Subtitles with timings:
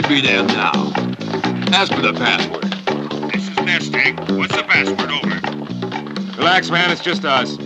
[0.00, 0.72] should be there now.
[1.72, 2.62] As for the password.
[3.32, 4.16] This is Nesting.
[4.38, 5.10] What's the password?
[5.10, 6.36] Over.
[6.38, 6.90] Relax, man.
[6.90, 7.56] It's just us.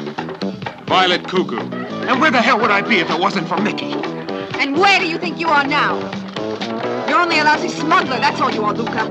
[0.86, 1.60] Violet Cuckoo.
[2.08, 3.92] And where the hell would I be if it wasn't for Mickey?
[4.58, 5.96] And where do you think you are now?
[7.08, 9.04] You're only a lousy smuggler, that's all you are, Luca.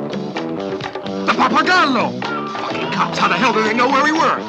[1.26, 2.20] The Papagallo!
[2.60, 4.40] Fucking cops, how the hell do they know where we were?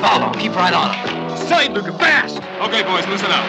[0.00, 1.36] Follow, keep right on him.
[1.48, 2.36] Side, Luca, fast!
[2.60, 3.44] Okay, boys, listen up.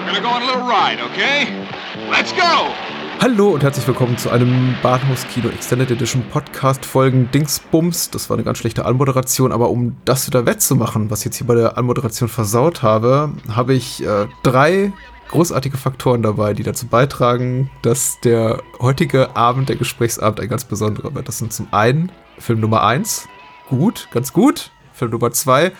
[0.00, 1.68] We're gonna go on a little ride, okay?
[2.08, 2.93] Let's go!
[3.20, 8.10] Hallo und herzlich willkommen zu einem Bahnhofskino Extended Edition Podcast Folgen Dingsbums.
[8.10, 11.46] Das war eine ganz schlechte Anmoderation, aber um das wieder wettzumachen, was ich jetzt hier
[11.46, 14.92] bei der Anmoderation versaut habe, habe ich äh, drei
[15.28, 21.14] großartige Faktoren dabei, die dazu beitragen, dass der heutige Abend, der Gesprächsabend, ein ganz besonderer
[21.14, 21.26] wird.
[21.28, 23.26] Das sind zum einen Film Nummer eins,
[23.68, 24.70] gut, ganz gut.
[24.92, 25.72] Film Nummer zwei,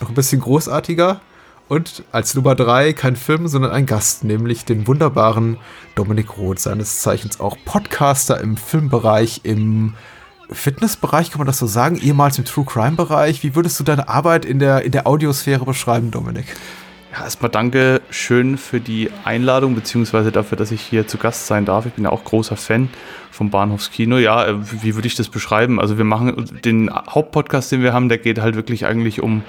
[0.00, 1.20] noch ein bisschen großartiger.
[1.68, 5.58] Und als Nummer drei kein Film, sondern ein Gast, nämlich den wunderbaren
[5.94, 9.94] Dominik Roth, seines Zeichens auch Podcaster im Filmbereich, im
[10.50, 13.42] Fitnessbereich, kann man das so sagen, ehemals im True Crime Bereich.
[13.42, 16.46] Wie würdest du deine Arbeit in der, in der Audiosphäre beschreiben, Dominik?
[17.12, 21.66] Ja, erstmal danke schön für die Einladung, beziehungsweise dafür, dass ich hier zu Gast sein
[21.66, 21.84] darf.
[21.84, 22.88] Ich bin ja auch großer Fan
[23.30, 24.16] vom Bahnhofskino.
[24.18, 25.80] Ja, äh, wie würde ich das beschreiben?
[25.80, 29.42] Also wir machen den Hauptpodcast, den wir haben, der geht halt wirklich eigentlich um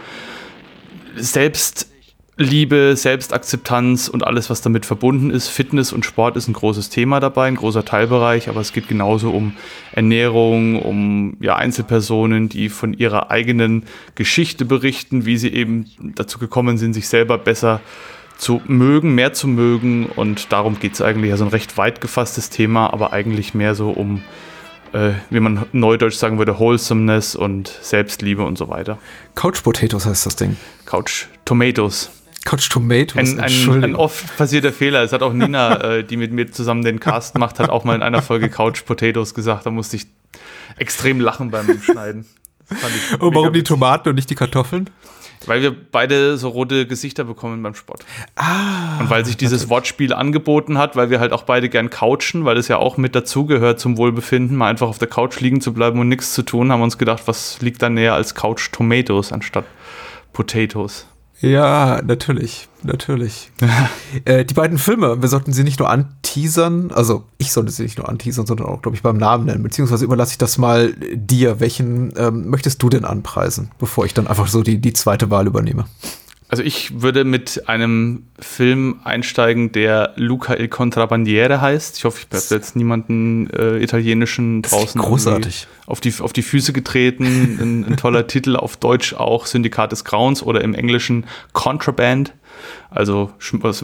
[2.40, 5.50] Selbstliebe, Selbstakzeptanz und alles, was damit verbunden ist.
[5.50, 9.32] Fitness und Sport ist ein großes Thema dabei, ein großer Teilbereich, aber es geht genauso
[9.32, 9.58] um
[9.92, 13.84] Ernährung, um ja, Einzelpersonen, die von ihrer eigenen
[14.16, 17.82] Geschichte berichten, wie sie eben dazu gekommen sind, sich selber besser
[18.38, 20.06] zu mögen, mehr zu mögen.
[20.06, 21.34] Und darum geht es eigentlich.
[21.34, 24.24] Also ein recht weit gefasstes Thema, aber eigentlich mehr so um
[24.94, 28.98] äh, wie man neudeutsch sagen würde, Wholesomeness und Selbstliebe und so weiter.
[29.36, 30.56] Couch Potatoes heißt das Ding.
[30.86, 32.10] Couch Tomatoes.
[32.46, 33.38] Couch Tomatoes.
[33.38, 35.04] Ein, ein, ein oft passierter Fehler.
[35.04, 37.96] Es hat auch Nina, äh, die mit mir zusammen den Cast macht, hat auch mal
[37.96, 39.66] in einer Folge Couch Potatoes gesagt.
[39.66, 40.08] Da musste ich
[40.78, 42.26] extrem lachen beim Schneiden.
[43.20, 44.90] Und warum die Tomaten und nicht die Kartoffeln?
[45.46, 48.06] Weil wir beide so rote Gesichter bekommen beim Sport.
[48.36, 49.00] Ah.
[49.00, 49.70] Und weil sich dieses natürlich.
[49.70, 53.16] Wortspiel angeboten hat, weil wir halt auch beide gern couchen, weil es ja auch mit
[53.16, 56.72] dazugehört zum Wohlbefinden, mal einfach auf der Couch liegen zu bleiben und nichts zu tun,
[56.72, 59.66] haben wir uns gedacht, was liegt da näher als Couch Tomatoes anstatt
[60.34, 61.08] Potatoes.
[61.42, 63.52] Ja, natürlich, natürlich.
[64.26, 67.98] äh, die beiden Filme, wir sollten sie nicht nur anteasern, also ich sollte sie nicht
[67.98, 71.62] nur anteasern, sondern auch, glaube ich, beim Namen nennen, beziehungsweise überlasse ich das mal dir.
[71.62, 75.48] Welchen ähm, möchtest du denn anpreisen, bevor ich dann einfach so die, die zweite Wahl
[75.48, 75.86] übernehme?
[76.50, 81.98] Also ich würde mit einem Film einsteigen, der Luca il Contrabandiere heißt.
[81.98, 85.68] Ich hoffe, ich habe jetzt niemanden äh, italienischen draußen großartig.
[85.86, 87.60] auf die, auf die Füße getreten.
[87.62, 92.34] ein, ein toller Titel auf Deutsch auch Syndikat des Grauens oder im Englischen Contraband.
[92.90, 93.32] Also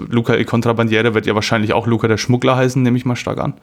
[0.10, 3.38] Luca il Contrabandiere wird ja wahrscheinlich auch Luca der Schmuggler heißen, nehme ich mal stark
[3.38, 3.54] an.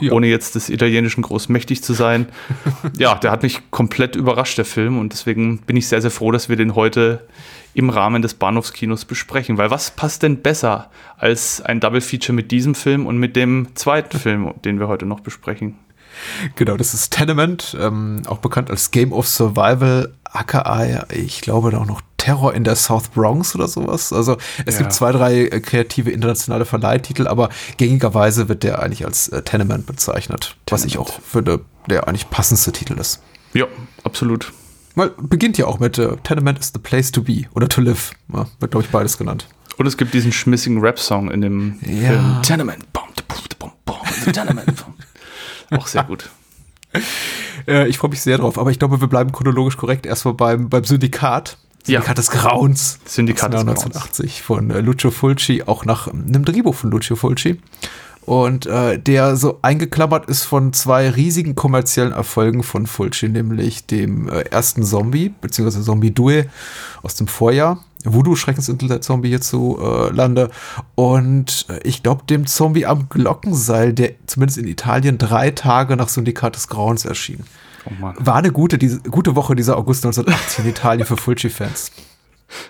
[0.00, 0.12] Ja.
[0.12, 2.26] Ohne jetzt des Italienischen groß mächtig zu sein.
[2.96, 4.98] ja, der hat mich komplett überrascht, der Film.
[4.98, 7.26] Und deswegen bin ich sehr, sehr froh, dass wir den heute
[7.74, 9.58] im Rahmen des Bahnhofskinos besprechen.
[9.58, 13.68] Weil was passt denn besser als ein Double Feature mit diesem Film und mit dem
[13.74, 15.76] zweiten Film, den wir heute noch besprechen?
[16.56, 21.86] Genau, das ist Tenement, ähm, auch bekannt als Game of Survival, aka, ich glaube auch
[21.86, 24.12] noch Terror in der South Bronx oder sowas.
[24.12, 24.82] Also es ja.
[24.82, 29.86] gibt zwei, drei äh, kreative internationale Verleihtitel, aber gängigerweise wird der eigentlich als äh, Tenement
[29.86, 30.70] bezeichnet, Tenement.
[30.70, 33.20] was ich auch finde, der eigentlich passendste Titel ist.
[33.54, 33.66] Ja,
[34.04, 34.52] absolut.
[34.94, 38.12] Weil beginnt ja auch mit äh, Tenement is the place to be oder to live.
[38.32, 39.46] Ja, wird, glaube ich, beides genannt.
[39.78, 42.08] Und es gibt diesen schmissigen Rap-Song in dem ja.
[42.08, 42.42] Film.
[42.42, 43.04] Tenement, bom,
[43.58, 44.84] bom, bom, Tenement.
[45.70, 46.28] auch sehr gut.
[47.66, 50.68] Äh, ich freue mich sehr drauf, aber ich glaube, wir bleiben chronologisch korrekt erstmal beim,
[50.68, 51.56] beim Syndikat.
[51.84, 52.14] Syndikat ja.
[52.14, 53.00] des Grauens.
[53.06, 57.60] Syndikat des 1980 von äh, Lucio Fulci, auch nach einem Drehbuch von Lucio Fulci.
[58.24, 64.28] Und äh, der so eingeklammert ist von zwei riesigen kommerziellen Erfolgen von Fulci, nämlich dem
[64.28, 66.46] äh, ersten Zombie, beziehungsweise Zombie Due
[67.02, 67.84] aus dem Vorjahr.
[68.04, 70.50] Voodoo Schreckensinsel der Zombie hierzulande.
[70.50, 75.96] Äh, und äh, ich glaube, dem Zombie am Glockenseil, der zumindest in Italien drei Tage
[75.96, 77.44] nach Syndikat des Grauens erschien.
[77.86, 81.90] Oh War eine gute, diese, gute Woche dieser August 1980 in Italien für Fulci-Fans.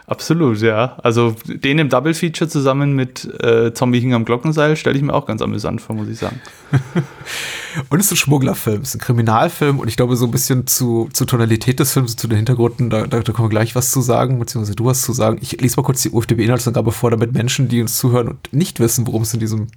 [0.06, 0.96] Absolut, ja.
[1.02, 5.14] Also den im Double Feature zusammen mit äh, Zombie hing am Glockenseil stelle ich mir
[5.14, 6.40] auch ganz amüsant vor, muss ich sagen.
[7.88, 10.66] und es ist ein Schmugglerfilm, es ist ein Kriminalfilm und ich glaube so ein bisschen
[10.66, 13.90] zu, zur Tonalität des Films, zu den Hintergründen, da, da, da können wir gleich was
[13.90, 15.38] zu sagen, beziehungsweise du was zu sagen.
[15.40, 19.06] Ich lese mal kurz die UFDB-Inhaltsangabe vor, damit Menschen, die uns zuhören und nicht wissen,
[19.06, 19.68] worum es in diesem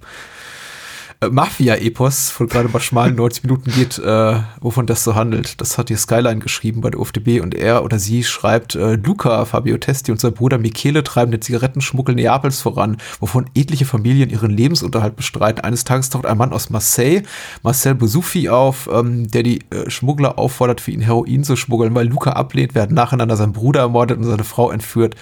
[1.20, 5.60] Mafia-Epos von gerade mal schmalen 90 Minuten geht, äh, wovon das so handelt.
[5.60, 9.44] Das hat die Skyline geschrieben bei der UFDB und er oder sie schreibt, äh, Luca
[9.46, 14.50] Fabio Testi und sein Bruder Michele treiben den Zigarettenschmuggel Neapels voran, wovon etliche Familien ihren
[14.50, 15.64] Lebensunterhalt bestreiten.
[15.64, 17.22] Eines Tages taucht ein Mann aus Marseille,
[17.62, 22.08] Marcel Bouzoufi, auf, ähm, der die äh, Schmuggler auffordert, für ihn Heroin zu schmuggeln, weil
[22.08, 25.14] Luca ablehnt, werden nacheinander sein Bruder ermordet und seine Frau entführt.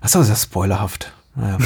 [0.00, 1.12] Das ist aber sehr spoilerhaft.
[1.34, 1.58] Naja.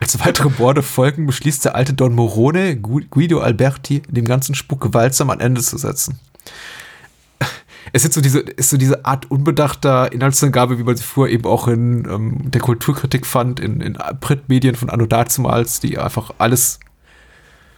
[0.00, 5.30] Als weitere Borde folgen, beschließt der alte Don Morone, Guido Alberti, dem ganzen Spuk gewaltsam
[5.30, 6.20] an Ende zu setzen.
[7.92, 11.46] Es ist so diese, ist so diese Art unbedachter Inhaltsangabe, wie man sie früher eben
[11.46, 16.80] auch in ähm, der Kulturkritik fand, in, in Printmedien von Anno dazumals, die einfach alles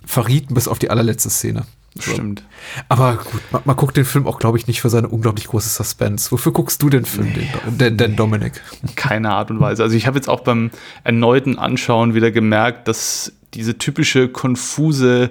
[0.04, 1.66] verrieten bis auf die allerletzte Szene.
[2.00, 2.44] Stimmt.
[2.88, 5.68] Aber gut, man, man guckt den Film auch, glaube ich, nicht für seine unglaublich große
[5.68, 6.30] Suspense.
[6.30, 7.50] Wofür guckst du den Film, nee.
[7.66, 8.60] den, den, den Dominik?
[8.96, 9.82] Keine Art und Weise.
[9.82, 10.70] Also ich habe jetzt auch beim
[11.04, 15.30] erneuten Anschauen wieder gemerkt, dass diese typische konfuse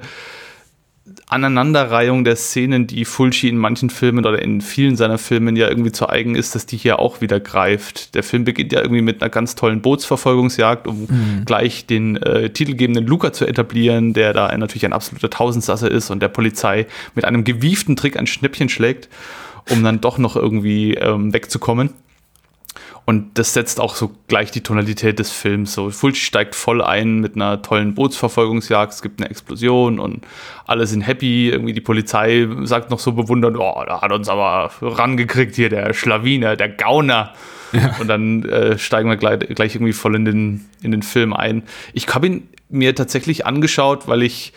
[1.29, 5.91] Aneinanderreihung der Szenen, die Fulci in manchen Filmen oder in vielen seiner Filmen ja irgendwie
[5.91, 8.15] zu eigen ist, dass die hier auch wieder greift.
[8.15, 11.43] Der Film beginnt ja irgendwie mit einer ganz tollen Bootsverfolgungsjagd, um mhm.
[11.45, 16.21] gleich den äh, titelgebenden Luca zu etablieren, der da natürlich ein absoluter Tausendsasser ist und
[16.21, 19.09] der Polizei mit einem gewieften Trick ein Schnäppchen schlägt,
[19.69, 21.89] um dann doch noch irgendwie ähm, wegzukommen.
[23.09, 25.71] Und das setzt auch so gleich die Tonalität des Films.
[25.71, 28.91] So, Fulci steigt voll ein mit einer tollen Bootsverfolgungsjagd.
[28.91, 30.27] Es gibt eine Explosion und
[30.65, 31.47] alle sind happy.
[31.49, 35.93] Irgendwie die Polizei sagt noch so bewundernd, oh, da hat uns aber rangekriegt hier der
[35.93, 37.31] Schlawiner, der Gauner.
[37.71, 37.95] Ja.
[38.01, 41.63] Und dann äh, steigen wir gleich, gleich irgendwie voll in den, in den Film ein.
[41.93, 44.51] Ich habe ihn mir tatsächlich angeschaut, weil ich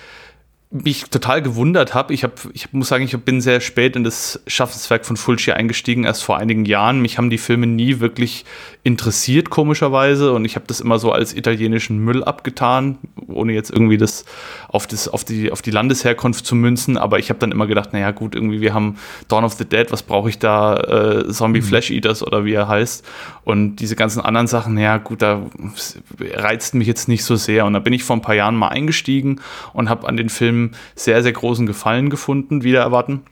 [0.73, 2.15] mich total gewundert habe.
[2.15, 6.05] Ich, hab, ich muss sagen, ich bin sehr spät in das Schaffenswerk von Fulci eingestiegen,
[6.05, 7.03] erst vor einigen Jahren.
[7.03, 8.45] Mich haben die Filme nie wirklich
[8.85, 10.33] interessiert, komischerweise.
[10.33, 14.25] Und ich habe das immer so als italienischen Müll abgetan, ohne jetzt irgendwie das
[14.69, 16.97] auf, das, auf, die, auf die Landesherkunft zu münzen.
[16.97, 18.97] Aber ich habe dann immer gedacht, naja, gut, irgendwie, wir haben
[19.27, 20.77] Dawn of the Dead, was brauche ich da?
[20.77, 21.65] Äh, Zombie mhm.
[21.65, 23.05] Flash Eaters oder wie er heißt.
[23.43, 25.43] Und diese ganzen anderen Sachen, naja, gut, da
[26.21, 27.67] reizt mich jetzt nicht so sehr.
[27.67, 29.41] Und da bin ich vor ein paar Jahren mal eingestiegen
[29.73, 30.29] und habe an den
[30.95, 33.23] Sehr, sehr großen Gefallen gefunden, wieder erwarten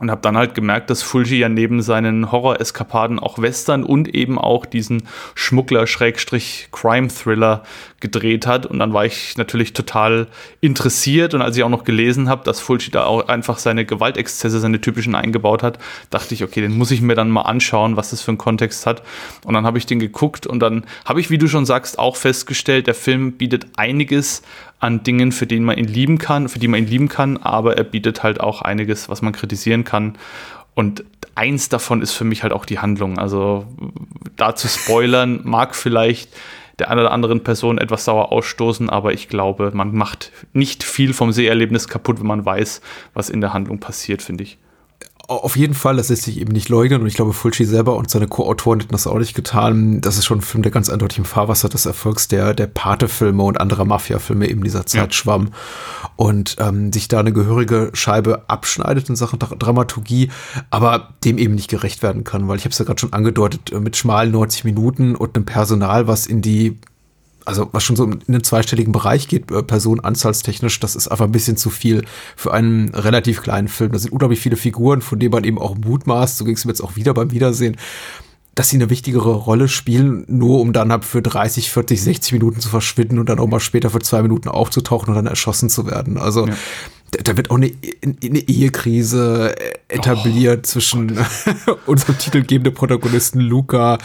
[0.00, 4.38] und habe dann halt gemerkt, dass Fulci ja neben seinen Horror-Eskapaden auch Western und eben
[4.38, 5.02] auch diesen
[5.34, 7.62] Schmuggler-Crime-Thriller
[8.00, 8.64] gedreht hat.
[8.64, 10.28] Und dann war ich natürlich total
[10.62, 11.34] interessiert.
[11.34, 14.80] Und als ich auch noch gelesen habe, dass Fulci da auch einfach seine Gewaltexzesse, seine
[14.80, 15.78] typischen eingebaut hat,
[16.08, 18.86] dachte ich, okay, den muss ich mir dann mal anschauen, was das für einen Kontext
[18.86, 19.02] hat.
[19.44, 22.16] Und dann habe ich den geguckt und dann habe ich, wie du schon sagst, auch
[22.16, 24.40] festgestellt, der Film bietet einiges
[24.80, 27.76] an Dingen, für den man ihn lieben kann, für die man ihn lieben kann, aber
[27.76, 30.16] er bietet halt auch einiges, was man kritisieren kann.
[30.74, 31.04] Und
[31.34, 33.18] eins davon ist für mich halt auch die Handlung.
[33.18, 33.66] Also
[34.36, 36.30] da zu spoilern mag vielleicht
[36.78, 41.12] der einer oder anderen Person etwas sauer ausstoßen, aber ich glaube, man macht nicht viel
[41.12, 42.80] vom Seherlebnis kaputt, wenn man weiß,
[43.12, 44.58] was in der Handlung passiert, finde ich
[45.30, 48.10] auf jeden Fall, das lässt sich eben nicht leugnen und ich glaube, Fulci selber und
[48.10, 50.00] seine Co-Autoren hätten das auch nicht getan.
[50.00, 53.42] Das ist schon ein Film, der ganz eindeutig im Fahrwasser des Erfolgs der, der Pate-Filme
[53.42, 55.12] und anderer Mafia-Filme eben dieser Zeit ja.
[55.12, 55.50] schwamm
[56.16, 60.30] und ähm, sich da eine gehörige Scheibe abschneidet in Sachen Dramaturgie,
[60.70, 63.70] aber dem eben nicht gerecht werden kann, weil ich habe es ja gerade schon angedeutet,
[63.72, 66.78] äh, mit schmalen 90 Minuten und einem Personal, was in die
[67.44, 71.32] also was schon so in den zweistelligen Bereich geht, äh, personenanzahlstechnisch, das ist einfach ein
[71.32, 72.04] bisschen zu viel
[72.36, 73.92] für einen relativ kleinen Film.
[73.92, 76.72] Da sind unglaublich viele Figuren, von denen man eben auch mutmaßt, so ging es mir
[76.72, 77.76] jetzt auch wieder beim Wiedersehen,
[78.54, 82.60] dass sie eine wichtigere Rolle spielen, nur um dann ab für 30, 40, 60 Minuten
[82.60, 85.86] zu verschwinden und dann auch mal später für zwei Minuten aufzutauchen und dann erschossen zu
[85.86, 86.18] werden.
[86.18, 86.54] Also ja
[87.24, 87.72] da wird auch eine,
[88.02, 89.54] eine Ehekrise
[89.88, 91.18] etabliert oh, zwischen
[91.86, 93.98] unserem titelgebenden Protagonisten Luca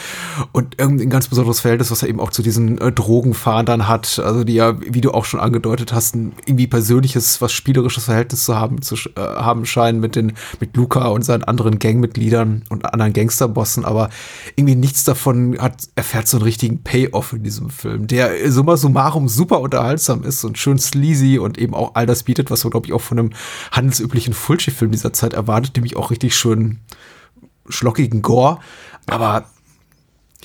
[0.51, 4.43] und irgendein ganz besonderes Verhältnis, was er eben auch zu diesen äh, Drogenfahndern hat, also
[4.43, 8.55] die ja, wie du auch schon angedeutet hast, ein irgendwie persönliches, was spielerisches Verhältnis zu
[8.55, 13.13] haben, zu äh, haben scheinen mit den, mit Luca und seinen anderen Gangmitgliedern und anderen
[13.13, 14.09] Gangsterbossen, aber
[14.55, 19.29] irgendwie nichts davon hat, erfährt so einen richtigen Payoff in diesem Film, der summa summarum
[19.29, 22.87] super unterhaltsam ist und schön sleazy und eben auch all das bietet, was man, glaube
[22.87, 23.29] ich, auch von einem
[23.71, 26.79] handelsüblichen Fulci-Film dieser Zeit erwartet, nämlich auch richtig schön
[27.69, 28.59] schlockigen Gore.
[29.07, 29.45] Aber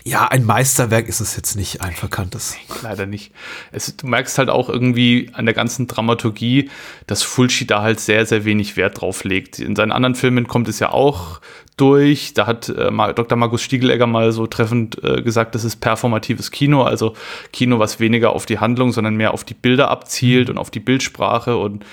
[0.05, 2.57] ja, ein Meisterwerk ist es jetzt nicht, ein verkanntes.
[2.83, 3.33] Leider nicht.
[3.71, 6.71] Es, du merkst halt auch irgendwie an der ganzen Dramaturgie,
[7.07, 9.59] dass Fulci da halt sehr, sehr wenig Wert drauf legt.
[9.59, 11.41] In seinen anderen Filmen kommt es ja auch
[11.77, 12.33] durch.
[12.33, 13.37] Da hat äh, Dr.
[13.37, 17.15] Markus Stiegelegger mal so treffend äh, gesagt, das ist performatives Kino, also
[17.53, 20.55] Kino, was weniger auf die Handlung, sondern mehr auf die Bilder abzielt mhm.
[20.55, 21.85] und auf die Bildsprache und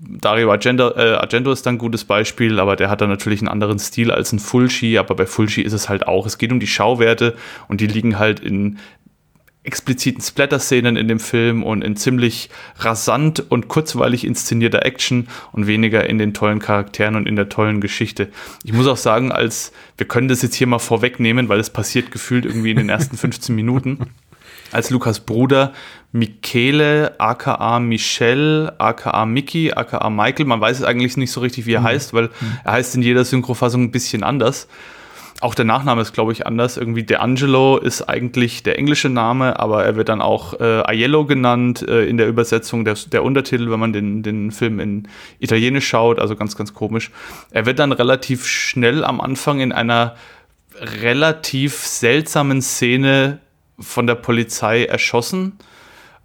[0.00, 3.48] Dario Argento, äh, Argento ist dann ein gutes Beispiel, aber der hat dann natürlich einen
[3.48, 6.60] anderen Stil als ein Fulci, aber bei Fulci ist es halt auch, es geht um
[6.60, 7.36] die Schauwerte
[7.68, 8.78] und die liegen halt in
[9.62, 12.48] expliziten Splatter-Szenen in dem Film und in ziemlich
[12.78, 17.80] rasant und kurzweilig inszenierter Action und weniger in den tollen Charakteren und in der tollen
[17.80, 18.28] Geschichte.
[18.64, 22.10] Ich muss auch sagen, als wir können das jetzt hier mal vorwegnehmen, weil es passiert
[22.10, 23.98] gefühlt irgendwie in den ersten 15 Minuten,
[24.72, 25.72] als Lukas Bruder
[26.12, 31.74] Michele, aka Michelle, aka Mickey, aka Michael, man weiß es eigentlich nicht so richtig, wie
[31.74, 31.84] er mhm.
[31.84, 32.30] heißt, weil
[32.64, 34.66] er heißt in jeder Synchrofassung ein bisschen anders.
[35.40, 36.76] Auch der Nachname ist, glaube ich, anders.
[36.76, 41.80] Irgendwie DeAngelo ist eigentlich der englische Name, aber er wird dann auch äh, Aiello genannt
[41.88, 45.08] äh, in der Übersetzung der, der Untertitel, wenn man den, den Film in
[45.38, 46.18] Italienisch schaut.
[46.18, 47.10] Also ganz, ganz komisch.
[47.52, 50.14] Er wird dann relativ schnell am Anfang in einer
[50.78, 53.38] relativ seltsamen Szene
[53.80, 55.58] von der Polizei erschossen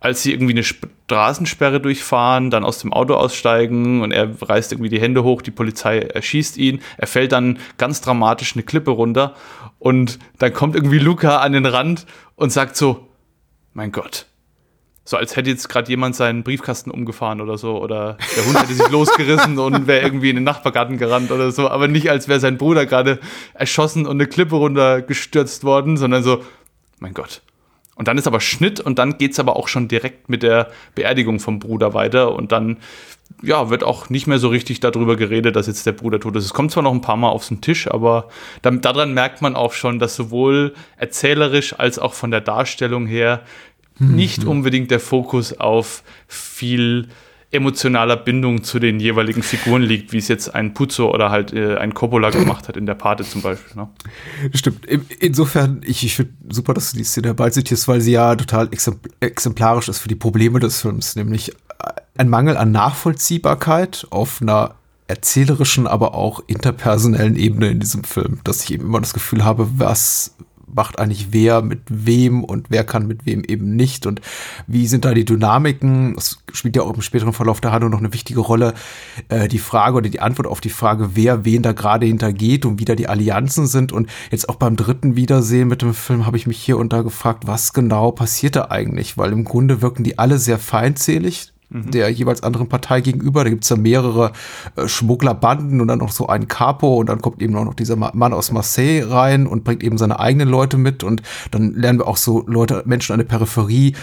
[0.06, 4.90] als sie irgendwie eine Straßensperre durchfahren, dann aus dem Auto aussteigen und er reißt irgendwie
[4.90, 9.34] die Hände hoch, die Polizei erschießt ihn, er fällt dann ganz dramatisch eine Klippe runter
[9.80, 13.08] und dann kommt irgendwie Luca an den Rand und sagt so,
[13.74, 14.28] mein Gott.
[15.08, 18.76] So als hätte jetzt gerade jemand seinen Briefkasten umgefahren oder so oder der Hund hätte
[18.76, 22.40] sich losgerissen und wäre irgendwie in den Nachbargarten gerannt oder so, aber nicht als wäre
[22.40, 23.20] sein Bruder gerade
[23.56, 26.44] erschossen und eine Klippe runtergestürzt worden, sondern so,
[27.00, 27.42] mein Gott,
[27.96, 30.70] und dann ist aber Schnitt und dann geht es aber auch schon direkt mit der
[30.94, 32.78] Beerdigung vom Bruder weiter und dann
[33.42, 36.46] ja, wird auch nicht mehr so richtig darüber geredet, dass jetzt der Bruder tot ist.
[36.46, 38.30] Es kommt zwar noch ein paar Mal auf den Tisch, aber
[38.62, 43.42] dann, daran merkt man auch schon, dass sowohl erzählerisch als auch von der Darstellung her
[43.98, 44.16] mhm.
[44.16, 47.08] nicht unbedingt der Fokus auf viel
[47.52, 51.78] emotionaler Bindung zu den jeweiligen Figuren liegt, wie es jetzt ein Puzo oder halt äh,
[51.78, 53.82] ein Coppola gemacht hat in der Pate zum Beispiel.
[53.82, 53.90] Ne?
[54.54, 54.86] Stimmt.
[54.86, 58.70] Insofern, ich, ich finde super, dass du die Szene herbei zitierst, weil sie ja total
[59.20, 61.54] exemplarisch ist für die Probleme des Films, nämlich
[62.18, 64.76] ein Mangel an Nachvollziehbarkeit auf einer
[65.08, 69.68] erzählerischen, aber auch interpersonellen Ebene in diesem Film, dass ich eben immer das Gefühl habe,
[69.78, 70.36] was
[70.76, 74.22] macht eigentlich wer mit wem und wer kann mit wem eben nicht und
[74.68, 76.16] wie sind da die Dynamiken?
[76.16, 78.74] Das spielt ja auch im späteren Verlauf der Handlung noch eine wichtige Rolle.
[79.30, 82.80] Äh, die Frage oder die Antwort auf die Frage, wer wen da gerade hintergeht und
[82.80, 83.92] wie da die Allianzen sind.
[83.92, 87.02] Und jetzt auch beim dritten Wiedersehen mit dem Film habe ich mich hier und da
[87.02, 89.18] gefragt, was genau passiert da eigentlich?
[89.18, 91.92] Weil im Grunde wirken die alle sehr feindselig Mhm.
[91.92, 93.44] der jeweils anderen Partei gegenüber.
[93.44, 94.32] Da gibt's ja mehrere
[94.76, 97.96] äh, Schmugglerbanden und dann noch so ein Capo und dann kommt eben auch noch dieser
[97.96, 102.08] Mann aus Marseille rein und bringt eben seine eigenen Leute mit und dann lernen wir
[102.08, 103.94] auch so Leute, Menschen an der Peripherie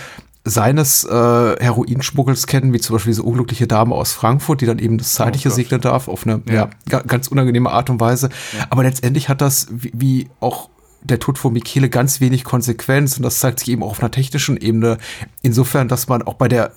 [0.45, 4.99] seines äh, Heroinschmuggels kennen, wie zum Beispiel diese unglückliche Dame aus Frankfurt, die dann eben
[4.99, 6.69] das Zeitliche oh segnen darf, auf eine ja.
[6.91, 8.29] ja ganz unangenehme Art und Weise.
[8.59, 8.67] Ja.
[8.71, 10.69] Aber letztendlich hat das, wie, wie auch
[11.05, 14.11] der Tod von Michele ganz wenig Konsequenz und das zeigt sich eben auch auf einer
[14.11, 14.99] technischen Ebene.
[15.43, 16.73] Insofern, dass man auch bei der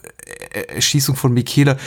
[0.69, 1.77] Erschießung von Michele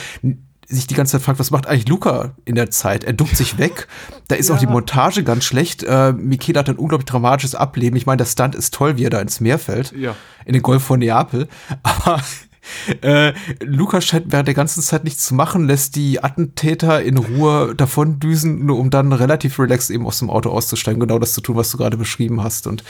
[0.69, 3.03] sich die ganze Zeit fragt, was macht eigentlich Luca in der Zeit?
[3.03, 3.87] Er duckt sich weg.
[4.27, 4.55] Da ist ja.
[4.55, 5.83] auch die Montage ganz schlecht.
[5.83, 7.97] Äh, Michele hat ein unglaublich dramatisches Ableben.
[7.97, 9.93] Ich meine, der Stunt ist toll, wie er da ins Meer fällt.
[9.93, 10.15] Ja.
[10.45, 11.47] In den Golf von Neapel.
[11.83, 12.21] Aber
[13.01, 17.73] äh, Lukas scheint während der ganzen Zeit nichts zu machen, lässt die Attentäter in Ruhe
[17.75, 21.41] davon düsen, nur um dann relativ relaxed eben aus dem Auto auszusteigen, genau das zu
[21.41, 22.67] tun, was du gerade beschrieben hast.
[22.67, 22.83] Und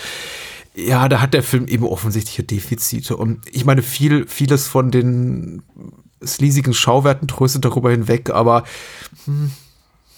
[0.76, 3.18] ja, da hat der Film eben offensichtliche Defizite.
[3.18, 5.62] Und ich meine, viel, vieles von den
[6.24, 8.64] sleasigen Schauwerten tröstet darüber hinweg, aber
[9.26, 9.52] hm,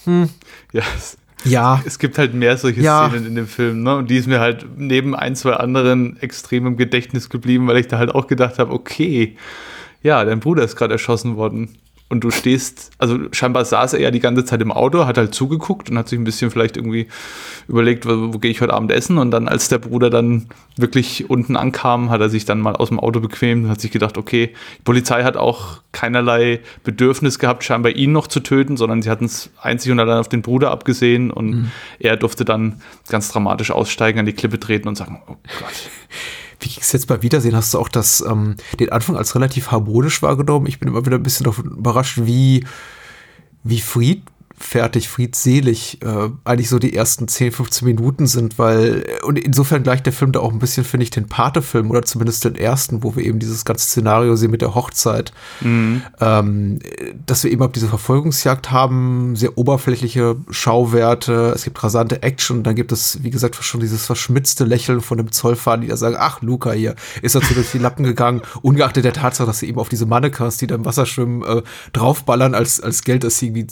[0.05, 0.29] hm.
[0.74, 0.84] Ja,
[1.43, 1.81] ja.
[1.86, 3.10] Es gibt halt mehr solche ja.
[3.10, 3.98] Szenen in dem Film, ne?
[3.98, 7.88] Und die ist mir halt neben ein, zwei anderen extrem im Gedächtnis geblieben, weil ich
[7.88, 9.38] da halt auch gedacht habe, okay,
[10.03, 11.77] ja, dein Bruder ist gerade erschossen worden
[12.12, 15.34] und du stehst, also scheinbar saß er ja die ganze Zeit im Auto, hat halt
[15.34, 17.08] zugeguckt und hat sich ein bisschen vielleicht irgendwie
[17.70, 21.30] überlegt, wo, wo gehe ich heute Abend essen und dann als der Bruder dann wirklich
[21.30, 24.18] unten ankam, hat er sich dann mal aus dem Auto bequemt und hat sich gedacht,
[24.18, 29.10] okay, die Polizei hat auch keinerlei Bedürfnis gehabt, scheinbar ihn noch zu töten, sondern sie
[29.10, 31.72] hatten es einzig und allein auf den Bruder abgesehen und mhm.
[32.00, 35.72] er durfte dann ganz dramatisch aussteigen, an die Klippe treten und sagen, oh Gott.
[36.62, 37.56] Wie ging es jetzt bei Wiedersehen?
[37.56, 40.68] Hast du auch das, ähm, den Anfang als relativ harmonisch wahrgenommen?
[40.68, 42.65] Ich bin immer wieder ein bisschen überrascht, wie,
[43.63, 44.24] wie Fried
[44.62, 50.06] fertig, friedselig äh, eigentlich so die ersten 10, 15 Minuten sind, weil, und insofern gleicht
[50.06, 53.15] der Film da auch ein bisschen, finde ich, den Pate-Film oder zumindest den ersten, wo
[53.15, 56.03] wir eben dieses ganze Szenario sehen mit der Hochzeit, mhm.
[56.20, 56.80] ähm,
[57.25, 62.75] dass wir eben ab diese Verfolgungsjagd haben, sehr oberflächliche Schauwerte, es gibt rasante Action, dann
[62.75, 66.41] gibt es, wie gesagt, schon dieses verschmitzte Lächeln von dem Zollfahrer, die da sagen, ach,
[66.41, 69.80] Luca hier, ist er zu den vier Lappen gegangen, ungeachtet der Tatsache, dass sie eben
[69.80, 71.62] auf diese Mannequins, die da im Wasser schwimmen, äh,
[71.94, 73.68] draufballern, als, als Geld, das sie irgendwie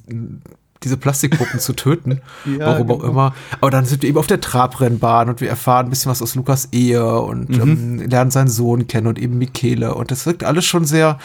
[0.83, 2.21] diese Plastikpuppen zu töten.
[2.45, 2.99] Ja, warum genau.
[2.99, 3.35] auch immer.
[3.59, 6.35] Aber dann sind wir eben auf der Trabrennbahn und wir erfahren ein bisschen was aus
[6.35, 7.61] Lukas Ehe und mhm.
[7.61, 9.93] ähm, lernen seinen Sohn kennen und eben Michele.
[9.93, 11.19] Und das wirkt alles schon sehr,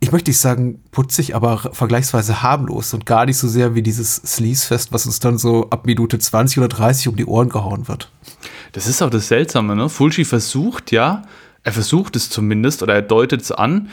[0.00, 4.16] ich möchte nicht sagen putzig, aber vergleichsweise harmlos und gar nicht so sehr wie dieses
[4.16, 8.10] Sleaze-Fest, was uns dann so ab Minute 20 oder 30 um die Ohren gehauen wird.
[8.72, 9.88] das ist auch das Seltsame, ne?
[9.88, 11.22] Fulci versucht ja,
[11.62, 13.88] er versucht es zumindest oder er deutet es an,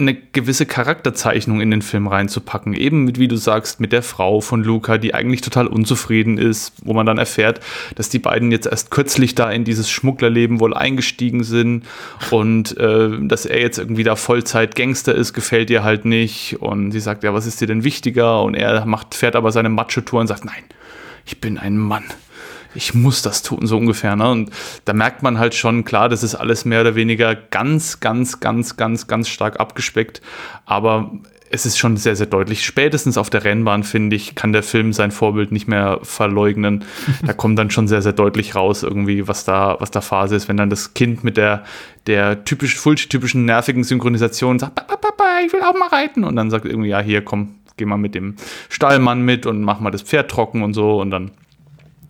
[0.00, 2.74] eine gewisse Charakterzeichnung in den Film reinzupacken.
[2.74, 6.72] Eben mit, wie du sagst, mit der Frau von Luca, die eigentlich total unzufrieden ist,
[6.84, 7.60] wo man dann erfährt,
[7.94, 11.86] dass die beiden jetzt erst kürzlich da in dieses Schmugglerleben wohl eingestiegen sind
[12.30, 16.56] und äh, dass er jetzt irgendwie da Vollzeit-Gangster ist, gefällt ihr halt nicht.
[16.60, 18.42] Und sie sagt, ja, was ist dir denn wichtiger?
[18.42, 20.64] Und er macht, fährt aber seine Macho-Tour und sagt, nein,
[21.26, 22.04] ich bin ein Mann
[22.74, 24.16] ich muss das tun, so ungefähr.
[24.16, 24.30] Ne?
[24.30, 24.50] Und
[24.84, 28.76] da merkt man halt schon, klar, das ist alles mehr oder weniger ganz, ganz, ganz,
[28.76, 30.20] ganz, ganz stark abgespeckt.
[30.66, 31.10] Aber
[31.52, 32.64] es ist schon sehr, sehr deutlich.
[32.64, 36.84] Spätestens auf der Rennbahn, finde ich, kann der Film sein Vorbild nicht mehr verleugnen.
[37.26, 40.48] da kommt dann schon sehr, sehr deutlich raus, irgendwie, was da, was da Phase ist,
[40.48, 41.64] wenn dann das Kind mit der,
[42.06, 46.22] der typisch, Fulci-typischen nervigen Synchronisation sagt, Papa, ich will auch mal reiten.
[46.22, 48.36] Und dann sagt irgendwie, ja, hier, komm, geh mal mit dem
[48.68, 51.00] Stallmann mit und mach mal das Pferd trocken und so.
[51.00, 51.32] Und dann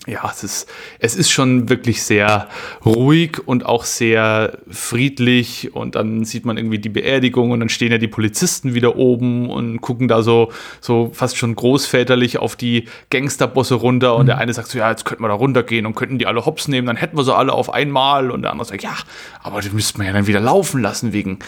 [0.07, 2.49] ja, es ist, es ist schon wirklich sehr
[2.87, 5.75] ruhig und auch sehr friedlich.
[5.75, 9.51] Und dann sieht man irgendwie die Beerdigung und dann stehen ja die Polizisten wieder oben
[9.51, 14.17] und gucken da so, so fast schon großväterlich auf die Gangsterbosse runter.
[14.17, 14.43] Und der mhm.
[14.43, 16.87] eine sagt so, ja, jetzt könnten wir da runtergehen und könnten die alle hops nehmen,
[16.87, 18.31] dann hätten wir sie alle auf einmal.
[18.31, 18.97] Und der andere sagt, ja,
[19.43, 21.41] aber die müssten wir ja dann wieder laufen lassen wegen,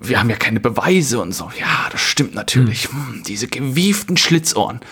[0.00, 1.50] wir haben ja keine Beweise und so.
[1.58, 2.88] Ja, das stimmt natürlich.
[2.88, 4.80] Hm, diese gewieften Schlitzohren.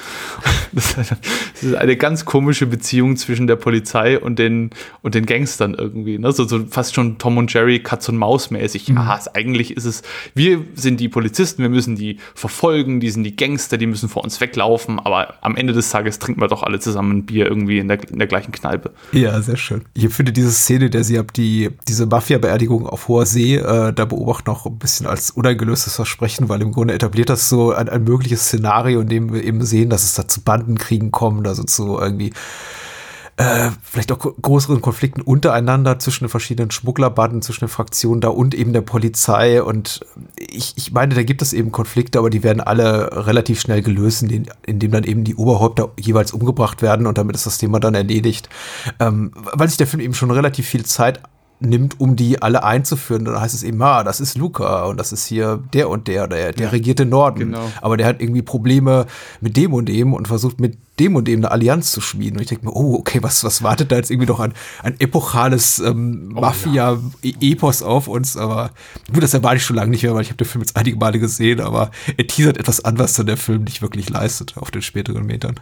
[1.58, 4.70] Das ist eine ganz komische Beziehung zwischen der Polizei und den,
[5.02, 6.18] und den Gangstern irgendwie.
[6.18, 6.30] Ne?
[6.30, 8.88] So, so fast schon Tom und Jerry, Katz und Maus mäßig.
[8.88, 8.96] Mhm.
[8.96, 10.02] Ja, eigentlich ist es,
[10.34, 14.22] wir sind die Polizisten, wir müssen die verfolgen, die sind die Gangster, die müssen vor
[14.22, 17.78] uns weglaufen, aber am Ende des Tages trinken wir doch alle zusammen ein Bier irgendwie
[17.78, 18.92] in der, in der gleichen Kneipe.
[19.12, 19.82] Ja, sehr schön.
[19.94, 24.04] Ich finde diese Szene, der sie ab die, diese Mafia-Beerdigung auf hoher See, äh, da
[24.04, 27.88] beobachtet noch ein bisschen bisschen als uneingelöstes Versprechen, weil im Grunde etabliert das so ein,
[27.88, 31.62] ein mögliches Szenario, in dem wir eben sehen, dass es da zu Bandenkriegen kommt, also
[31.62, 32.32] zu irgendwie
[33.36, 38.52] äh, vielleicht auch größeren Konflikten untereinander zwischen den verschiedenen Schmugglerbanden, zwischen den Fraktionen da und
[38.52, 39.62] eben der Polizei.
[39.62, 40.00] Und
[40.36, 44.22] ich, ich meine, da gibt es eben Konflikte, aber die werden alle relativ schnell gelöst,
[44.22, 47.94] indem, indem dann eben die Oberhäupter jeweils umgebracht werden und damit ist das Thema dann
[47.94, 48.48] erledigt.
[48.98, 51.20] Ähm, weil sich der Film eben schon relativ viel Zeit
[51.60, 53.24] nimmt, um die alle einzuführen.
[53.24, 56.28] Dann heißt es eben, ah, das ist Luca und das ist hier der und der,
[56.28, 57.38] der, der ja, regiert den Norden.
[57.38, 57.70] Genau.
[57.80, 59.06] Aber der hat irgendwie Probleme
[59.40, 62.36] mit dem und dem und versucht mit dem und dem eine Allianz zu schmieden.
[62.36, 64.98] Und ich denke mir, oh, okay, was, was wartet da jetzt irgendwie noch ein, ein
[65.00, 67.86] epochales ähm, oh, Mafia-Epos ja.
[67.86, 68.36] auf uns?
[68.36, 68.70] Aber
[69.12, 70.96] gut, das erwarte ich schon lange nicht mehr, weil ich habe den Film jetzt einige
[70.96, 74.70] Male gesehen, aber er teasert etwas an, was dann der Film nicht wirklich leistet auf
[74.70, 75.60] den späteren Metern.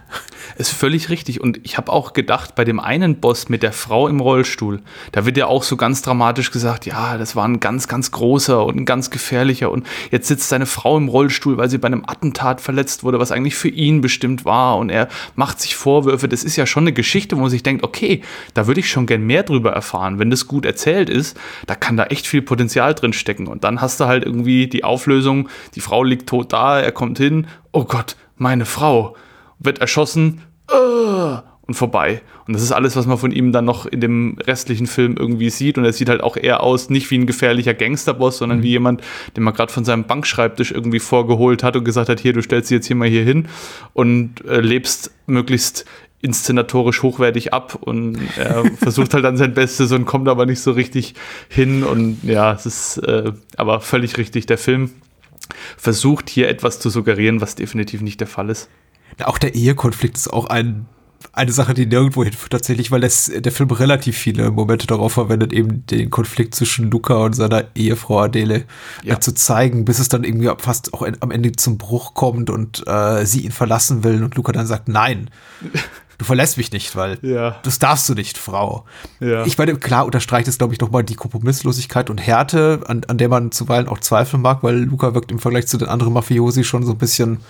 [0.58, 1.40] Ist völlig richtig.
[1.40, 4.80] Und ich habe auch gedacht, bei dem einen Boss mit der Frau im Rollstuhl,
[5.12, 8.64] da wird ja auch so ganz dramatisch gesagt, ja, das war ein ganz, ganz großer
[8.64, 9.70] und ein ganz gefährlicher.
[9.70, 13.32] Und jetzt sitzt seine Frau im Rollstuhl, weil sie bei einem Attentat verletzt wurde, was
[13.32, 14.76] eigentlich für ihn bestimmt war.
[14.78, 16.28] Und er macht sich Vorwürfe.
[16.28, 18.22] Das ist ja schon eine Geschichte, wo man sich denkt, okay,
[18.54, 20.18] da würde ich schon gern mehr drüber erfahren.
[20.18, 23.46] Wenn das gut erzählt ist, da kann da echt viel Potenzial drin stecken.
[23.46, 27.18] Und dann hast du halt irgendwie die Auflösung, die Frau liegt tot da, er kommt
[27.18, 29.16] hin, oh Gott, meine Frau
[29.58, 32.22] wird erschossen, uh, und vorbei.
[32.46, 35.50] Und das ist alles, was man von ihm dann noch in dem restlichen Film irgendwie
[35.50, 35.78] sieht.
[35.78, 38.62] Und er sieht halt auch eher aus, nicht wie ein gefährlicher Gangsterboss, sondern mhm.
[38.62, 39.02] wie jemand,
[39.36, 42.68] den man gerade von seinem Bankschreibtisch irgendwie vorgeholt hat und gesagt hat, hier, du stellst
[42.68, 43.48] sie jetzt hier mal hier hin
[43.94, 45.86] und äh, lebst möglichst
[46.22, 50.72] inszenatorisch hochwertig ab und er versucht halt dann sein Bestes und kommt aber nicht so
[50.72, 51.14] richtig
[51.48, 54.46] hin und ja, es ist äh, aber völlig richtig.
[54.46, 54.90] Der Film
[55.76, 58.68] versucht hier etwas zu suggerieren, was definitiv nicht der Fall ist.
[59.22, 60.86] Auch der Ehekonflikt ist auch ein
[61.32, 65.52] eine Sache, die nirgendwo hinführt tatsächlich, weil das, der Film relativ viele Momente darauf verwendet,
[65.52, 68.64] eben den Konflikt zwischen Luca und seiner Ehefrau Adele
[69.02, 69.14] ja.
[69.14, 72.86] äh, zu zeigen, bis es dann irgendwie fast auch am Ende zum Bruch kommt und
[72.86, 75.30] äh, sie ihn verlassen will und Luca dann sagt, nein.
[76.18, 77.58] Du verlässt mich nicht, weil ja.
[77.62, 78.86] das darfst du nicht, Frau.
[79.20, 79.44] Ja.
[79.44, 83.28] Ich meine, klar unterstreicht es, glaube ich, nochmal die Kompromisslosigkeit und Härte, an, an der
[83.28, 86.84] man zuweilen auch zweifeln mag, weil Luca wirkt im Vergleich zu den anderen Mafiosi schon
[86.84, 87.40] so ein bisschen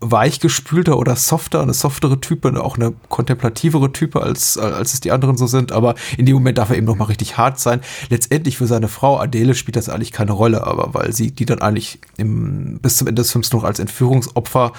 [0.00, 5.38] weichgespülter oder softer, eine softere Type, auch eine kontemplativere Type, als, als es die anderen
[5.38, 5.72] so sind.
[5.72, 7.80] Aber in dem Moment darf er eben noch mal richtig hart sein.
[8.10, 11.60] Letztendlich für seine Frau Adele spielt das eigentlich keine Rolle, aber weil sie die dann
[11.60, 14.72] eigentlich im, bis zum Ende des Films noch als Entführungsopfer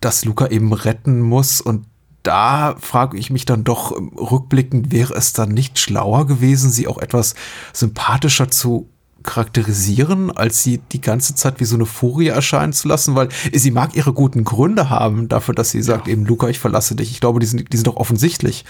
[0.00, 1.86] das Luca eben retten muss und
[2.22, 6.98] da frage ich mich dann doch rückblickend, wäre es dann nicht schlauer gewesen, sie auch
[6.98, 7.34] etwas
[7.72, 8.90] sympathischer zu
[9.22, 13.70] charakterisieren, als sie die ganze Zeit wie so eine Furie erscheinen zu lassen, weil sie
[13.70, 16.12] mag ihre guten Gründe haben dafür, dass sie sagt, ja.
[16.12, 17.10] eben Luca, ich verlasse dich.
[17.10, 18.64] Ich glaube, die sind, die sind doch offensichtlich.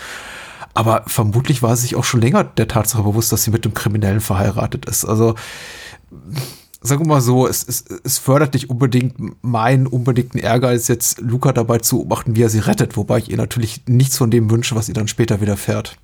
[0.75, 3.75] Aber vermutlich war sie sich auch schon länger der Tatsache bewusst, dass sie mit dem
[3.75, 5.05] Kriminellen verheiratet ist.
[5.05, 5.35] Also,
[6.81, 11.53] sagen wir mal so, es, es, es fördert nicht unbedingt meinen unbedingten Ehrgeiz, jetzt Luca
[11.53, 14.77] dabei zu beobachten, wie er sie rettet, wobei ich ihr natürlich nichts von dem wünsche,
[14.77, 15.97] was ihr dann später widerfährt.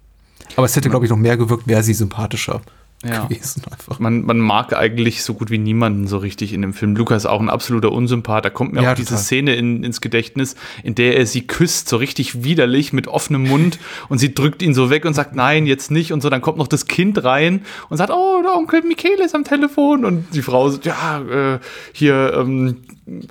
[0.57, 2.61] Aber es hätte, glaube ich, noch mehr gewirkt, wäre sie sympathischer
[3.09, 3.25] ja.
[3.25, 3.62] gewesen.
[3.71, 3.99] Einfach.
[3.99, 6.97] Man, man mag eigentlich so gut wie niemanden so richtig in dem Film.
[6.97, 8.45] Lukas ist auch ein absoluter Unsympath.
[8.45, 11.88] Da kommt mir ja, auch diese Szene in, ins Gedächtnis, in der er sie küsst,
[11.88, 15.66] so richtig widerlich mit offenem Mund und sie drückt ihn so weg und sagt, nein,
[15.66, 16.31] jetzt nicht und so.
[16.31, 20.05] Dann kommt noch das Kind rein und sagt, oh, der Onkel Michele ist am Telefon
[20.05, 21.59] und die Frau sagt, ja, äh,
[21.92, 22.77] hier, ähm,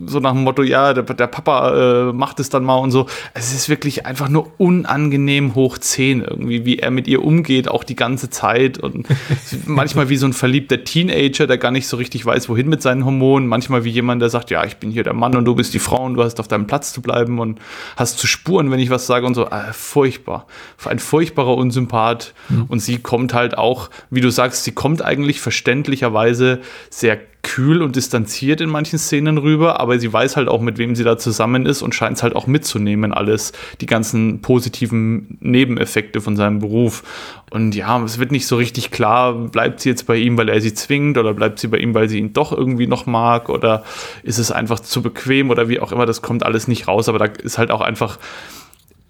[0.06, 3.08] so nach dem Motto, ja, der, der Papa äh, macht es dann mal und so.
[3.34, 7.84] Es ist wirklich einfach nur unangenehm hoch 10 irgendwie, wie er mit ihr umgeht, auch
[7.84, 9.06] die ganze Zeit und
[9.66, 13.04] manchmal wie so ein verliebter Teenager, der gar nicht so richtig weiß, wohin mit seinen
[13.04, 15.74] Hormonen, manchmal wie jemand, der sagt, ja, ich bin hier der Mann und du bist
[15.74, 17.60] die Frau und du hast auf deinem Platz zu bleiben und
[17.98, 19.48] hast zu spuren, wenn ich was sage und so.
[19.48, 20.48] Äh, furchtbar.
[20.86, 22.66] Ein furchtbarer Unsympath mhm.
[22.70, 27.96] und sie kommt halt auch, wie du sagst, sie kommt eigentlich verständlicherweise sehr kühl und
[27.96, 31.68] distanziert in manchen Szenen rüber, aber sie weiß halt auch, mit wem sie da zusammen
[31.68, 37.04] ist und scheint es halt auch mitzunehmen, alles, die ganzen positiven Nebeneffekte von seinem Beruf.
[37.52, 40.60] Und ja, es wird nicht so richtig klar, bleibt sie jetzt bei ihm, weil er
[40.60, 43.84] sie zwingt, oder bleibt sie bei ihm, weil sie ihn doch irgendwie noch mag, oder
[44.24, 47.20] ist es einfach zu bequem oder wie auch immer, das kommt alles nicht raus, aber
[47.20, 48.18] da ist halt auch einfach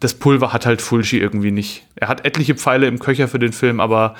[0.02, 1.84] das Pulver hat halt Fulci irgendwie nicht.
[1.96, 4.16] Er hat etliche Pfeile im Köcher für den Film, aber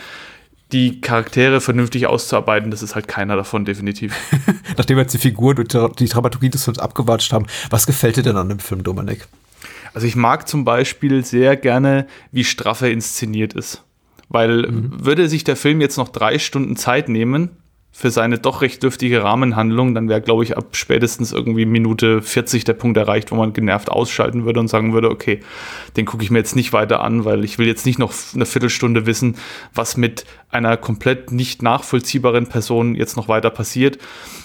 [0.72, 4.16] die Charaktere vernünftig auszuarbeiten, das ist halt keiner davon, definitiv.
[4.78, 8.24] Nachdem wir jetzt die Figuren und die Dramaturgie des Films abgewatscht haben, was gefällt dir
[8.24, 9.28] denn an dem Film, Dominik?
[9.94, 13.84] Also ich mag zum Beispiel sehr gerne, wie straff er inszeniert ist.
[14.28, 15.06] Weil mhm.
[15.06, 17.52] würde sich der Film jetzt noch drei Stunden Zeit nehmen,
[17.98, 22.66] für seine doch recht dürftige Rahmenhandlung, dann wäre, glaube ich, ab spätestens irgendwie Minute 40
[22.66, 25.40] der Punkt erreicht, wo man genervt ausschalten würde und sagen würde, okay,
[25.96, 28.46] den gucke ich mir jetzt nicht weiter an, weil ich will jetzt nicht noch eine
[28.46, 29.38] Viertelstunde wissen,
[29.74, 33.98] was mit einer komplett nicht nachvollziehbaren Person jetzt noch weiter passiert.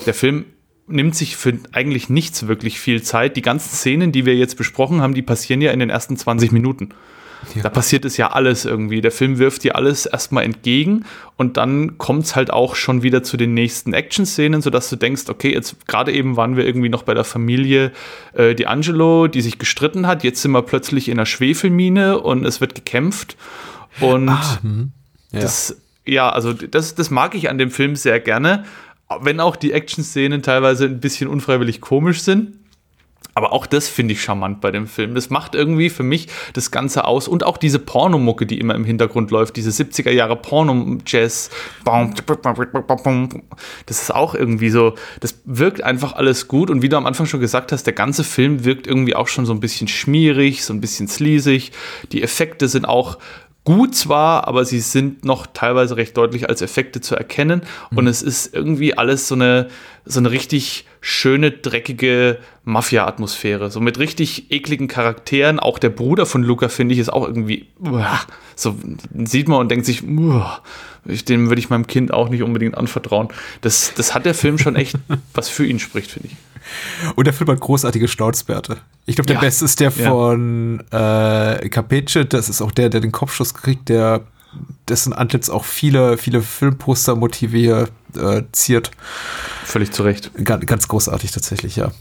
[0.06, 0.44] Der Film
[0.86, 3.36] nimmt sich für eigentlich nichts wirklich viel Zeit.
[3.36, 6.52] Die ganzen Szenen, die wir jetzt besprochen haben, die passieren ja in den ersten 20
[6.52, 6.90] Minuten.
[7.54, 7.62] Ja.
[7.62, 9.00] Da passiert es ja alles irgendwie.
[9.00, 11.04] Der Film wirft dir alles erstmal entgegen
[11.36, 15.24] und dann kommt es halt auch schon wieder zu den nächsten Action-Szenen, sodass du denkst,
[15.28, 17.92] okay, jetzt gerade eben waren wir irgendwie noch bei der Familie
[18.36, 20.22] äh, Angelo, die sich gestritten hat.
[20.22, 23.36] Jetzt sind wir plötzlich in einer Schwefelmine und es wird gekämpft.
[24.00, 24.92] Und ah, hm.
[25.32, 25.40] ja.
[25.40, 28.64] das, ja, also das, das mag ich an dem Film sehr gerne.
[29.20, 32.59] Wenn auch die Action-Szenen teilweise ein bisschen unfreiwillig komisch sind.
[33.34, 35.14] Aber auch das finde ich charmant bei dem Film.
[35.14, 37.28] Das macht irgendwie für mich das Ganze aus.
[37.28, 41.50] Und auch diese Pornomucke, die immer im Hintergrund läuft, diese 70er Jahre Porno-Jazz.
[43.86, 46.70] Das ist auch irgendwie so, das wirkt einfach alles gut.
[46.70, 49.46] Und wie du am Anfang schon gesagt hast, der ganze Film wirkt irgendwie auch schon
[49.46, 51.72] so ein bisschen schmierig, so ein bisschen sleazig.
[52.12, 53.18] Die Effekte sind auch
[53.70, 57.62] gut zwar, aber sie sind noch teilweise recht deutlich als Effekte zu erkennen.
[57.90, 57.98] Mhm.
[57.98, 59.68] Und es ist irgendwie alles so eine,
[60.04, 63.70] so eine richtig schöne, dreckige Mafia-Atmosphäre.
[63.70, 65.60] So mit richtig ekligen Charakteren.
[65.60, 67.68] Auch der Bruder von Luca, finde ich, ist auch irgendwie.
[68.56, 68.74] So
[69.24, 73.28] sieht man und denkt sich, dem würde ich meinem Kind auch nicht unbedingt anvertrauen.
[73.60, 74.96] Das, das hat der Film schon echt,
[75.32, 76.36] was für ihn spricht, finde ich.
[77.16, 78.78] Und der Film hat großartige Schnauzbärte.
[79.06, 79.40] Ich glaube, der ja.
[79.40, 82.24] beste ist der von äh, Capice.
[82.24, 84.22] Das ist auch der, der den Kopfschuss kriegt, der
[84.88, 88.90] dessen Antlitz auch viele, viele Filmposter-Motive äh, ziert.
[89.64, 90.30] Völlig zu Recht.
[90.44, 91.92] Ganz, ganz großartig tatsächlich, ja.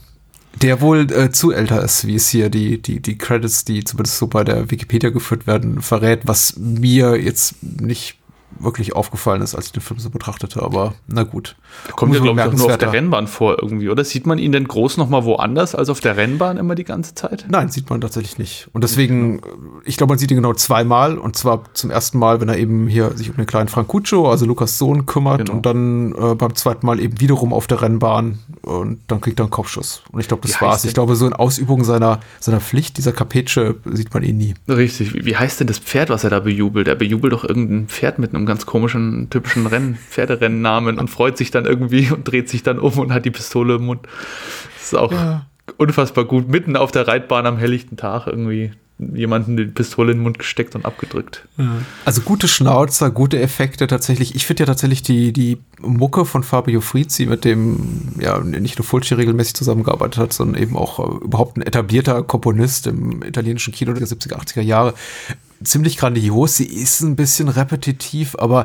[0.62, 4.18] Der wohl äh, zu älter ist, wie es hier die, die, die Credits, die zumindest
[4.18, 8.18] so bei der Wikipedia geführt werden, verrät, was mir jetzt nicht
[8.62, 11.56] wirklich aufgefallen ist, als ich den Film so betrachtete, aber na gut.
[11.96, 14.04] Kommt ja, glaube ich, auch nur auf der Rennbahn vor irgendwie, oder?
[14.04, 17.46] Sieht man ihn denn groß nochmal woanders als auf der Rennbahn immer die ganze Zeit?
[17.48, 18.68] Nein, sieht man tatsächlich nicht.
[18.72, 19.40] Und deswegen,
[19.84, 22.88] ich glaube, man sieht ihn genau zweimal und zwar zum ersten Mal, wenn er eben
[22.88, 25.52] hier sich um den kleinen Francuccio, also Lukas Sohn, kümmert genau.
[25.54, 29.44] und dann äh, beim zweiten Mal eben wiederum auf der Rennbahn und dann kriegt er
[29.44, 30.02] einen Kopfschuss.
[30.10, 30.84] Und ich glaube, das wie war's.
[30.84, 34.54] Ich glaube, so in Ausübung seiner, seiner Pflicht, dieser Capece, sieht man ihn nie.
[34.68, 35.14] Richtig.
[35.14, 36.88] Wie, wie heißt denn das Pferd, was er da bejubelt?
[36.88, 41.50] Er bejubelt doch irgendein Pferd mit einem ganz komischen, typischen Renn, Pferderennnamen und freut sich
[41.50, 44.06] dann irgendwie und dreht sich dann um und hat die Pistole im Mund.
[44.76, 45.46] Das ist auch ja.
[45.78, 46.48] unfassbar gut.
[46.48, 48.72] Mitten auf der Reitbahn am helllichten Tag irgendwie
[49.14, 51.48] jemanden die Pistole in den Mund gesteckt und abgedrückt.
[52.04, 54.34] Also gute Schnauzer, gute Effekte tatsächlich.
[54.34, 58.84] Ich finde ja tatsächlich die, die Mucke von Fabio Frizzi, mit dem ja nicht nur
[58.84, 63.92] Fulci regelmäßig zusammengearbeitet hat, sondern eben auch äh, überhaupt ein etablierter Komponist im italienischen Kino
[63.92, 64.94] der 70er, 80er Jahre,
[65.62, 66.56] ziemlich grandios.
[66.56, 68.64] Sie ist ein bisschen repetitiv, aber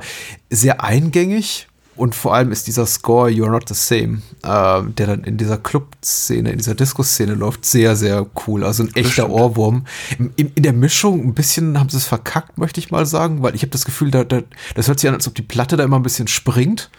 [0.50, 1.68] sehr eingängig.
[1.96, 5.58] Und vor allem ist dieser Score You're Not the Same, äh, der dann in dieser
[5.58, 8.66] Club-Szene, in dieser Disco-Szene läuft, sehr, sehr cool.
[8.66, 9.86] Also ein echter Ohrwurm.
[10.20, 13.42] In, in, in, der Mischung ein bisschen haben sie es verkackt, möchte ich mal sagen,
[13.44, 14.42] weil ich habe das Gefühl, da, da,
[14.76, 16.90] das hört sich an, als ob die Platte da immer ein bisschen springt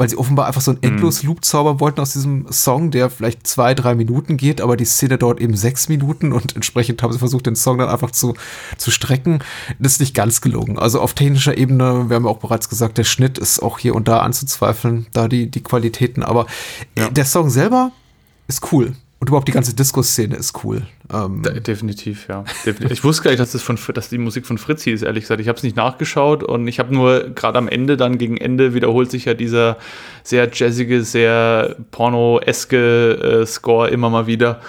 [0.00, 3.46] weil sie offenbar einfach so einen endlos Loop zaubern wollten aus diesem Song, der vielleicht
[3.46, 7.18] zwei, drei Minuten geht, aber die Szene dauert eben sechs Minuten und entsprechend haben sie
[7.18, 8.32] versucht, den Song dann einfach zu,
[8.78, 9.40] zu strecken.
[9.78, 10.78] Das ist nicht ganz gelungen.
[10.78, 13.94] Also auf technischer Ebene, wir haben ja auch bereits gesagt, der Schnitt ist auch hier
[13.94, 16.46] und da anzuzweifeln, da die, die Qualitäten, aber
[16.96, 17.10] ja.
[17.10, 17.92] der Song selber
[18.48, 18.94] ist cool.
[19.20, 20.82] Und überhaupt die ganze Disco-Szene ist cool.
[21.12, 22.42] Ähm De definitiv, ja.
[22.88, 25.42] Ich wusste gar nicht, dass das von dass die Musik von Fritzi ist, ehrlich gesagt.
[25.42, 28.72] Ich habe es nicht nachgeschaut und ich habe nur gerade am Ende, dann gegen Ende,
[28.72, 29.76] wiederholt sich ja dieser
[30.22, 34.60] sehr jazzige, sehr porno-eske äh, Score immer mal wieder.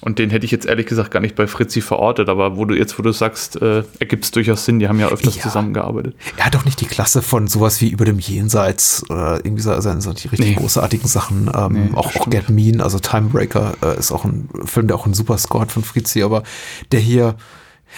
[0.00, 2.76] Und den hätte ich jetzt ehrlich gesagt gar nicht bei Fritzi verortet, aber wo du
[2.76, 5.42] jetzt, wo du sagst, äh, ergibt es durchaus Sinn, die haben ja öfters ja.
[5.42, 6.14] zusammengearbeitet.
[6.36, 9.72] Er hat doch nicht die Klasse von sowas wie über dem Jenseits oder irgendwie so,
[9.72, 10.54] also so die richtig nee.
[10.54, 11.50] großartigen Sachen.
[11.52, 15.06] Ähm, nee, auch, auch Get Mean, also Timebreaker äh, ist auch ein Film, der auch
[15.06, 16.44] ein super Score hat von Fritzi, aber
[16.92, 17.34] der hier,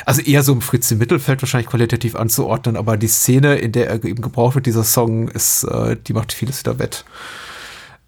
[0.06, 4.02] also eher so im Fritzi Mittelfeld wahrscheinlich qualitativ anzuordnen, aber die Szene, in der er
[4.04, 7.04] eben gebraucht wird, dieser Song, ist, äh, die macht vieles wieder wett.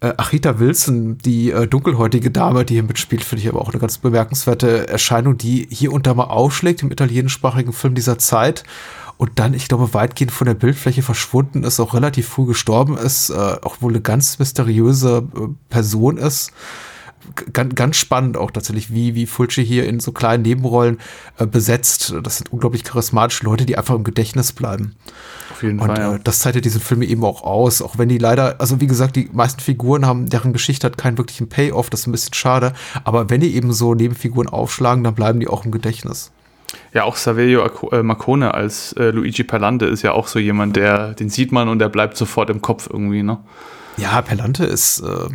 [0.03, 3.79] Äh, Achita Wilson, die äh, dunkelhäutige Dame, die hier mitspielt, finde ich aber auch eine
[3.79, 8.65] ganz bemerkenswerte Erscheinung, die hier und da mal aufschlägt im italienischsprachigen Film dieser Zeit
[9.15, 13.29] und dann, ich glaube, weitgehend von der Bildfläche verschwunden ist, auch relativ früh gestorben ist,
[13.29, 16.51] äh, auch wohl eine ganz mysteriöse äh, Person ist
[17.51, 20.99] ganz, ganz spannend auch tatsächlich, wie, wie Fulci hier in so kleinen Nebenrollen
[21.37, 22.13] äh, besetzt.
[22.23, 24.95] Das sind unglaublich charismatische Leute, die einfach im Gedächtnis bleiben.
[25.51, 25.97] Auf jeden und, Fall.
[25.97, 26.15] Ja.
[26.15, 29.15] Äh, das zeichnet diese Filme eben auch aus, auch wenn die leider, also wie gesagt,
[29.15, 32.73] die meisten Figuren haben, deren Geschichte hat keinen wirklichen Payoff, das ist ein bisschen schade.
[33.03, 36.31] Aber wenn die eben so Nebenfiguren aufschlagen, dann bleiben die auch im Gedächtnis.
[36.93, 41.13] Ja, auch Saverio äh, Marcone als äh, Luigi Perlante ist ja auch so jemand, der,
[41.13, 43.39] den sieht man und der bleibt sofort im Kopf irgendwie, ne?
[43.97, 45.29] Ja, Perlante ist, äh,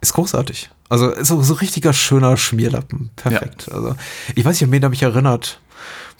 [0.00, 0.70] ist großartig.
[0.88, 3.10] Also so, so richtiger schöner Schmierlappen.
[3.16, 3.66] Perfekt.
[3.68, 3.74] Ja.
[3.74, 3.96] Also
[4.34, 5.60] ich weiß nicht, an wen er mich erinnert.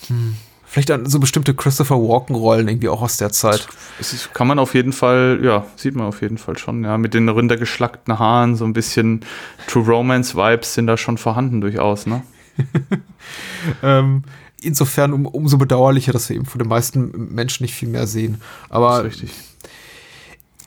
[0.08, 0.36] Hm.
[0.66, 3.66] Vielleicht an so bestimmte Christopher Walken-Rollen irgendwie auch aus der Zeit.
[3.96, 6.98] Das kann man auf jeden Fall, ja, sieht man auf jeden Fall schon, ja.
[6.98, 9.24] Mit den runtergeschlackten Haaren, so ein bisschen
[9.66, 12.22] True Romance-Vibes sind da schon vorhanden durchaus, ne?
[13.82, 14.24] ähm,
[14.60, 18.42] insofern um, umso bedauerlicher, dass wir eben von den meisten Menschen nicht viel mehr sehen.
[18.68, 19.30] Aber das ist richtig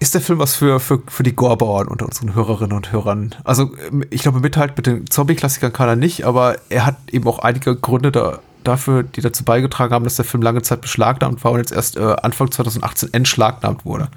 [0.01, 3.35] ist der Film was für, für, für die Gorbauern unter unseren Hörerinnen und Hörern?
[3.43, 3.69] Also,
[4.09, 7.75] ich glaube, Mithalt mit den Zombie-Klassikern kann er nicht, aber er hat eben auch einige
[7.75, 11.59] Gründe da, dafür, die dazu beigetragen haben, dass der Film lange Zeit beschlagnahmt war und
[11.59, 14.09] jetzt erst äh, Anfang 2018 entschlagnahmt wurde.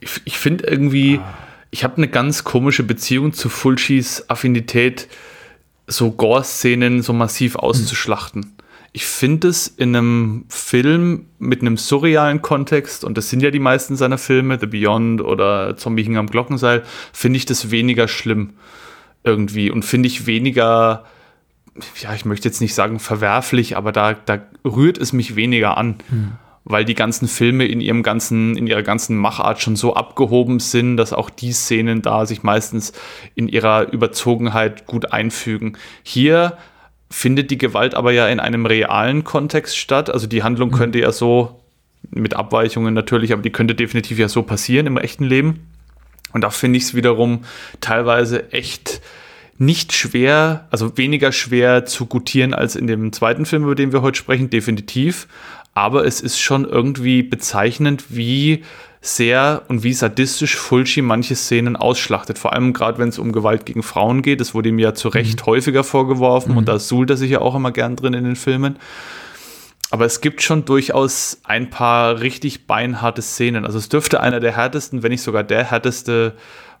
[0.00, 1.20] Ich, ich finde irgendwie,
[1.70, 5.06] ich habe eine ganz komische Beziehung zu Fulcis Affinität,
[5.86, 8.42] so Gore-Szenen so massiv auszuschlachten.
[8.42, 8.52] Hm
[8.92, 13.58] ich finde es in einem Film mit einem surrealen Kontext, und das sind ja die
[13.58, 18.54] meisten seiner Filme, The Beyond oder Zombie hing am Glockenseil, finde ich das weniger schlimm
[19.24, 21.04] irgendwie und finde ich weniger,
[22.00, 25.96] ja, ich möchte jetzt nicht sagen verwerflich, aber da, da rührt es mich weniger an.
[26.08, 26.32] Hm.
[26.70, 30.98] Weil die ganzen Filme in ihrem ganzen, in ihrer ganzen Machart schon so abgehoben sind,
[30.98, 32.92] dass auch die Szenen da sich meistens
[33.34, 35.78] in ihrer Überzogenheit gut einfügen.
[36.02, 36.58] Hier
[37.10, 40.10] findet die Gewalt aber ja in einem realen Kontext statt.
[40.10, 40.74] Also die Handlung mhm.
[40.74, 41.58] könnte ja so,
[42.10, 45.66] mit Abweichungen natürlich, aber die könnte definitiv ja so passieren im echten Leben.
[46.32, 47.44] Und da finde ich es wiederum
[47.80, 49.00] teilweise echt
[49.56, 54.02] nicht schwer, also weniger schwer zu gutieren als in dem zweiten Film, über den wir
[54.02, 55.26] heute sprechen, definitiv.
[55.74, 58.64] Aber es ist schon irgendwie bezeichnend, wie
[59.00, 62.38] sehr und wie sadistisch Fulci manche Szenen ausschlachtet.
[62.38, 64.40] Vor allem gerade, wenn es um Gewalt gegen Frauen geht.
[64.40, 65.46] Das wurde ihm ja zu Recht mhm.
[65.46, 66.58] häufiger vorgeworfen mhm.
[66.58, 68.76] und da suhlt er sich ja auch immer gern drin in den Filmen.
[69.90, 73.64] Aber es gibt schon durchaus ein paar richtig beinharte Szenen.
[73.64, 76.34] Also es dürfte einer der härtesten, wenn nicht sogar der härteste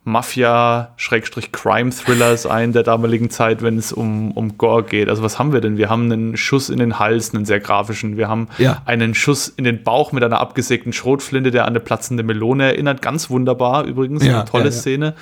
[0.08, 5.08] Mafia-Crime-Thriller sein der damaligen Zeit, wenn es um, um Gore geht.
[5.08, 5.76] Also was haben wir denn?
[5.76, 8.16] Wir haben einen Schuss in den Hals, einen sehr grafischen.
[8.16, 8.82] Wir haben ja.
[8.84, 13.02] einen Schuss in den Bauch mit einer abgesägten Schrotflinte, der an eine platzende Melone erinnert.
[13.02, 15.14] Ganz wunderbar übrigens, ja, eine tolle ja, Szene.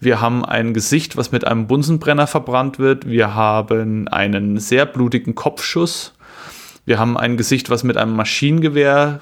[0.00, 3.06] Wir haben ein Gesicht, was mit einem Bunsenbrenner verbrannt wird.
[3.06, 6.14] Wir haben einen sehr blutigen Kopfschuss.
[6.86, 9.20] Wir haben ein Gesicht, was mit einem Maschinengewehr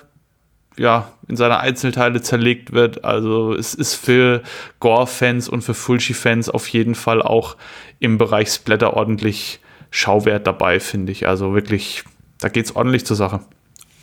[0.79, 3.05] ja, in seine Einzelteile zerlegt wird.
[3.05, 4.43] Also es ist für
[4.81, 7.57] Gore-Fans und für Fulci-Fans auf jeden Fall auch
[7.99, 9.61] im Bereich Splatter ordentlich
[9.91, 11.27] Schauwert dabei, finde ich.
[11.27, 12.05] Also wirklich,
[12.41, 13.41] da geht es ordentlich zur Sache.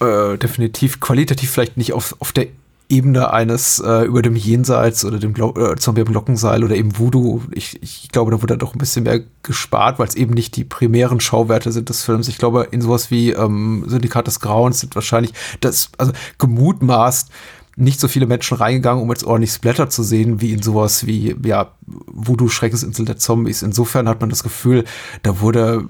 [0.02, 2.48] Äh, definitiv qualitativ vielleicht nicht auf, auf der
[2.88, 6.98] Ebene eines äh, über dem Jenseits oder dem Glo äh, Zombie am Glockenseil oder eben
[6.98, 7.42] Voodoo.
[7.52, 10.64] Ich, ich glaube, da wurde doch ein bisschen mehr gespart, weil es eben nicht die
[10.64, 12.28] primären Schauwerte sind des Films.
[12.28, 17.30] Ich glaube, in sowas wie ähm, Syndikat des Grauens sind wahrscheinlich das, also gemutmaßt,
[17.76, 21.36] nicht so viele Menschen reingegangen, um jetzt ordentlich Splatter zu sehen, wie in sowas wie,
[21.44, 23.64] ja, Voodoo Schreckensinsel der Zombies.
[23.64, 24.86] Insofern hat man das Gefühl,
[25.24, 25.86] da wurde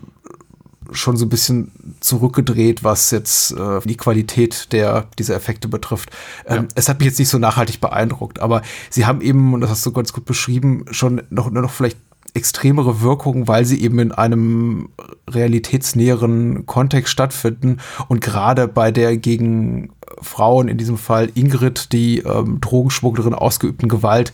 [0.95, 6.09] schon so ein bisschen zurückgedreht, was jetzt äh, die Qualität der dieser Effekte betrifft.
[6.45, 6.67] Ähm, ja.
[6.75, 9.85] Es hat mich jetzt nicht so nachhaltig beeindruckt, aber sie haben eben, und das hast
[9.85, 11.97] du ganz gut beschrieben, schon noch, noch vielleicht
[12.33, 14.89] extremere Wirkung, weil sie eben in einem
[15.29, 17.77] realitätsnäheren Kontext stattfinden
[18.09, 24.33] und gerade bei der gegen Frauen, in diesem Fall Ingrid, die ähm, Drogenschmugglerin ausgeübten Gewalt,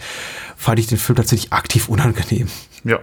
[0.57, 2.47] fand ich den Film tatsächlich aktiv unangenehm.
[2.83, 2.99] Ja.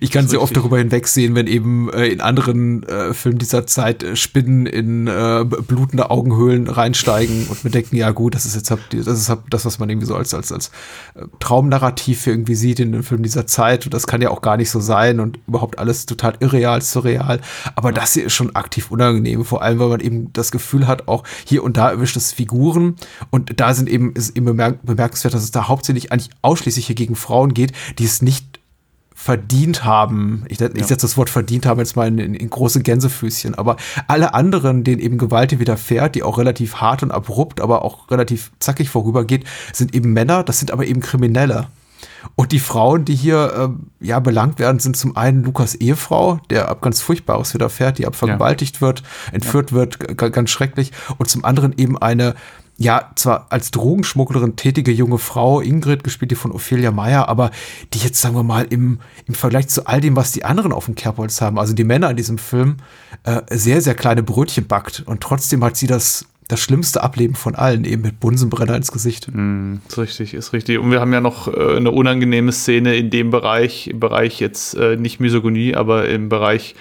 [0.00, 4.02] Ich kann sehr oft darüber hinwegsehen, wenn eben äh, in anderen äh, Filmen dieser Zeit
[4.02, 8.70] äh, Spinnen in äh, blutende Augenhöhlen reinsteigen und mir denken, ja gut, das ist jetzt
[8.70, 10.68] das ist das, was man irgendwie so als als als
[11.14, 14.56] äh, Traumnarrativ irgendwie sieht in den Filmen dieser Zeit und das kann ja auch gar
[14.56, 17.40] nicht so sein und überhaupt alles total irreal, surreal.
[17.74, 21.08] Aber das hier ist schon aktiv unangenehm, vor allem weil man eben das Gefühl hat,
[21.08, 22.96] auch hier und da erwischt es Figuren
[23.30, 26.94] und da sind eben ist eben bemerk bemerkenswert, dass es da hauptsächlich eigentlich ausschließlich hier
[26.96, 28.57] gegen Frauen geht, die es nicht
[29.20, 32.80] verdient haben, ich, ich setze das Wort verdient haben jetzt mal in, in, in, große
[32.82, 33.76] Gänsefüßchen, aber
[34.06, 38.52] alle anderen, denen eben Gewalt widerfährt, die auch relativ hart und abrupt, aber auch relativ
[38.60, 41.66] zackig vorübergeht, sind eben Männer, das sind aber eben Kriminelle.
[42.36, 46.68] Und die Frauen, die hier äh, ja belangt werden, sind zum einen Lukas Ehefrau, der
[46.68, 48.80] ab ganz Furchtbares widerfährt, die ab vergewaltigt ja.
[48.82, 49.02] wird,
[49.32, 49.76] entführt ja.
[49.76, 50.92] wird, ganz schrecklich.
[51.18, 52.36] Und zum anderen eben eine
[52.80, 57.50] ja, zwar als Drogenschmugglerin tätige junge Frau, Ingrid, gespielt die von Ophelia Meyer, aber
[57.92, 60.84] die jetzt, sagen wir mal, im, im Vergleich zu all dem, was die anderen auf
[60.84, 62.76] dem Kerbholz haben, also die Männer in diesem Film,
[63.24, 65.02] äh, sehr, sehr kleine Brötchen backt.
[65.06, 69.26] Und trotzdem hat sie das, das schlimmste Ableben von allen, eben mit Bunsenbrenner ins Gesicht.
[69.32, 70.78] Mm, ist richtig, ist richtig.
[70.78, 74.74] Und wir haben ja noch äh, eine unangenehme Szene in dem Bereich, im Bereich jetzt
[74.74, 76.76] äh, nicht Misogynie, aber im Bereich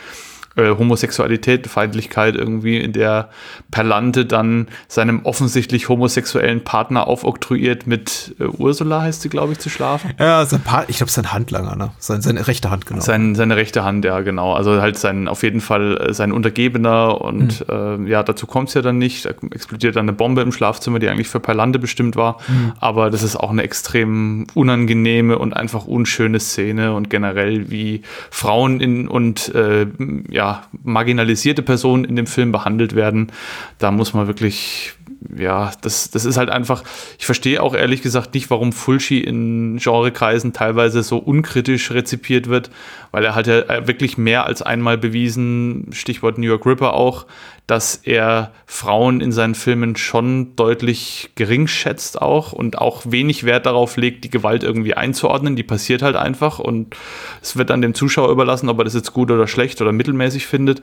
[0.58, 3.30] äh, Homosexualität, Feindlichkeit irgendwie, in der
[3.72, 9.70] Perlante dann seinem offensichtlich homosexuellen Partner aufoktroyiert mit äh, Ursula, heißt sie, glaube ich, zu
[9.70, 10.14] schlafen.
[10.20, 11.92] Ja, sein Part, ich glaube, sein Handlanger, ne?
[12.00, 13.02] Seine, seine rechte Hand, genau.
[13.02, 14.54] Sein, seine rechte Hand, ja, genau.
[14.54, 18.08] Also halt sein, auf jeden Fall äh, sein Untergebener und mhm.
[18.08, 19.26] äh, ja, dazu kommt es ja dann nicht.
[19.26, 22.38] Da explodiert dann eine Bombe im Schlafzimmer, die eigentlich für Perlante bestimmt war.
[22.48, 22.74] Mhm.
[22.80, 28.80] Aber das ist auch eine extrem unangenehme und einfach unschöne Szene und generell wie Frauen
[28.80, 29.88] in und äh,
[30.30, 30.47] ja,
[30.84, 33.32] marginalisierte Personen in dem Film behandelt werden.
[33.78, 34.94] Da muss man wirklich,
[35.36, 36.84] ja, das, das ist halt einfach,
[37.18, 42.70] ich verstehe auch ehrlich gesagt nicht, warum Fulci in Genrekreisen teilweise so unkritisch rezipiert wird,
[43.12, 47.26] weil er hat ja wirklich mehr als einmal bewiesen, Stichwort New York Ripper auch,
[47.68, 53.66] dass er Frauen in seinen Filmen schon deutlich gering schätzt auch und auch wenig Wert
[53.66, 55.58] darauf legt, die Gewalt irgendwie einzuordnen.
[55.58, 56.96] Die passiert halt einfach und
[57.42, 60.48] es wird dann dem Zuschauer überlassen, ob er das jetzt gut oder schlecht oder mittelmäßig
[60.48, 60.82] findet.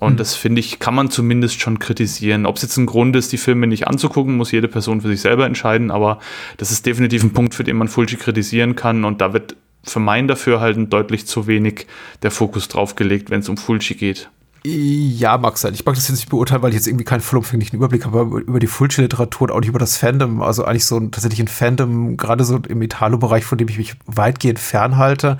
[0.00, 0.16] Und mhm.
[0.16, 2.46] das finde ich, kann man zumindest schon kritisieren.
[2.46, 5.20] Ob es jetzt ein Grund ist, die Filme nicht anzugucken, muss jede Person für sich
[5.20, 6.18] selber entscheiden, aber
[6.56, 10.00] das ist definitiv ein Punkt, für den man Fulci kritisieren kann und da wird für
[10.00, 11.86] mein Dafürhalten deutlich zu wenig
[12.22, 14.30] der Fokus drauf gelegt, wenn es um Fulci geht.
[14.64, 15.74] Ja, mag sein.
[15.74, 18.60] Ich mag das jetzt nicht beurteilen, weil ich jetzt irgendwie keinen vollumfänglichen Überblick habe über
[18.60, 20.40] die Fulci-Literatur und auch nicht über das Fandom.
[20.40, 23.94] Also eigentlich so ein, tatsächlich ein Fandom, gerade so im Italo-Bereich, von dem ich mich
[24.06, 25.38] weitgehend fernhalte,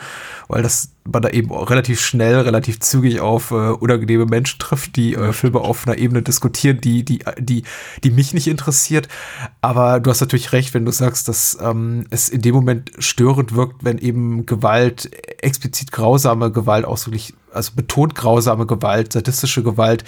[0.48, 5.14] weil das man da eben relativ schnell, relativ zügig auf äh, unangenehme Menschen trifft, die
[5.14, 7.64] äh, Filme auf einer Ebene diskutieren, die, die, die,
[8.04, 9.08] die mich nicht interessiert.
[9.60, 13.54] Aber du hast natürlich recht, wenn du sagst, dass ähm, es in dem Moment störend
[13.54, 15.10] wirkt, wenn eben Gewalt,
[15.42, 20.04] explizit grausame Gewalt ausdrücklich, also betont grausame Gewalt, sadistische Gewalt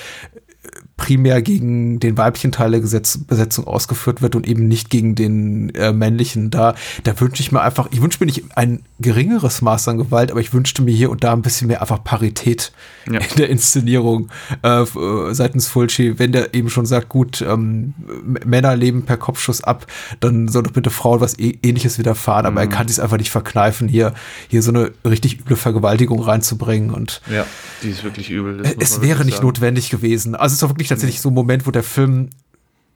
[0.97, 5.75] primär gegen den weiblichen Teil der Gesetz Besetzung ausgeführt wird und eben nicht gegen den
[5.75, 6.51] äh, männlichen.
[6.51, 10.31] Da, da wünsche ich mir einfach, ich wünsche mir nicht ein geringeres Maß an Gewalt,
[10.31, 12.73] aber ich wünschte mir hier und da ein bisschen mehr einfach Parität
[13.11, 13.19] ja.
[13.19, 14.29] in der Inszenierung
[14.63, 16.19] äh, äh, seitens Fulci.
[16.19, 17.95] Wenn der eben schon sagt, gut, ähm,
[18.45, 19.87] Männer leben per Kopfschuss ab,
[20.21, 22.71] dann soll doch bitte Frauen was e ähnliches widerfahren, aber mhm.
[22.71, 24.15] er kann es einfach nicht verkneifen, hier,
[24.49, 27.47] hier so eine richtig üble Vergewaltigung reinzubringen und ja,
[27.83, 28.63] die ist wirklich übel.
[28.79, 29.47] Es wäre nicht sagen.
[29.47, 30.35] notwendig gewesen.
[30.35, 32.31] Also es ist doch wirklich tatsächlich so ein Moment, wo der Film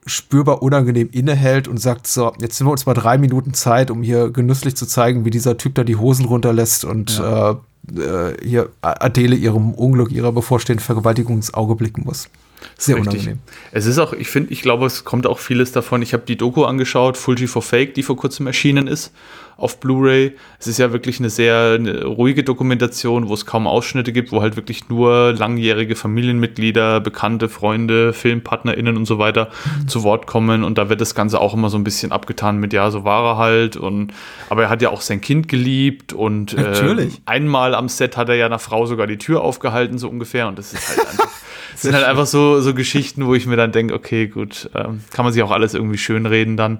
[0.05, 4.01] spürbar unangenehm innehält und sagt, so, jetzt sind wir uns mal drei Minuten Zeit, um
[4.01, 7.51] hier genüsslich zu zeigen, wie dieser Typ da die Hosen runterlässt und ja.
[7.51, 12.29] äh, äh hier Adele ihrem Unglück, ihrer bevorstehenden Vergewaltigung ins Auge blicken muss.
[12.77, 13.13] Sehr Richtig.
[13.13, 13.39] unangenehm.
[13.71, 16.01] Es ist auch, ich finde, ich glaube, es kommt auch vieles davon.
[16.01, 19.11] Ich habe die Doku angeschaut, Fuji for Fake, die vor kurzem erschienen ist
[19.59, 20.35] auf Blu-ray.
[20.57, 24.41] Es ist ja wirklich eine sehr eine ruhige Dokumentation, wo es kaum Ausschnitte gibt, wo
[24.41, 29.49] halt wirklich nur langjährige Familienmitglieder, bekannte Freunde, FilmpartnerInnen und so weiter
[29.81, 29.87] mhm.
[29.87, 30.63] zu Wort kommen.
[30.63, 33.33] Und da wird das Ganze auch immer so ein bisschen abgetan mit, ja, so war
[33.33, 33.75] er halt.
[33.75, 34.13] Und,
[34.49, 38.35] aber er hat ja auch sein Kind geliebt und äh, einmal am Set hat er
[38.35, 40.47] ja einer Frau sogar die Tür aufgehalten, so ungefähr.
[40.47, 41.29] Und das ist halt einfach.
[41.81, 45.01] Das sind halt einfach so, so Geschichten, wo ich mir dann denke, okay, gut, ähm,
[45.11, 46.79] kann man sich auch alles irgendwie schönreden dann.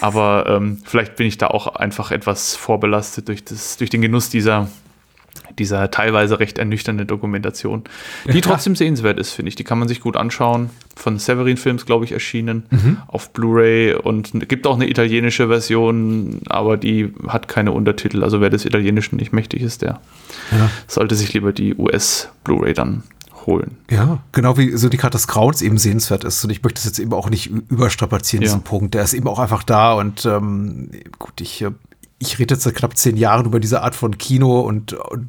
[0.00, 4.30] Aber ähm, vielleicht bin ich da auch einfach etwas vorbelastet durch, das, durch den Genuss
[4.30, 4.68] dieser
[5.58, 7.82] dieser teilweise recht ernüchternde Dokumentation,
[8.32, 9.56] die trotzdem sehenswert ist, finde ich.
[9.56, 10.70] Die kann man sich gut anschauen.
[10.94, 12.64] Von Severin Films, glaube ich, erschienen
[13.08, 18.22] auf Blu-ray und gibt auch eine italienische Version, aber die hat keine Untertitel.
[18.22, 20.00] Also wer des Italienischen nicht mächtig ist, der
[20.52, 20.70] Ja.
[20.86, 23.02] sollte sich lieber die US-Blu-ray dann
[23.48, 23.78] holen.
[23.90, 26.44] Ja, genau wie so die Karte des Grauens eben sehenswert ist.
[26.44, 28.48] Und ich möchte das jetzt eben auch nicht überstrapazieren, Ja.
[28.48, 28.94] diesen Punkt.
[28.94, 29.94] Der ist eben auch einfach da.
[29.94, 31.70] Und ähm, gut, ich, äh,
[32.18, 35.28] ich rede jetzt seit knapp zehn Jahren über diese Art von Kino und, und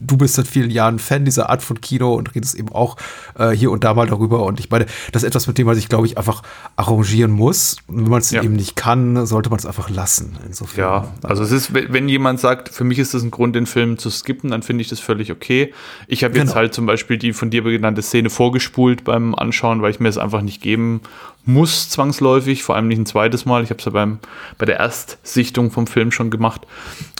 [0.00, 2.96] du bist seit vielen Jahren Fan dieser Art von Kino und redest eben auch
[3.38, 4.44] äh, hier und da mal darüber.
[4.44, 6.42] Und ich meine, das ist etwas, mit dem man sich, glaube ich, einfach
[6.76, 7.76] arrangieren muss.
[7.88, 8.42] Und wenn man es Ja.
[8.42, 10.36] eben nicht kann, sollte man es einfach lassen.
[10.46, 10.80] Insofern.
[10.84, 13.98] Ja, also es ist, wenn jemand sagt, für mich ist das ein Grund, den Film
[13.98, 15.72] zu skippen, dann finde ich das völlig okay.
[16.06, 16.54] Ich habe jetzt Genau.
[16.56, 20.18] halt zum Beispiel die von dir genannte Szene vorgespult beim Anschauen, weil ich mir es
[20.18, 21.00] einfach nicht geben
[21.44, 23.64] muss, zwangsläufig, vor allem nicht ein zweites Mal.
[23.64, 24.18] Ich habe es ja beim,
[24.58, 26.66] bei der Erstsichtung vom Film schon gemacht.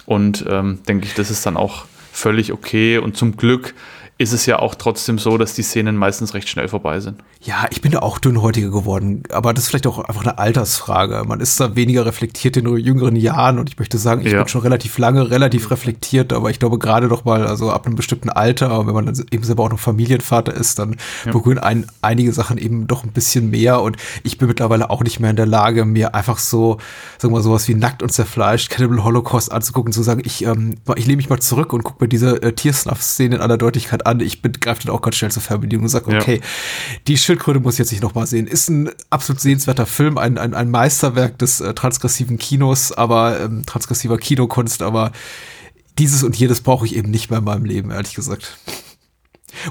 [0.07, 1.85] Und ähm, denke ich, das ist dann auch
[2.19, 2.99] völlig okay.
[2.99, 3.75] Und zum Glück
[4.21, 7.23] ist es ja auch trotzdem so, dass die Szenen meistens recht schnell vorbei sind.
[7.41, 11.23] Ja, ich bin da auch dünnhäutiger geworden, aber das ist vielleicht auch einfach eine Altersfrage.
[11.25, 14.39] Man ist da weniger reflektiert in jüngeren Jahren und ich möchte sagen, ich Ja.
[14.41, 17.95] bin schon relativ lange relativ reflektiert, aber ich glaube gerade doch mal, also ab einem
[17.95, 22.33] bestimmten Alter, wenn man dann eben selber auch noch Familienvater ist, dann berühren einen einige
[22.33, 25.47] Sachen eben doch ein bisschen mehr und ich bin mittlerweile auch nicht mehr in der
[25.47, 26.79] Lage, mir einfach so,
[27.19, 30.45] sagen wir mal, sowas wie nackt und zerfleischt, Cannibal Holocaust anzugucken und zu sagen, ich,
[30.45, 34.07] ähm, ich lehne mich mal zurück und gucke mir diese äh, Tiersnuff-Szene in aller Deutlichkeit
[34.07, 34.08] an.
[34.21, 36.19] Ich bin, greife dann auch ganz schnell zur Fernbedienung und sage, Ja.
[36.21, 36.41] okay,
[37.07, 38.47] die Schildkröte muss ich jetzt nicht nochmal sehen.
[38.47, 43.65] Ist ein absolut sehenswerter Film, ein, ein, ein Meisterwerk des äh, transgressiven Kinos, aber ähm,
[43.67, 45.13] transgressiver Kinokunst, aber
[45.99, 48.59] dieses und jedes brauche ich eben nicht mehr in meinem Leben, ehrlich gesagt.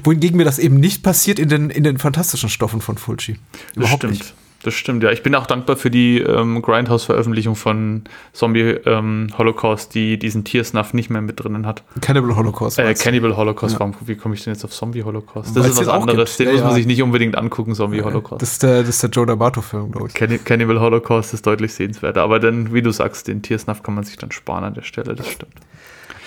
[0.04, 3.38] Wohingegen mir das eben nicht passiert in den, in den fantastischen Stoffen von Fulci.
[3.74, 4.12] Überhaupt stimmt.
[4.14, 4.34] nicht.
[4.64, 5.12] Das stimmt, ja.
[5.12, 8.02] Ich bin auch dankbar für die ähm, Grindhouse-Veröffentlichung von
[8.32, 11.84] Zombie ähm, Holocaust, die diesen Tiersnuff nicht mehr mit drinnen hat.
[12.00, 12.76] Cannibal Holocaust.
[12.80, 12.92] Äh?
[12.94, 15.54] Cannibal Holocaust, warum, wie komme ich denn jetzt auf Zombie Holocaust?
[15.56, 16.36] Das Weil's ist was anderes.
[16.36, 16.40] gibt.
[16.40, 16.74] Den Ja, muss man ja.
[16.74, 18.42] sich nicht unbedingt angucken, Zombie Holocaust.
[18.42, 20.14] Das ist der, das ist der Joe D'Amato-Film, glaube ich.
[20.14, 22.22] Canni- Cannibal Holocaust ist deutlich sehenswerter.
[22.22, 25.14] Aber dann, wie du sagst, den Tiersnuff kann man sich dann sparen an der Stelle,
[25.14, 25.54] das stimmt.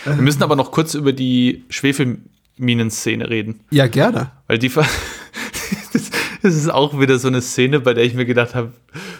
[0.05, 3.59] Wir müssen aber noch kurz über die Schwefelminen-Szene reden.
[3.71, 4.31] Ja, gerne.
[4.47, 4.69] Weil die
[5.93, 6.09] das,
[6.43, 8.73] das ist auch wieder so eine Szene, bei der ich mir gedacht habe,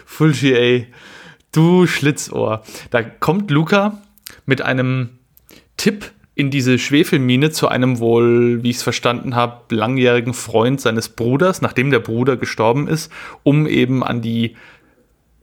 [0.06, 0.86] Fulci, ey,
[1.52, 2.62] du Schlitzohr.
[2.90, 4.02] Da kommt Luca
[4.46, 5.10] mit einem
[5.76, 11.10] Tipp in diese Schwefelmine zu einem wohl, wie ich es verstanden habe, langjährigen Freund seines
[11.10, 13.12] Bruders, nachdem der Bruder gestorben ist,
[13.42, 14.56] um eben an die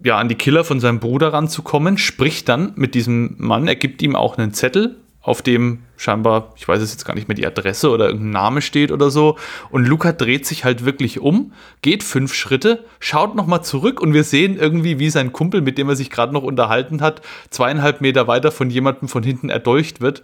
[0.01, 4.01] ja, an die Killer von seinem Bruder ranzukommen, spricht dann mit diesem Mann, er gibt
[4.01, 4.95] ihm auch einen Zettel,
[5.29, 8.61] auf dem scheinbar, ich weiß es jetzt gar nicht mehr, die Adresse oder irgendein Name
[8.63, 9.37] steht oder so.
[9.69, 11.53] Und Luca dreht sich halt wirklich um,
[11.83, 15.87] geht fünf Schritte, schaut nochmal zurück und wir sehen irgendwie, wie sein Kumpel, mit dem
[15.87, 17.21] er sich gerade noch unterhalten hat,
[17.51, 20.23] zweieinhalb Meter weiter von jemandem von hinten erdolcht wird,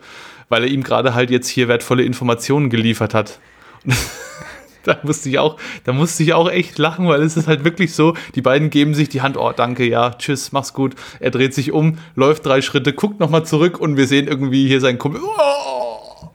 [0.50, 3.40] weil er ihm gerade halt jetzt hier wertvolle Informationen geliefert hat.
[4.86, 7.94] Da musste ich auch, da musste ich auch echt lachen, weil es ist halt wirklich
[7.94, 10.94] so, die beiden geben sich die Hand, oh danke, ja, tschüss, mach's gut.
[11.20, 14.80] Er dreht sich um, läuft drei Schritte, guckt nochmal zurück und wir sehen irgendwie hier
[14.82, 15.22] seinen Kumpel.
[15.24, 16.30] Oh!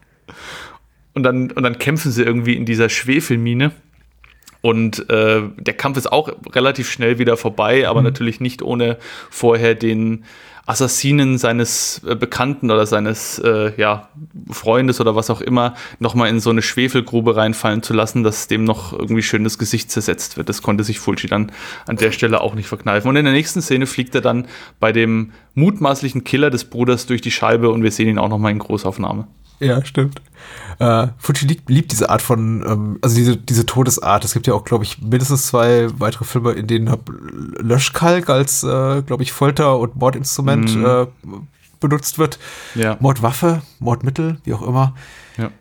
[1.13, 3.71] Und dann, und dann kämpfen sie irgendwie in dieser Schwefelmine.
[4.61, 8.97] Und äh, der Kampf ist auch relativ schnell wieder vorbei, aber natürlich nicht ohne
[9.29, 10.23] vorher den
[10.65, 14.09] Assassinen seines äh, Bekannten oder seines äh, ja,
[14.49, 18.63] Freundes oder was auch immer nochmal in so eine Schwefelgrube reinfallen zu lassen, dass dem
[18.63, 20.49] noch irgendwie schön das Gesicht zersetzt wird.
[20.49, 21.51] Das konnte sich Fulci dann
[21.87, 23.09] an der Stelle auch nicht verkneifen.
[23.09, 24.47] Und in der nächsten Szene fliegt er dann
[24.79, 28.51] bei dem mutmaßlichen Killer des Bruders durch die Scheibe und wir sehen ihn auch nochmal
[28.51, 29.27] in Großaufnahme.
[29.61, 30.21] Ja, stimmt.
[30.79, 34.25] Äh, Fuji liebt, liebt diese Art von, ähm, also diese, diese Todesart.
[34.25, 36.91] Es gibt ja auch, glaube ich, mindestens zwei weitere Filme, in denen
[37.59, 40.85] Löschkalk als, äh, glaube ich, Folter- und Mordinstrument Mhm.
[40.85, 41.07] äh,
[41.79, 42.39] benutzt wird.
[42.75, 42.97] Ja.
[42.99, 44.95] Mordwaffe, Mordmittel, wie auch immer.
[45.37, 45.51] Ja.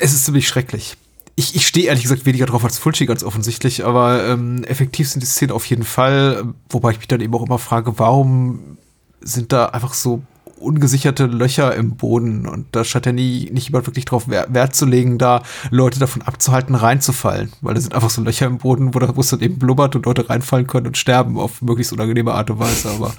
[0.00, 0.96] Es ist ziemlich schrecklich.
[1.36, 5.20] Ich, ich stehe ehrlich gesagt weniger drauf als Fulci, ganz offensichtlich, aber ähm, effektiv sind
[5.22, 8.78] die Szenen auf jeden Fall, wobei ich mich dann eben auch immer frage, warum
[9.20, 10.22] sind da einfach so
[10.58, 14.74] ungesicherte Löcher im Boden und da scheint ja nie nicht jemand wirklich drauf Wer- Wert
[14.74, 18.94] zu legen, da Leute davon abzuhalten, reinzufallen, weil da sind einfach so Löcher im Boden,
[18.94, 21.92] wo da wo es dann eben blubbert und Leute reinfallen können und sterben auf möglichst
[21.92, 23.12] unangenehme Art und Weise, aber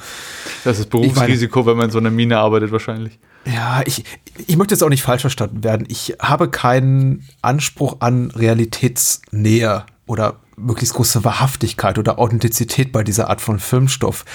[0.63, 3.19] Das ist Berufsrisiko, wenn man in so einer Mine arbeitet, wahrscheinlich.
[3.45, 4.03] Ja, ich,
[4.47, 5.85] ich möchte jetzt auch nicht falsch verstanden werden.
[5.89, 13.41] Ich habe keinen Anspruch an Realitätsnähe oder möglichst große Wahrhaftigkeit oder Authentizität bei dieser Art
[13.41, 14.25] von Filmstoff.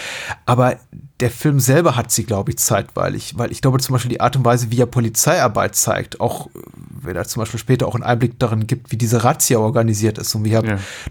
[0.47, 0.77] Aber
[1.21, 4.37] der Film selber hat sie, glaube ich, zeitweilig, weil ich glaube zum Beispiel die Art
[4.37, 6.61] und Weise, wie er Polizeiarbeit zeigt, auch äh,
[7.03, 10.35] wenn er zum Beispiel später auch einen Einblick darin gibt, wie diese Razzia organisiert ist
[10.35, 10.63] und wie Ja.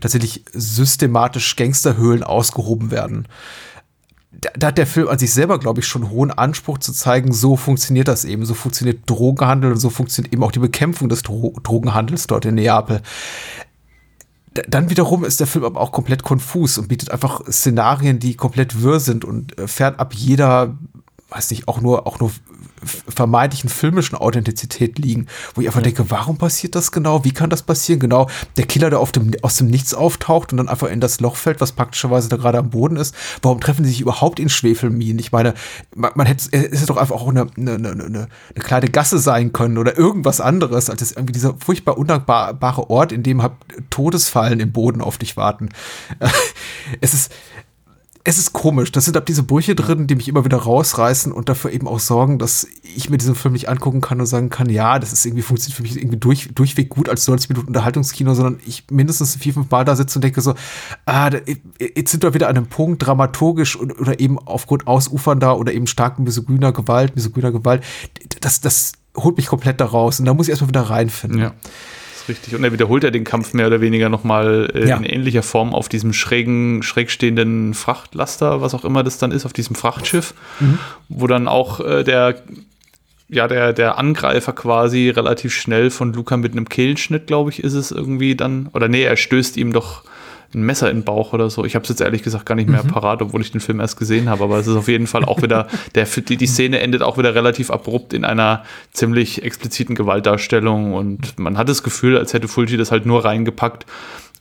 [0.01, 3.27] tatsächlich systematisch Gangsterhöhlen ausgehoben werden
[4.31, 7.33] da, da hat der Film an sich selber, glaube ich, schon hohen Anspruch zu zeigen,
[7.33, 11.23] so funktioniert das eben, so funktioniert Drogenhandel und so funktioniert eben auch die Bekämpfung des
[11.23, 13.01] Dro Drogenhandels dort in Neapel.
[14.67, 18.81] Dann wiederum ist der Film aber auch komplett konfus und bietet einfach Szenarien, die komplett
[18.81, 20.77] wirr sind und äh, fernab jeder,
[21.29, 22.31] weiß nicht, auch nur, auch nur
[22.83, 25.85] vermeintlichen filmischen Authentizität liegen, wo ich einfach ja.
[25.85, 27.23] denke, warum passiert das genau?
[27.23, 27.99] Wie kann das passieren?
[27.99, 31.19] Genau, der Killer, der auf dem, aus dem Nichts auftaucht und dann einfach in das
[31.19, 33.13] Loch fällt, was praktischerweise da gerade am Boden ist.
[33.41, 35.19] Warum treffen sie sich überhaupt in Schwefelminen?
[35.19, 35.53] Ich meine,
[35.95, 39.53] man, man hätte, es ist doch einfach auch eine, eine, eine, eine, kleine Gasse sein
[39.53, 43.53] können oder irgendwas anderes, als irgendwie dieser furchtbar undankbare Ort, in dem halt
[43.89, 45.69] Todesfallen im Boden auf dich warten.
[47.01, 47.31] es ist,
[48.29, 48.91] es ist komisch.
[48.91, 51.99] Das sind ab diese Brüche drin, die mich immer wieder rausreißen und dafür eben auch
[51.99, 55.25] sorgen, dass ich mir diesen Film nicht angucken kann und sagen kann, ja, das ist
[55.25, 59.35] irgendwie funktioniert für mich irgendwie durch, durchweg gut als 90 Minuten Unterhaltungskino, sondern ich mindestens
[59.35, 60.53] vier, fünf Mal da sitze und denke so,
[61.07, 61.31] ah,
[61.79, 66.23] jetzt sind wir wieder an einem Punkt, dramaturgisch oder eben aufgrund ausufernder oder eben starken
[66.23, 67.83] misogyner Gewalt, misogyner Gewalt,
[68.41, 71.39] das, das holt mich komplett da raus und da muss ich erstmal wieder reinfinden.
[71.41, 71.53] Ja
[72.29, 72.55] richtig.
[72.55, 74.97] Und er wiederholt ja den Kampf mehr oder weniger nochmal äh, ja.
[74.97, 79.45] in ähnlicher Form auf diesem schrägen, schräg stehenden Frachtlaster, was auch immer das dann ist,
[79.45, 80.79] auf diesem Frachtschiff, mhm.
[81.09, 82.41] wo dann auch äh, der
[83.31, 87.73] ja, der, der Angreifer quasi relativ schnell von Luca mit einem Kehlenschnitt, glaube ich, ist
[87.73, 88.69] es irgendwie dann.
[88.73, 90.03] Oder nee, er stößt ihm doch
[90.53, 91.65] ein Messer in den Bauch oder so.
[91.65, 92.87] Ich habe es jetzt ehrlich gesagt gar nicht mehr mhm.
[92.87, 94.43] parat, obwohl ich den Film erst gesehen habe.
[94.43, 97.35] Aber es ist auf jeden Fall auch wieder, der, die, die Szene endet auch wieder
[97.35, 100.93] relativ abrupt in einer ziemlich expliziten Gewaltdarstellung.
[100.93, 103.85] Und man hat das Gefühl, als hätte Fulci das halt nur reingepackt,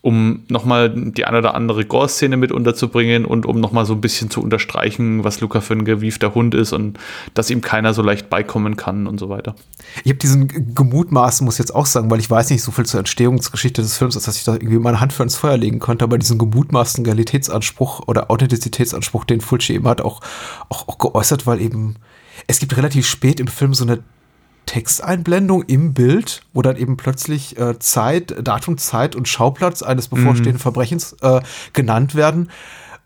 [0.00, 4.30] um nochmal die eine oder andere Gore-Szene mit unterzubringen und um nochmal so ein bisschen
[4.30, 6.98] zu unterstreichen, was Luca für ein gewiefter Hund ist und
[7.34, 9.56] dass ihm keiner so leicht beikommen kann und so weiter.
[10.04, 12.86] Ich habe diesen Gemutmaßen, muss ich jetzt auch sagen, weil ich weiß nicht so viel
[12.86, 15.80] zur Entstehungsgeschichte des Films, als dass ich da irgendwie meine Hand für ins Feuer legen
[15.80, 20.20] konnte, aber diesen gemutmaßen Realitätsanspruch oder Authentizitätsanspruch, den Fulci eben hat, auch,
[20.68, 21.96] auch, auch geäußert, weil eben
[22.46, 23.98] es gibt relativ spät im Film so eine
[24.68, 30.56] Texteinblendung im Bild, wo dann eben plötzlich äh, Zeit, Datum, Zeit und Schauplatz eines bevorstehenden
[30.56, 30.60] mhm.
[30.60, 31.40] Verbrechens äh,
[31.72, 32.50] genannt werden,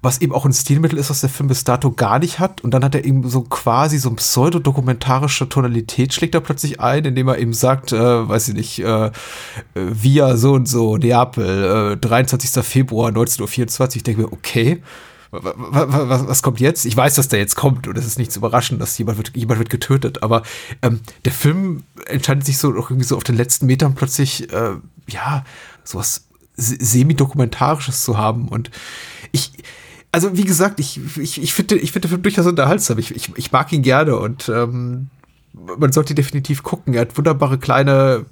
[0.03, 2.63] was eben auch ein Stilmittel ist, was der Film bis dato gar nicht hat.
[2.63, 7.05] Und dann hat er eben so quasi so ein pseudodokumentarische Tonalität schlägt er plötzlich ein,
[7.05, 9.13] indem er eben sagt, äh, weiß ich nicht, äh,
[9.75, 12.65] via so und so, Neapel, äh, 23.
[12.65, 13.99] Februar 1924.
[13.99, 14.83] Ich denke mir, okay,
[15.33, 16.85] was, was, kommt jetzt?
[16.85, 19.59] Ich weiß, dass der jetzt kommt und es ist nichts überraschend, dass jemand wird, jemand
[19.59, 20.43] wird getötet, aber
[20.83, 24.75] ähm, der Film entscheidet sich so irgendwie so auf den letzten Metern plötzlich, äh,
[25.09, 25.45] ja,
[25.85, 26.27] sowas
[26.57, 28.71] semi-dokumentarisches zu haben und
[29.33, 29.53] ich,
[30.13, 32.99] also wie gesagt, ich, ich, ich finde ich finde den Film durchaus unterhaltsam.
[32.99, 35.09] Ich, ich, ich mag ihn gerne und ähm,
[35.55, 36.93] man sollte definitiv gucken.
[36.93, 38.27] Er hat wunderbare kleine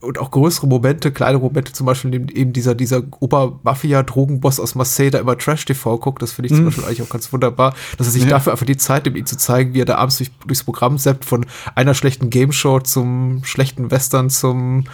[0.00, 5.20] und auch größere Momente, kleine Momente, zum Beispiel eben dieser, dieser Ober-Mafia-Drogenboss aus Marseille, der
[5.20, 6.66] immer Trash-TV guckt, das finde ich zum mhm.
[6.66, 8.28] Beispiel eigentlich auch ganz wunderbar, dass er sich ja.
[8.28, 10.98] dafür einfach die Zeit nimmt, ihn zu zeigen, wie er da abends durch, durchs Programm
[10.98, 14.84] seppt, von einer schlechten Game-Show zum schlechten Western zum,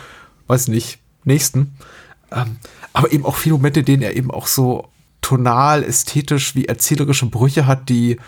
[0.47, 1.75] weiß nicht, nächsten.
[2.31, 2.57] Ähm,
[2.93, 4.89] aber eben auch viele Momente, in denen er eben auch so
[5.21, 8.19] tonal, ästhetisch, wie erzählerische Brüche hat, die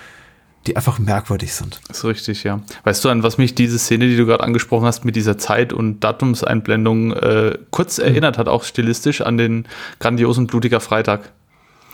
[0.67, 1.81] die einfach merkwürdig sind.
[1.89, 2.61] Das ist richtig, ja.
[2.85, 5.73] Weißt du, an was mich diese Szene, die du gerade angesprochen hast, mit dieser Zeit-
[5.73, 8.05] und Datumseinblendung äh, kurz mhm.
[8.05, 9.67] erinnert hat, auch stilistisch an den
[9.99, 11.31] grandiosen Blutiger Freitag?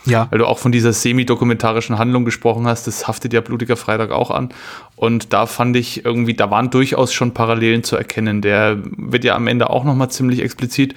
[0.05, 0.27] Ja.
[0.31, 4.31] Weil du auch von dieser semi-dokumentarischen Handlung gesprochen hast, das haftet ja Blutiger Freitag auch
[4.31, 4.49] an.
[4.95, 8.41] Und da fand ich irgendwie, da waren durchaus schon Parallelen zu erkennen.
[8.41, 10.95] Der wird ja am Ende auch nochmal ziemlich explizit.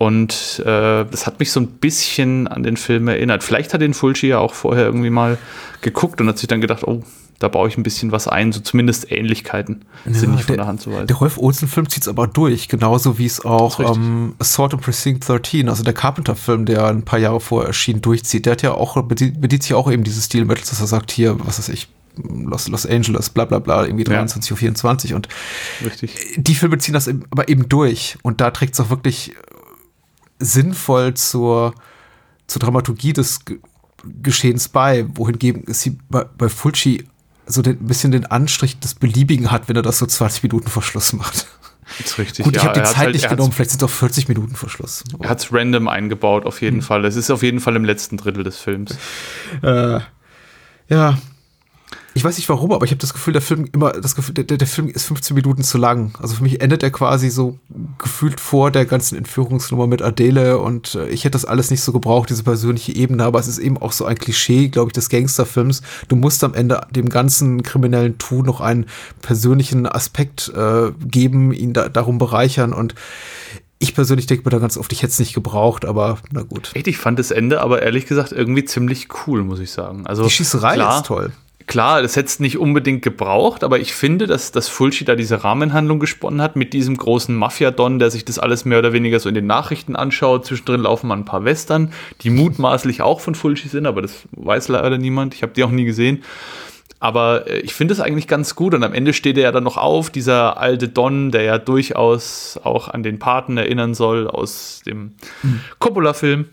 [0.00, 3.44] Und äh, das hat mich so ein bisschen an den Film erinnert.
[3.44, 5.36] Vielleicht hat den Fulci ja auch vorher irgendwie mal
[5.82, 7.02] geguckt und hat sich dann gedacht, oh,
[7.38, 10.64] da baue ich ein bisschen was ein, so zumindest Ähnlichkeiten ja, sind nicht von der,
[10.64, 11.06] der Hand zu weisen.
[11.06, 15.28] Der Rolf Olsen-Film zieht es aber durch, genauso wie es auch ähm, Assault on Precinct
[15.28, 18.46] 13, also der Carpenter-Film, der ein paar Jahre vorher erschien, durchzieht.
[18.46, 21.58] Der hat ja auch, bedient, sich auch eben dieses Stilmittel, dass er sagt, hier, was
[21.58, 24.54] weiß ich, Los, Los Angeles, bla bla bla, irgendwie 23 ja.
[24.54, 25.28] Uhr 24 und
[25.84, 26.36] Richtig.
[26.38, 29.34] die Filme ziehen das aber eben durch und da trägt es auch wirklich
[30.40, 31.74] sinnvoll zur,
[32.46, 33.58] zur Dramaturgie des G
[34.22, 37.04] Geschehens bei, wohingegen sie bei, bei Fulci
[37.44, 40.68] so den, ein bisschen den Anstrich des Beliebigen hat, wenn er das so 20 Minuten
[40.68, 41.46] vor Schluss macht.
[41.98, 42.44] Das ist richtig.
[42.44, 44.54] Gut, ich ja, habe die Zeit halt, nicht genommen, vielleicht sind es auch 40 Minuten
[44.54, 45.04] vor Schluss.
[45.18, 46.82] Er hat es random eingebaut, auf jeden hm.
[46.82, 47.04] Fall.
[47.04, 48.96] Es ist auf jeden Fall im letzten Drittel des Films.
[49.62, 50.00] Äh,
[50.88, 51.18] ja,
[52.20, 54.44] ich weiß nicht warum, aber ich habe das Gefühl, der Film immer, das Gefühl, der,
[54.44, 56.12] der Film ist 15 Minuten zu lang.
[56.20, 57.58] Also für mich endet er quasi so
[57.96, 61.92] gefühlt vor der ganzen Entführungsnummer mit Adele und äh, ich hätte das alles nicht so
[61.92, 65.08] gebraucht, diese persönliche Ebene, aber es ist eben auch so ein Klischee, glaube ich, des
[65.08, 65.80] Gangsterfilms.
[66.08, 68.84] Du musst am Ende dem ganzen kriminellen Tun noch einen
[69.22, 72.94] persönlichen Aspekt äh, geben, ihn da, darum bereichern und
[73.78, 76.72] Ich persönlich denke mir da ganz oft, ich hätte es nicht gebraucht, aber na gut.
[76.74, 80.06] Echt, ich fand das Ende aber ehrlich gesagt irgendwie ziemlich cool, muss ich sagen.
[80.06, 81.32] Also, Die Schießerei klar, ist toll.
[81.70, 85.44] Klar, das hätte es nicht unbedingt gebraucht, aber ich finde, dass, dass Fulci da diese
[85.44, 89.28] Rahmenhandlung gesponnen hat mit diesem großen Mafia-Don, der sich das alles mehr oder weniger so
[89.28, 90.46] in den Nachrichten anschaut.
[90.46, 91.92] Zwischendrin laufen mal ein paar Western,
[92.22, 95.32] die mutmaßlich auch von Fulci sind, aber das weiß leider niemand.
[95.32, 96.24] Ich habe die auch nie gesehen.
[96.98, 99.62] Aber äh, ich finde es eigentlich ganz gut und am Ende steht er ja dann
[99.62, 104.82] noch auf, dieser alte Don, der ja durchaus auch an den Paten erinnern soll aus
[104.84, 105.12] dem
[105.78, 106.46] Coppola-Film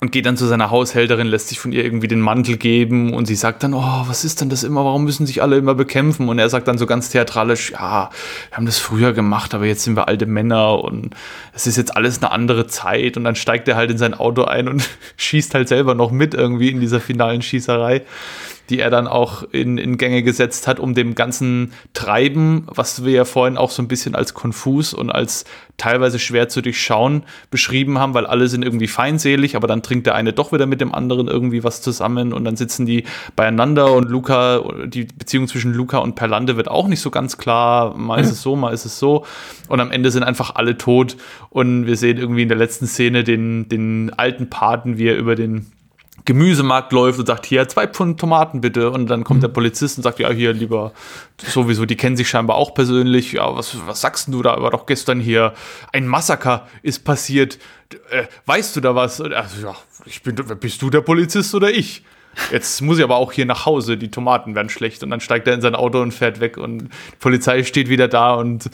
[0.00, 3.24] und geht dann zu seiner Haushälterin, lässt sich von ihr irgendwie den Mantel geben und
[3.24, 6.28] sie sagt dann, oh, was ist denn das immer, warum müssen sich alle immer bekämpfen?
[6.28, 8.10] Und er sagt dann so ganz theatralisch, ja,
[8.50, 11.14] wir haben das früher gemacht, aber jetzt sind wir alte Männer und
[11.54, 13.16] es ist jetzt alles eine andere Zeit.
[13.16, 14.86] Und dann steigt er halt in sein Auto ein und
[15.16, 18.02] schießt halt selber noch mit irgendwie in dieser finalen Schießerei
[18.70, 23.12] die er dann auch in, in Gänge gesetzt hat, um dem ganzen Treiben, was wir
[23.12, 25.44] ja vorhin auch so ein bisschen als konfus und als
[25.76, 30.14] teilweise schwer zu durchschauen beschrieben haben, weil alle sind irgendwie feindselig, aber dann trinkt der
[30.14, 33.04] eine doch wieder mit dem anderen irgendwie was zusammen und dann sitzen die
[33.36, 37.96] beieinander und Luca, die Beziehung zwischen Luca und Perlande wird auch nicht so ganz klar,
[37.96, 39.24] mal ist es so, mal ist es so.
[39.68, 41.16] Und am Ende sind einfach alle tot.
[41.50, 45.34] Und wir sehen irgendwie in der letzten Szene den, den alten Paten, wie er über
[45.34, 45.66] den
[46.26, 48.90] Gemüsemarkt läuft und sagt, hier, zwei Pfund Tomaten bitte.
[48.90, 50.92] Und dann kommt der Polizist und sagt, ja, hier, lieber,
[51.38, 53.32] sowieso, die kennen sich scheinbar auch persönlich.
[53.32, 54.60] Ja, was, was sagst du da?
[54.60, 55.54] War doch gestern hier
[55.92, 57.58] ein Massaker ist passiert.
[58.10, 59.20] Äh, weißt du da was?
[59.20, 59.74] Und er so, ja,
[60.04, 62.02] ich bin, bist du der Polizist oder ich?
[62.52, 65.02] Jetzt muss ich aber auch hier nach Hause, die Tomaten werden schlecht.
[65.02, 68.08] Und dann steigt er in sein Auto und fährt weg und die Polizei steht wieder
[68.08, 68.70] da und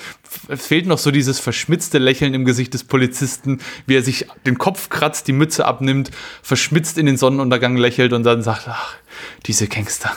[0.49, 4.59] es fehlt noch so dieses verschmitzte Lächeln im Gesicht des Polizisten, wie er sich den
[4.59, 6.11] Kopf kratzt, die Mütze abnimmt,
[6.43, 8.95] verschmitzt in den Sonnenuntergang lächelt und dann sagt, ach,
[9.47, 10.11] diese Gangster,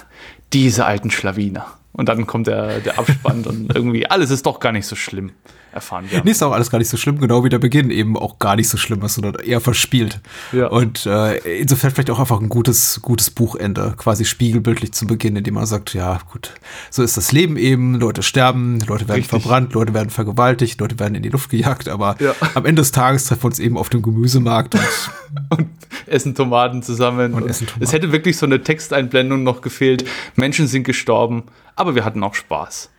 [0.53, 1.65] diese alten Schlawiner.
[1.93, 5.31] Und dann kommt der, der Abspann und irgendwie alles ist doch gar nicht so schlimm,
[5.75, 6.23] erfahren wir.
[6.23, 8.55] Nee, ist auch alles gar nicht so schlimm, genau wie der Beginn eben auch gar
[8.55, 10.21] nicht so schlimm ist, sondern eher verspielt.
[10.51, 10.67] Ja.
[10.67, 15.55] Und äh, insofern vielleicht auch einfach ein gutes, gutes Buchende, quasi spiegelbildlich zum Beginn, indem
[15.55, 16.51] man sagt, ja gut,
[16.89, 19.41] so ist das Leben eben, Leute sterben, Leute werden Richtig.
[19.41, 22.33] verbrannt, Leute werden vergewaltigt, Leute werden in die Luft gejagt, aber Ja.
[22.55, 24.81] am Ende des Tages treffen wir uns eben auf dem Gemüsemarkt und
[25.49, 25.67] und
[26.07, 27.33] essen Tomaten zusammen.
[27.33, 27.83] Und essen Tomaten.
[27.83, 30.05] Es hätte wirklich so eine Texteinblendung noch gefehlt.
[30.35, 31.43] Menschen sind gestorben,
[31.75, 32.89] aber wir hatten auch Spaß.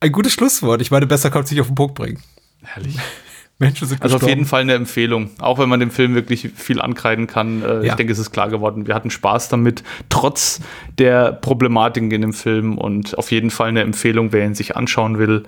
[0.00, 0.80] Ein gutes Schlusswort.
[0.82, 2.22] Ich meine, besser kann es nicht auf den Punkt bringen.
[2.62, 2.96] Herrlich.
[3.58, 4.38] Menschen sind Also auf gestorben.
[4.40, 7.62] jeden Fall eine Empfehlung, auch wenn man dem Film wirklich viel ankreiden kann.
[7.62, 7.82] Äh, Ja.
[7.84, 8.86] Ich denke, es ist klar geworden.
[8.86, 10.60] Wir hatten Spaß damit, trotz
[10.98, 12.76] der Problematiken in dem Film.
[12.76, 15.44] Und auf jeden Fall eine Empfehlung, wer ihn sich anschauen will,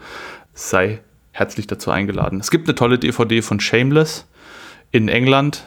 [0.54, 1.00] sei
[1.32, 2.40] herzlich dazu eingeladen.
[2.40, 4.26] Es gibt eine tolle DVD von Shameless
[4.90, 5.66] in England.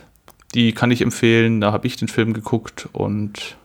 [0.56, 1.62] Die kann ich empfehlen.
[1.62, 3.56] Da habe ich den Film geguckt und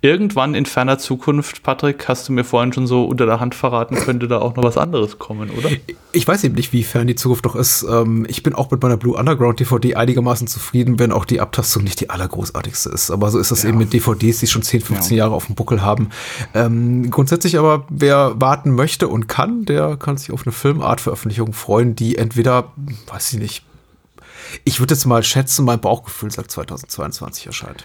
[0.00, 3.96] irgendwann in ferner Zukunft, Patrick, hast du mir vorhin schon so unter der Hand verraten,
[3.96, 5.70] könnte da auch noch was anderes kommen, oder?
[6.12, 7.84] Ich weiß eben nicht, wie fern die Zukunft noch ist.
[7.88, 11.84] Ähm, ich bin auch mit meiner Blue Underground DVD einigermaßen zufrieden, wenn auch die Abtastung
[11.84, 13.10] nicht die allergroßartigste ist.
[13.10, 15.82] Aber so ist das eben mit DVDs, die schon 10, 15 Jahre auf dem Buckel
[15.82, 16.10] haben.
[16.54, 21.94] Ähm, grundsätzlich aber, wer warten möchte und kann, der kann sich auf eine Filmartveröffentlichung freuen,
[21.94, 22.72] die entweder,
[23.06, 23.64] weiß ich nicht,
[24.64, 27.84] ich würde jetzt mal schätzen, mein Bauchgefühl sagt 2022 erscheint.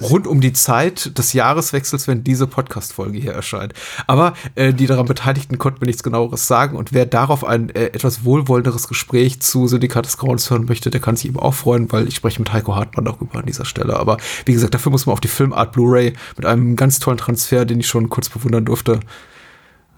[0.00, 3.74] Rund um die Zeit des Jahreswechsels, wenn diese Podcast-Folge hier erscheint.
[4.06, 6.76] Aber äh, die daran Beteiligten konnten mir nichts genaueres sagen.
[6.76, 11.00] Und wer darauf ein äh, etwas wohlwollenderes Gespräch zu Syndikat des Grauens hören möchte, der
[11.00, 13.96] kann sich eben auch freuen, weil ich spreche mit Heiko Hartmann darüber an dieser Stelle.
[13.96, 17.64] Aber wie gesagt, dafür muss man auf die Filmart Blu-ray mit einem ganz tollen Transfer,
[17.64, 19.00] den ich schon kurz bewundern durfte,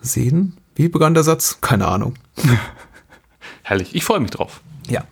[0.01, 0.57] sehen.
[0.74, 1.59] Wie begann der Satz?
[1.61, 2.14] Keine Ahnung.
[3.62, 4.61] Herrlich, ich freue mich drauf.
[4.89, 5.05] Ja.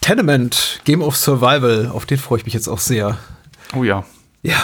[0.00, 3.18] Tenement, Game of Survival, auf den freue ich mich jetzt auch sehr.
[3.74, 4.04] Oh ja,
[4.42, 4.56] Ja,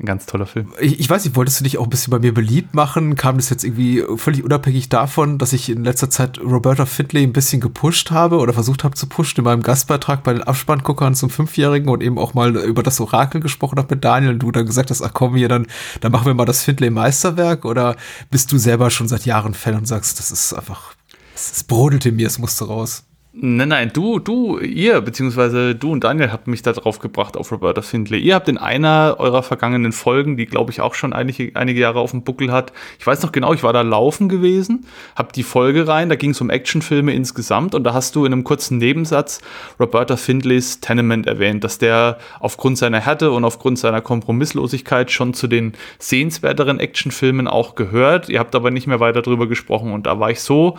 [0.00, 0.72] ein ganz toller Film.
[0.80, 3.16] ich, ich weiß nicht, wolltest du dich auch ein bisschen bei mir beliebt machen?
[3.16, 7.32] Kam das jetzt irgendwie völlig unabhängig davon, dass ich in letzter Zeit Roberta Findlay ein
[7.32, 11.30] bisschen gepusht habe oder versucht habe zu pushen in meinem Gastbeitrag bei den Abspannguckern zum
[11.30, 14.66] Fünfjährigen und eben auch mal über das Orakel gesprochen habe mit Daniel und du dann
[14.66, 15.66] gesagt hast, ach komm hier, dann,
[16.00, 17.96] dann machen wir mal das Findlay Meisterwerk oder
[18.30, 20.94] bist du selber schon seit Jahren Fan und sagst, das ist einfach,
[21.34, 23.04] es, es brodelt in mir, es musste raus.
[23.36, 27.50] Nein, nein, du, du, ihr, beziehungsweise du und Daniel habt mich da drauf gebracht auf
[27.50, 28.20] Roberta Findlay.
[28.20, 31.98] Ihr habt in einer eurer vergangenen Folgen, die glaube ich auch schon einige, einige Jahre
[31.98, 35.42] auf dem Buckel hat, ich weiß noch genau, ich war da laufen gewesen, hab die
[35.42, 38.78] Folge rein, da ging es um Actionfilme insgesamt und da hast du in einem kurzen
[38.78, 39.40] Nebensatz
[39.80, 45.48] Roberta Findlays Tenement erwähnt, dass der aufgrund seiner Härte und aufgrund seiner Kompromisslosigkeit schon zu
[45.48, 48.28] den sehenswerteren Actionfilmen auch gehört.
[48.28, 50.78] Ihr habt aber nicht mehr weiter drüber gesprochen und da war ich so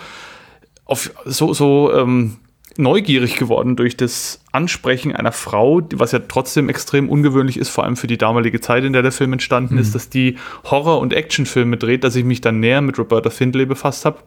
[0.86, 2.38] auf so, so ähm,
[2.78, 7.96] neugierig geworden durch das Ansprechen einer Frau, was ja trotzdem extrem ungewöhnlich ist, vor allem
[7.96, 11.78] für die damalige Zeit, in der der Film entstanden ist, dass die Horror- und Actionfilme
[11.78, 14.20] dreht, dass ich mich dann näher mit Roberta Findlay befasst habe.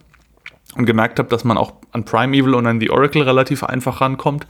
[0.76, 4.46] und gemerkt habe, dass man auch an Primeval und an The Oracle relativ einfach rankommt.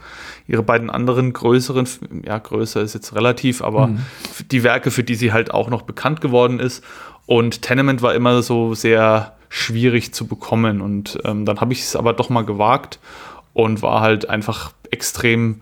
[0.47, 1.87] Ihre beiden anderen größeren,
[2.25, 3.99] ja, größer ist jetzt relativ, aber mhm.
[4.51, 6.83] die Werke, für die sie halt auch noch bekannt geworden ist.
[7.25, 10.81] Und Tenement war immer so sehr schwierig zu bekommen.
[10.81, 12.99] Und ähm, dann habe ich es aber doch mal gewagt
[13.63, 15.59] und war halt einfach extrem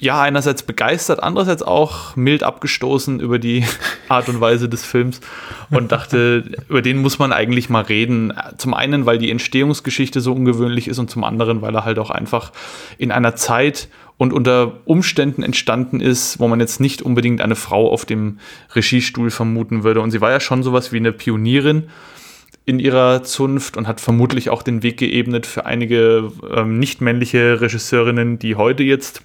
[0.00, 3.64] ja, einerseits begeistert, andererseits auch mild abgestoßen über die
[4.08, 5.20] Art und Weise des Films
[5.70, 8.32] und dachte, über den muss man eigentlich mal reden.
[8.58, 12.10] Zum einen, weil die Entstehungsgeschichte so ungewöhnlich ist und zum anderen, weil er halt auch
[12.10, 12.52] einfach
[12.96, 13.88] in einer Zeit
[14.18, 18.38] und unter Umständen entstanden ist, wo man jetzt nicht unbedingt eine Frau auf dem
[18.74, 20.00] Regiestuhl vermuten würde.
[20.00, 21.88] Und sie war ja schon sowas wie eine Pionierin
[22.68, 27.62] in ihrer Zunft und hat vermutlich auch den Weg geebnet für einige ähm, nicht männliche
[27.62, 29.22] Regisseurinnen, die heute jetzt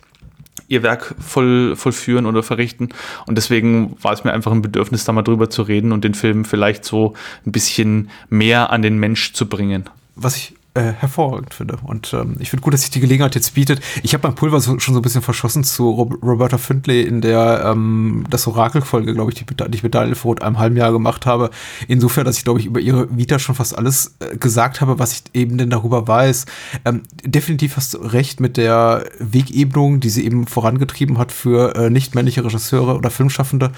[0.69, 2.89] ihr Werk voll, vollführen oder verrichten.
[3.25, 6.13] Und deswegen war es mir einfach ein Bedürfnis, da mal drüber zu reden und den
[6.13, 7.15] Film vielleicht so
[7.45, 9.89] ein bisschen mehr an den Mensch zu bringen.
[10.15, 11.77] Was ich äh, hervorragend finde.
[11.83, 13.79] Und ähm, ich finde gut, dass sich die Gelegenheit jetzt bietet.
[14.01, 17.21] Ich habe mein Pulver so, schon so ein bisschen verschossen zu Rob Roberta Findlay in
[17.21, 20.91] der ähm, das Orakel-Folge, glaube ich, die, die ich mit Daniel vor einem halben Jahr
[20.91, 21.51] gemacht habe.
[21.87, 25.13] Insofern, dass ich, glaube ich, über ihre Vita schon fast alles äh, gesagt habe, was
[25.13, 26.45] ich eben denn darüber weiß.
[26.85, 31.89] Ähm, definitiv hast du recht mit der Wegebnung, die sie eben vorangetrieben hat für äh,
[31.89, 33.71] nicht männliche Regisseure oder Filmschaffende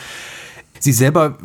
[0.79, 1.37] sie selber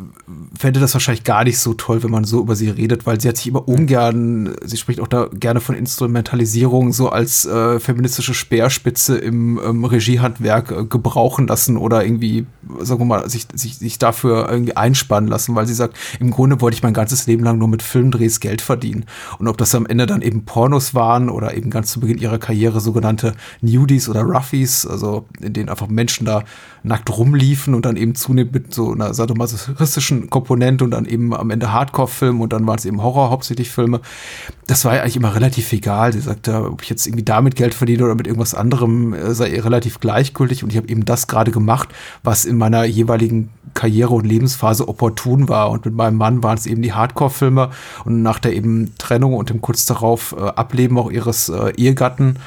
[0.57, 3.27] fände das wahrscheinlich gar nicht so toll, wenn man so über sie redet, weil sie
[3.27, 8.33] hat sich immer ungern, sie spricht auch da gerne von Instrumentalisierung so als äh, feministische
[8.33, 12.45] Speerspitze im ähm, Regiehandwerk äh, gebrauchen lassen oder irgendwie,
[12.79, 16.61] sagen wir mal, sich, sich, sich dafür irgendwie einspannen lassen, weil sie sagt, im Grunde
[16.61, 19.05] wollte ich mein ganzes Leben lang nur mit Filmdrehs Geld verdienen.
[19.39, 22.37] Und ob das am Ende dann eben Pornos waren oder eben ganz zu Beginn ihrer
[22.37, 26.43] Karriere sogenannte Nudies oder Ruffies, also in denen einfach Menschen da
[26.83, 31.49] nackt rumliefen und dann eben zunehmend mit so einer sadomasochistischen Komponente und dann eben am
[31.51, 34.01] Ende Hardcore-Film und dann waren es eben Horror, hauptsächlich Filme.
[34.67, 36.13] Das war ja eigentlich immer relativ egal.
[36.13, 39.49] Sie sagte, ob ich jetzt irgendwie damit Geld verdiene oder mit irgendwas anderem, äh, sei
[39.49, 40.63] ihr relativ gleichgültig.
[40.63, 41.89] Und ich habe eben das gerade gemacht,
[42.23, 45.69] was in meiner jeweiligen Karriere und Lebensphase opportun war.
[45.69, 47.69] Und mit meinem Mann waren es eben die Hardcore-Filme
[48.05, 52.37] und nach der eben Trennung und dem kurz darauf äh, Ableben auch ihres äh, Ehegatten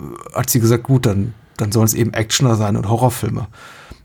[0.00, 0.04] äh,
[0.36, 3.46] hat sie gesagt, gut, dann, dann sollen es eben Actioner sein und Horrorfilme.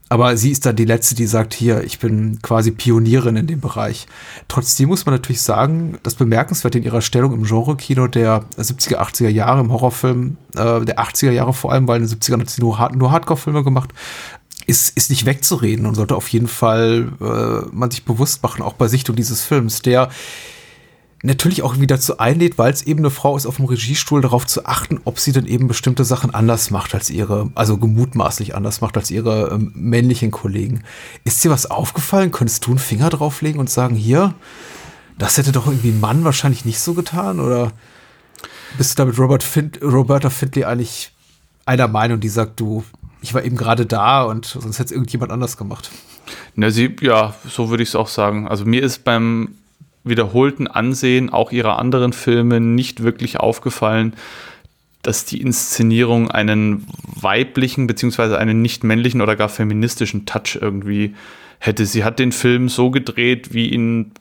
[0.10, 3.60] Aber sie ist dann die Letzte, die sagt, hier, ich bin quasi Pionierin in dem
[3.60, 4.08] Bereich.
[4.48, 9.30] Trotzdem muss man natürlich sagen, das bemerkenswert in ihrer Stellung im Genre-Kino der 70er, 80er
[9.30, 12.62] Jahre, im Horrorfilm äh, der 80er Jahre vor allem, weil in den 70ern hat sie
[12.62, 13.90] nur, nur Hardcore-Filme gemacht,
[14.66, 18.74] ist, ist nicht wegzureden und sollte auf jeden Fall äh, man sich bewusst machen, auch
[18.74, 20.10] bei Sichtung dieses Films, der
[21.24, 24.46] natürlich auch wieder zu einlädt, weil es eben eine Frau ist, auf dem Regiestuhl darauf
[24.46, 28.82] zu achten, ob sie denn eben bestimmte Sachen anders macht als ihre, also gemutmaßlich anders
[28.82, 30.84] macht als ihre ähm, männlichen Kollegen.
[31.24, 32.32] Ist dir was aufgefallen?
[32.32, 34.36] Könntest du einen Finger drauflegen und sagen, hier,
[35.18, 37.40] das hätte doch irgendwie ein Mann wahrscheinlich nicht so getan?
[37.40, 37.72] Oder
[38.78, 41.12] bist du da mit Robert Find Roberta Findlay eigentlich
[41.66, 42.84] einer Meinung, die sagt, du,
[43.22, 45.90] ich war eben gerade da und sonst hätte es irgendjemand anders gemacht?
[46.56, 48.48] Na, sie, ja, so würde ich es auch sagen.
[48.48, 49.56] Also mir ist beim
[50.10, 54.14] wiederholten Ansehen auch ihrer anderen Filme nicht wirklich aufgefallen,
[55.02, 61.16] dass die Inszenierung einen weiblichen beziehungsweise einen nicht männlichen oder gar feministischen Touch irgendwie
[61.60, 61.86] hätte.
[61.86, 64.12] Sie hat den Film so gedreht, wie ihn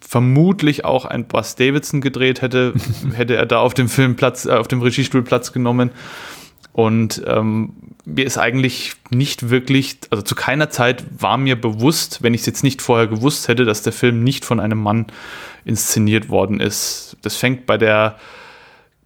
[0.00, 2.74] vermutlich auch ein Buzz Davidson gedreht hätte,
[3.14, 5.90] hätte er da auf dem Film Platz, äh, auf dem Regiestuhl Platz genommen.
[6.72, 7.72] Und ähm,
[8.04, 12.46] mir ist eigentlich nicht wirklich, also zu keiner Zeit war mir bewusst, wenn ich es
[12.46, 15.06] jetzt nicht vorher gewusst hätte, dass der Film nicht von einem Mann
[15.64, 17.16] inszeniert worden ist.
[17.22, 18.16] Das fängt bei der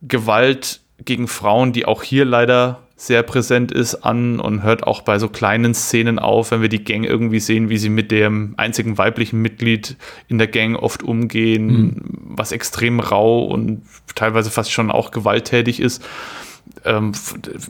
[0.03, 5.19] Gewalt gegen Frauen, die auch hier leider sehr präsent ist, an und hört auch bei
[5.19, 8.97] so kleinen Szenen auf, wenn wir die Gang irgendwie sehen, wie sie mit dem einzigen
[8.97, 9.97] weiblichen Mitglied
[10.29, 12.03] in der Gang oft umgehen, mhm.
[12.37, 13.83] was extrem rau und
[14.15, 16.05] teilweise fast schon auch gewalttätig ist
[16.85, 17.13] ähm,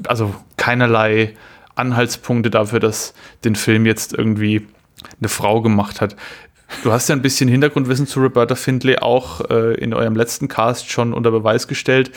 [0.07, 1.35] also keinerlei
[1.75, 3.15] Anhaltspunkte dafür, dass
[3.45, 4.67] den Film jetzt irgendwie
[5.19, 6.17] eine Frau gemacht hat.
[6.83, 10.91] Du hast ja ein bisschen Hintergrundwissen zu Roberta Findlay auch äh, in eurem letzten Cast
[10.91, 12.11] schon unter Beweis gestellt.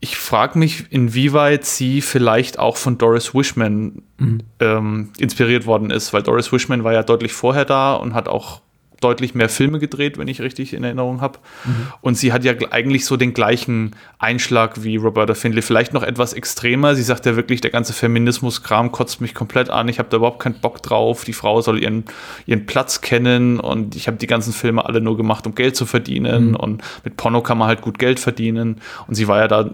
[0.00, 4.40] Ich frage mich, inwieweit sie vielleicht auch von Doris Wishman mhm.
[4.60, 8.62] ähm, inspiriert worden ist, weil Doris Wishman war ja deutlich vorher da und hat auch
[9.00, 11.38] deutlich mehr Filme gedreht, wenn ich richtig in Erinnerung habe.
[11.64, 11.86] Mhm.
[12.00, 16.32] Und sie hat ja eigentlich so den gleichen Einschlag wie Roberta Findlay, vielleicht noch etwas
[16.32, 16.94] extremer.
[16.94, 19.88] Sie sagt ja wirklich, der ganze Feminismus-Kram kotzt mich komplett an.
[19.88, 21.24] Ich habe da überhaupt keinen Bock drauf.
[21.24, 22.04] Die Frau soll ihren,
[22.46, 25.86] ihren Platz kennen und ich habe die ganzen Filme alle nur gemacht, um Geld zu
[25.86, 26.50] verdienen.
[26.50, 26.56] Mhm.
[26.56, 28.80] Und mit Porno kann man halt gut Geld verdienen.
[29.06, 29.70] Und sie war ja da,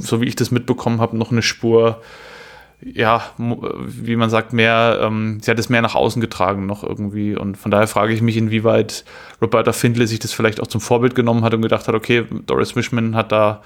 [0.00, 2.02] so wie ich das mitbekommen habe, noch eine Spur
[2.92, 7.36] ja, wie man sagt, mehr, ähm, sie hat es mehr nach außen getragen noch irgendwie.
[7.36, 9.04] Und von daher frage ich mich, inwieweit
[9.40, 12.76] Roberta Findlay sich das vielleicht auch zum Vorbild genommen hat und gedacht hat, okay, Doris
[12.76, 13.62] Wishman hat da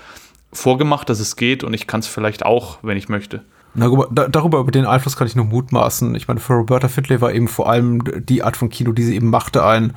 [0.53, 3.43] vorgemacht, dass es geht und ich kann es vielleicht auch, wenn ich möchte.
[3.75, 3.89] Na,
[4.29, 6.15] darüber, über den Einfluss kann ich nur mutmaßen.
[6.15, 9.15] Ich meine, für Roberta Findlay war eben vor allem die Art von Kino, die sie
[9.15, 9.95] eben machte, ein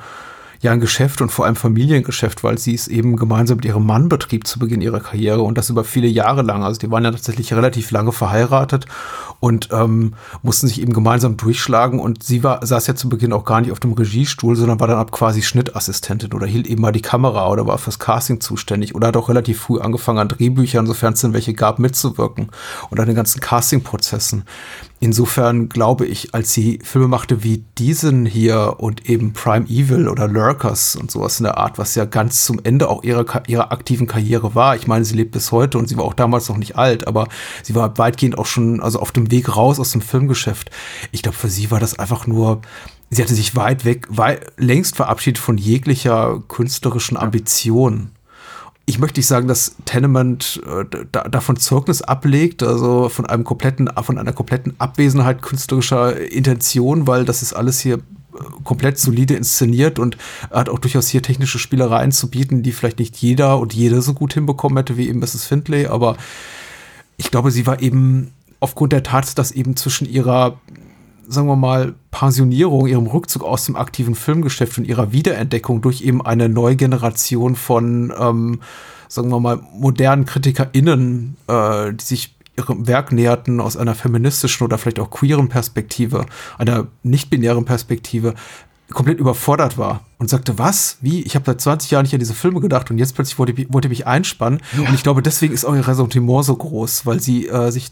[0.62, 4.08] ja ein Geschäft und vor allem Familiengeschäft, weil sie es eben gemeinsam mit ihrem Mann
[4.08, 6.62] betrieb zu Beginn ihrer Karriere und das über viele Jahre lang.
[6.62, 8.86] Also die waren ja tatsächlich relativ lange verheiratet
[9.40, 13.44] und ähm, mussten sich eben gemeinsam durchschlagen und sie war, saß ja zu Beginn auch
[13.44, 16.92] gar nicht auf dem Regiestuhl, sondern war dann ab quasi Schnittassistentin oder hielt eben mal
[16.92, 20.86] die Kamera oder war fürs Casting zuständig oder hat auch relativ früh angefangen an Drehbüchern,
[20.86, 22.50] sofern es denn welche gab, mitzuwirken
[22.88, 24.44] und an den ganzen Castingprozessen.
[25.02, 30.28] Insofern glaube ich, als sie Filme machte wie diesen hier und eben Prime Evil oder
[30.28, 34.06] Lurkers und sowas in der Art, was ja ganz zum Ende auch ihrer, ihrer aktiven
[34.06, 34.76] Karriere war.
[34.76, 37.26] Ich meine, sie lebt bis heute und sie war auch damals noch nicht alt, aber
[37.64, 40.70] sie war weitgehend auch schon, also auf dem Weg raus aus dem Filmgeschäft.
[41.10, 42.60] Ich glaube, für sie war das einfach nur,
[43.10, 48.12] sie hatte sich weit weg, weit, längst verabschiedet von jeglicher künstlerischen Ambition
[48.84, 53.88] ich möchte nicht sagen, dass Tenement äh, da, davon Zeugnis ablegt, also von einem kompletten,
[54.02, 58.00] von einer kompletten Abwesenheit künstlerischer Intention, weil das ist alles hier äh,
[58.64, 60.16] komplett solide inszeniert und
[60.50, 64.14] hat auch durchaus hier technische Spielereien zu bieten, die vielleicht nicht jeder und jede so
[64.14, 65.44] gut hinbekommen hätte wie eben Mrs.
[65.44, 66.16] Findlay, aber
[67.16, 70.58] ich glaube, sie war eben aufgrund der Tatsache, dass eben zwischen ihrer
[71.28, 76.24] sagen wir mal, Pensionierung, ihrem Rückzug aus dem aktiven Filmgeschäft und ihrer Wiederentdeckung durch eben
[76.24, 78.60] eine neue Generation von, ähm,
[79.08, 84.78] sagen wir mal, modernen KritikerInnen, äh, die sich ihrem Werk näherten aus einer feministischen oder
[84.78, 86.26] vielleicht auch queeren Perspektive,
[86.58, 88.34] einer nicht-binären Perspektive,
[88.92, 90.98] komplett überfordert war und sagte, was?
[91.00, 91.22] Wie?
[91.22, 93.88] Ich habe seit 20 Jahren nicht an diese Filme gedacht und jetzt plötzlich wollte, wollte
[93.88, 94.60] mich einspannen.
[94.76, 94.88] Ja.
[94.88, 97.90] Und ich glaube, deswegen ist auch ihr Ressentiment so groß, weil sie äh, sich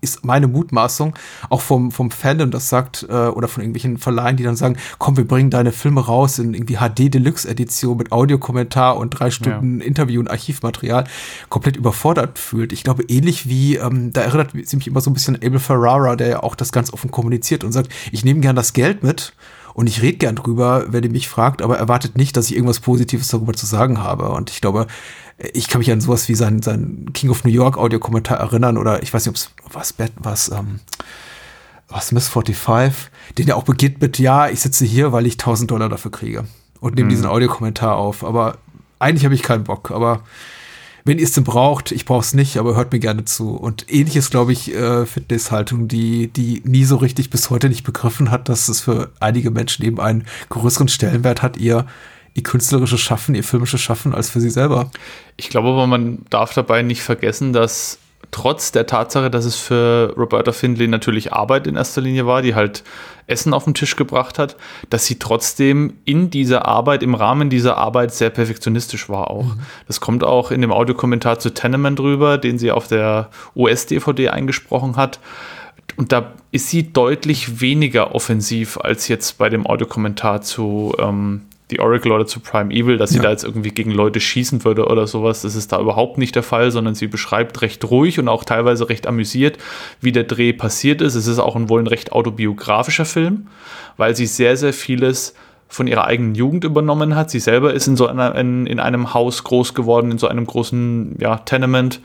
[0.00, 1.14] ist meine Mutmaßung,
[1.50, 5.16] auch vom, vom Fandom, das sagt, äh, oder von irgendwelchen Verleihen, die dann sagen, komm,
[5.16, 9.86] wir bringen deine Filme raus in irgendwie HD-Deluxe-Edition mit Audiokommentar und drei Stunden ja.
[9.86, 11.04] Interview- und Archivmaterial,
[11.48, 12.72] komplett überfordert fühlt.
[12.72, 15.58] Ich glaube, ähnlich wie, ähm, da erinnert sie mich immer so ein bisschen an Abel
[15.58, 19.02] Ferrara, der ja auch das ganz offen kommuniziert und sagt, ich nehme gern das Geld
[19.02, 19.32] mit,
[19.78, 22.80] und ich rede gern drüber, wenn ihr mich fragt, aber erwartet nicht, dass ich irgendwas
[22.80, 24.30] Positives darüber zu sagen habe.
[24.30, 24.88] Und ich glaube,
[25.38, 29.04] ich kann mich an sowas wie sein, sein King of New York Audiokommentar erinnern oder
[29.04, 30.80] ich weiß nicht, ob es was, was, ähm,
[31.88, 35.70] was Miss 45, den ja auch beginnt mit, ja, ich sitze hier, weil ich 1000
[35.70, 36.44] Dollar dafür kriege
[36.80, 37.10] und nehme mhm.
[37.10, 38.24] diesen Audiokommentar auf.
[38.24, 38.58] Aber
[38.98, 39.90] eigentlich habe ich keinen Bock.
[39.90, 40.22] Aber
[41.04, 43.56] wenn ihr es denn braucht, ich brauche es nicht, aber hört mir gerne zu.
[43.56, 48.30] Und ähnliches, glaube ich, äh, Fitnesshaltung, die, die nie so richtig bis heute nicht begriffen
[48.30, 51.86] hat, dass es für einige Menschen eben einen größeren Stellenwert hat, ihr
[52.38, 54.90] ihr künstlerisches Schaffen, ihr filmisches Schaffen als für sie selber.
[55.36, 57.98] Ich glaube aber, man darf dabei nicht vergessen, dass
[58.30, 62.54] trotz der Tatsache, dass es für Roberta Findlay natürlich Arbeit in erster Linie war, die
[62.54, 62.84] halt
[63.26, 64.56] Essen auf den Tisch gebracht hat,
[64.90, 69.44] dass sie trotzdem in dieser Arbeit, im Rahmen dieser Arbeit sehr perfektionistisch war auch.
[69.44, 69.60] Mhm.
[69.86, 74.96] Das kommt auch in dem Audiokommentar zu Tenement drüber, den sie auf der US-DVD eingesprochen
[74.96, 75.20] hat.
[75.96, 81.80] Und da ist sie deutlich weniger offensiv als jetzt bei dem Audiokommentar zu ähm, die
[81.80, 85.06] Oracle oder zu Prime Evil, dass sie da jetzt irgendwie gegen Leute schießen würde oder
[85.06, 85.42] sowas.
[85.42, 88.88] Das ist da überhaupt nicht der Fall, sondern sie beschreibt recht ruhig und auch teilweise
[88.88, 89.58] recht amüsiert,
[90.00, 91.14] wie der Dreh passiert ist.
[91.14, 93.48] Es ist auch ein wohl ein recht autobiografischer Film,
[93.98, 95.34] weil sie sehr, sehr vieles
[95.68, 97.30] von ihrer eigenen Jugend übernommen hat.
[97.30, 100.46] Sie selber ist in so einer, in, in einem Haus groß geworden, in so einem
[100.46, 102.00] großen ja, Tenement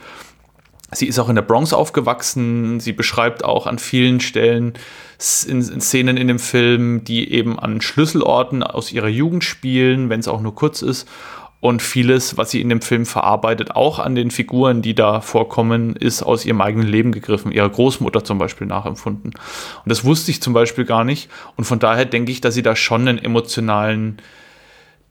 [0.95, 2.79] Sie ist auch in der Bronx aufgewachsen.
[2.79, 4.73] Sie beschreibt auch an vielen Stellen
[5.47, 10.19] in, in Szenen in dem Film, die eben an Schlüsselorten aus ihrer Jugend spielen, wenn
[10.19, 11.07] es auch nur kurz ist.
[11.59, 15.95] Und vieles, was sie in dem Film verarbeitet, auch an den Figuren, die da vorkommen,
[15.95, 19.31] ist aus ihrem eigenen Leben gegriffen, ihrer Großmutter zum Beispiel nachempfunden.
[19.31, 21.29] Und das wusste ich zum Beispiel gar nicht.
[21.55, 24.17] Und von daher denke ich, dass sie da schon einen emotionalen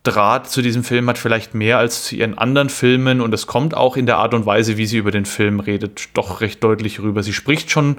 [0.02, 3.74] Draht zu diesem Film hat vielleicht mehr als zu ihren anderen Filmen und es kommt
[3.74, 7.00] auch in der Art und Weise, wie sie über den Film redet, doch recht deutlich
[7.00, 7.22] rüber.
[7.22, 7.98] Sie spricht schon,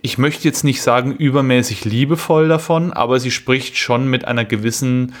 [0.00, 5.14] ich möchte jetzt nicht sagen übermäßig liebevoll davon, aber sie spricht schon mit einer gewissen,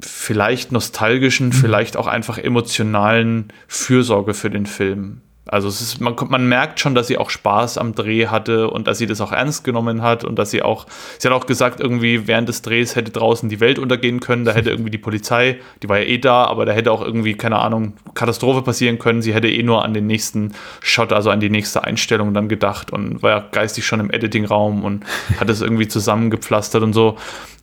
[0.00, 1.52] vielleicht nostalgischen, mhm.
[1.52, 5.20] vielleicht auch einfach emotionalen Fürsorge für den Film.
[5.50, 8.98] Also ist, man, man merkt schon, dass sie auch Spaß am Dreh hatte und dass
[8.98, 10.86] sie das auch ernst genommen hat und dass sie auch,
[11.18, 14.52] sie hat auch gesagt, irgendwie während des Drehs hätte draußen die Welt untergehen können, da
[14.52, 17.58] hätte irgendwie die Polizei, die war ja eh da, aber da hätte auch irgendwie, keine
[17.58, 19.22] Ahnung, Katastrophe passieren können.
[19.22, 22.92] Sie hätte eh nur an den nächsten Shot, also an die nächste Einstellung dann gedacht
[22.92, 25.04] und war ja geistig schon im Editingraum und
[25.40, 27.16] hat es irgendwie zusammengepflastert und so.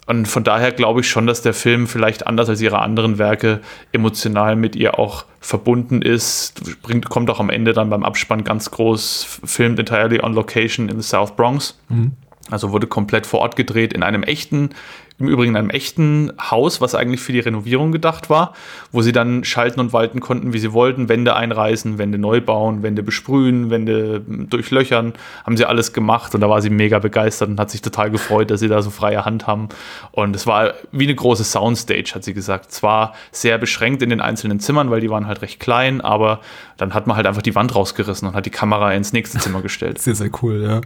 [0.07, 3.59] Und von daher glaube ich schon, dass der Film vielleicht anders als ihre anderen Werke
[3.91, 6.81] emotional mit ihr auch verbunden ist.
[6.81, 10.99] Bringt, kommt auch am Ende dann beim Abspann ganz groß, filmed entirely on location in
[10.99, 11.77] the South Bronx.
[11.89, 12.13] Mhm.
[12.49, 14.69] Also wurde komplett vor Ort gedreht in einem echten
[15.19, 18.53] im Übrigen in einem echten Haus, was eigentlich für die Renovierung gedacht war,
[18.91, 22.83] wo sie dann schalten und walten konnten, wie sie wollten, Wände einreißen, Wände neu bauen,
[22.83, 25.13] Wände besprühen, Wände durchlöchern,
[25.43, 28.51] haben sie alles gemacht und da war sie mega begeistert und hat sich total gefreut,
[28.51, 29.69] dass sie da so freie Hand haben
[30.11, 32.71] und es war wie eine große Soundstage, hat sie gesagt.
[32.71, 36.41] Zwar sehr beschränkt in den einzelnen Zimmern, weil die waren halt recht klein, aber
[36.77, 39.61] dann hat man halt einfach die Wand rausgerissen und hat die Kamera ins nächste Zimmer
[39.61, 39.99] gestellt.
[39.99, 40.81] Sehr, sehr cool, ja.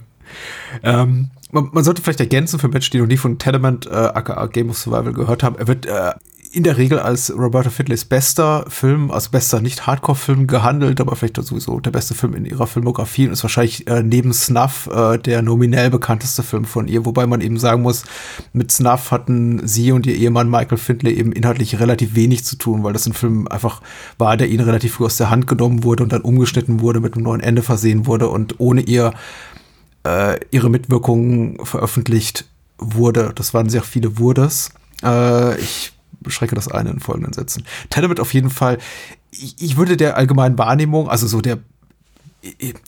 [0.84, 4.46] Ähm, man, man, sollte vielleicht ergänzen für Menschen, die noch nie von Tenement, äh, aka
[4.48, 5.58] Game of Survival gehört haben.
[5.58, 6.12] Er wird äh,
[6.54, 11.80] in der Regel als Roberta Fidleys bester Film, als bester nicht-Hardcore-Film gehandelt, aber vielleicht sowieso
[11.80, 15.90] der beste Film in ihrer Filmografie und ist wahrscheinlich äh, neben Snuff äh, der nominell
[15.90, 18.04] bekannteste Film von ihr, wobei man eben sagen muss,
[18.52, 22.84] mit Snuff hatten sie und ihr Ehemann Michael Findlay eben inhaltlich relativ wenig zu tun,
[22.84, 23.82] weil das ein Film einfach
[24.18, 27.14] war, der ihnen relativ früh aus der Hand genommen wurde und dann umgeschnitten wurde, mit
[27.16, 29.14] einem neuen Ende versehen wurde und ohne ihr
[30.04, 32.46] äh, ihre Mitwirkungen veröffentlicht
[32.78, 33.32] wurde.
[33.36, 34.72] Das waren sehr viele Wurdes.
[35.04, 37.66] Äh, ich beschränke das eine in folgenden Sätzen.
[37.90, 38.78] Tenement auf jeden Fall,
[39.32, 41.60] ich, ich würde der allgemeinen Wahrnehmung, also so der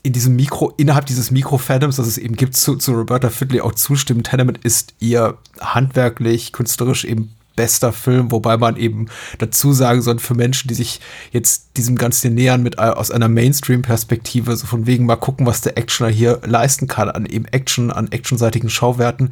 [0.01, 3.75] in diesem Mikro, innerhalb dieses Mikro-Fandoms, das es eben gibt, zu, zu Roberta Fidley auch
[3.75, 4.23] zustimmen.
[4.23, 10.35] Tenement ist ihr handwerklich, künstlerisch eben bester Film, wobei man eben dazu sagen soll, für
[10.35, 10.99] Menschen, die sich
[11.31, 15.61] jetzt diesem Ganzen nähern mit äh, aus einer Mainstream-Perspektive, so von wegen mal gucken, was
[15.61, 19.31] der Actioner hier leisten kann an eben Action, an actionseitigen Schauwerten,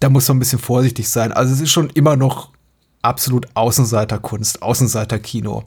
[0.00, 1.32] da muss man ein bisschen vorsichtig sein.
[1.32, 2.50] Also es ist schon immer noch
[3.02, 5.64] absolut Außenseiterkunst, Außenseiterkino.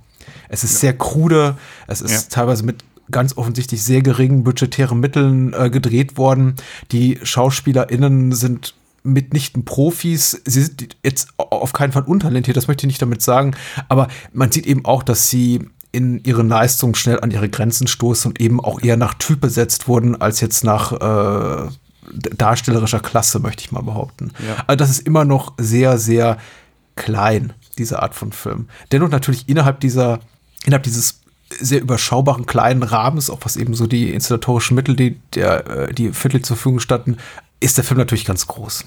[0.50, 0.80] Es ist ja.
[0.80, 2.20] sehr krude, es ist ja.
[2.30, 6.56] teilweise mit ganz offensichtlich sehr geringen budgetären Mitteln äh, gedreht worden.
[6.92, 8.74] Die SchauspielerInnen sind
[9.06, 10.42] mitnichten Profis.
[10.46, 13.56] Sie sind jetzt auf keinen Fall untalentiert, das möchte ich nicht damit sagen,
[13.88, 18.32] aber man sieht eben auch, dass sie in ihren Leistungen schnell an ihre Grenzen stoßen
[18.32, 21.70] und eben auch eher nach Typ besetzt wurden, als jetzt nach äh,
[22.36, 24.32] darstellerischer Klasse, möchte ich mal behaupten.
[24.46, 24.64] Ja.
[24.68, 26.38] Also das ist immer noch sehr, sehr
[26.96, 28.68] klein, diese Art von Film.
[28.92, 30.20] Dennoch natürlich innerhalb dieser,
[30.66, 31.22] innerhalb dieses
[31.60, 36.12] sehr überschaubaren kleinen Rahmens, auch was eben so die inszenatorischen Mittel, die der, äh, die
[36.12, 37.18] Viertel zur Verfügung standen,
[37.60, 38.86] ist der Film natürlich ganz groß.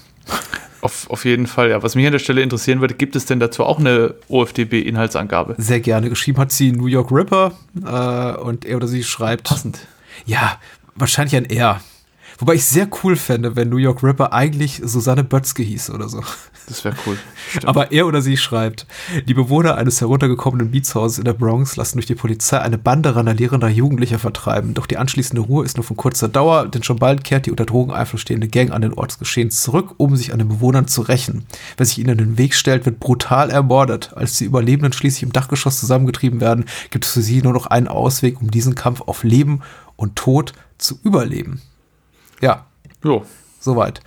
[0.81, 1.83] Auf, auf jeden Fall, ja.
[1.83, 5.55] Was mich an der Stelle interessieren würde, gibt es denn dazu auch eine OFDB-Inhaltsangabe?
[5.57, 6.09] Sehr gerne.
[6.09, 7.51] Geschrieben hat sie New York Ripper
[7.83, 9.43] äh, und er oder sie schreibt.
[9.43, 9.79] Passend.
[10.25, 10.57] Ja,
[10.95, 11.81] wahrscheinlich ein R.
[12.39, 16.23] Wobei ich sehr cool fände, wenn New York Ripper eigentlich Susanne Bötzke hieß oder so.
[16.69, 17.17] Das wäre cool.
[17.49, 17.65] Stimmt.
[17.65, 18.87] Aber er oder sie schreibt,
[19.27, 23.67] die Bewohner eines heruntergekommenen Beatshauses in der Bronx lassen durch die Polizei eine Bande randalierender
[23.67, 24.73] Jugendlicher vertreiben.
[24.73, 27.65] Doch die anschließende Ruhe ist nur von kurzer Dauer, denn schon bald kehrt die unter
[27.65, 31.01] Drogeneinfluss stehende Gang an den Ort des Geschehens zurück, um sich an den Bewohnern zu
[31.01, 31.43] rächen.
[31.75, 34.13] Wer sich ihnen in den Weg stellt, wird brutal ermordet.
[34.15, 37.89] Als die Überlebenden schließlich im Dachgeschoss zusammengetrieben werden, gibt es für sie nur noch einen
[37.89, 39.59] Ausweg, um diesen Kampf auf Leben
[39.97, 41.61] und Tod zu überleben.
[42.41, 42.65] Ja.
[43.03, 43.23] Jo.
[43.59, 44.01] Soweit.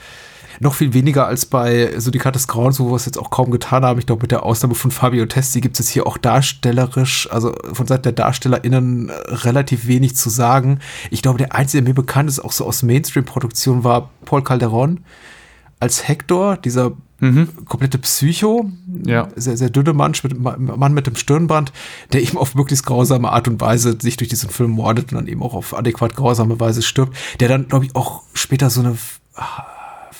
[0.60, 3.84] Noch viel weniger als bei Syndikat des Grauens, wo wir es jetzt auch kaum getan
[3.84, 3.98] haben.
[3.98, 7.54] Ich glaube, mit der Ausnahme von Fabio Testi gibt es jetzt hier auch darstellerisch, also
[7.72, 10.78] von Seiten der DarstellerInnen äh, relativ wenig zu sagen.
[11.10, 15.00] Ich glaube, der einzige, der mir bekannt ist, auch so aus Mainstream-Produktion, war Paul Calderon
[15.80, 16.92] als Hector, dieser
[17.22, 17.48] mhm.
[17.66, 18.70] komplette Psycho,
[19.06, 19.28] ja.
[19.36, 21.72] sehr, sehr dünne Mann mit, Mann mit dem Stirnband,
[22.12, 25.28] der eben auf möglichst grausame Art und Weise sich durch diesen Film mordet und dann
[25.28, 28.96] eben auch auf adäquat grausame Weise stirbt, der dann, glaube ich, auch später so eine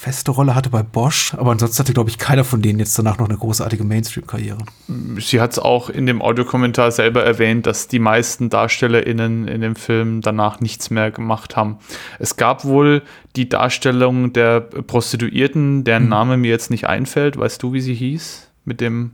[0.02, 3.18] feste Rolle hatte bei Bosch, aber ansonsten hatte, glaube ich, keiner von denen jetzt danach
[3.18, 4.58] noch eine großartige Mainstream-Karriere.
[5.20, 9.76] Sie hat es auch in dem Audiokommentar selber erwähnt, dass die meisten DarstellerInnen in dem
[9.76, 11.78] Film danach nichts mehr gemacht haben.
[12.18, 13.02] Es gab wohl
[13.36, 16.08] die Darstellung der Prostituierten, deren hm.
[16.08, 17.38] Name mir jetzt nicht einfällt.
[17.38, 18.50] Weißt du, wie sie hieß?
[18.64, 19.12] Mit dem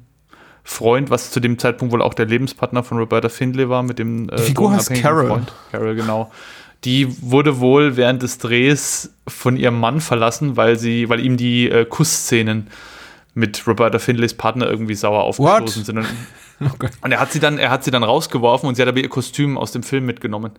[0.65, 4.31] Freund, was zu dem Zeitpunkt wohl auch der Lebenspartner von Roberta Findlay war, mit dem
[4.31, 5.29] äh, Die Figur heißt Carol.
[5.29, 5.53] Freund.
[5.71, 6.31] Carol, genau.
[6.85, 11.69] Die wurde wohl während des Drehs von ihrem Mann verlassen, weil sie, weil ihm die
[11.69, 12.69] äh, Kussszenen
[13.35, 15.87] mit Roberta Findlays Partner irgendwie sauer aufgestoßen What?
[15.87, 15.99] sind.
[15.99, 16.07] Und,
[16.73, 16.89] okay.
[17.01, 19.09] und, er hat sie dann, er hat sie dann rausgeworfen und sie hat aber ihr
[19.09, 20.53] Kostüm aus dem Film mitgenommen.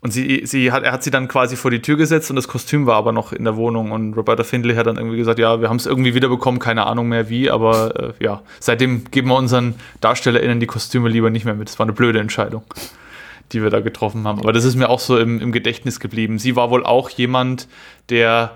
[0.00, 2.46] Und sie, sie hat, er hat sie dann quasi vor die Tür gesetzt und das
[2.46, 3.90] Kostüm war aber noch in der Wohnung.
[3.90, 7.08] Und Roberta Findlay hat dann irgendwie gesagt, ja, wir haben es irgendwie wiederbekommen, keine Ahnung
[7.08, 11.54] mehr wie, aber äh, ja, seitdem geben wir unseren DarstellerInnen die Kostüme lieber nicht mehr
[11.54, 11.68] mit.
[11.68, 12.64] Das war eine blöde Entscheidung
[13.52, 14.40] die wir da getroffen haben.
[14.40, 16.38] Aber das ist mir auch so im, im Gedächtnis geblieben.
[16.38, 17.68] Sie war wohl auch jemand,
[18.08, 18.52] der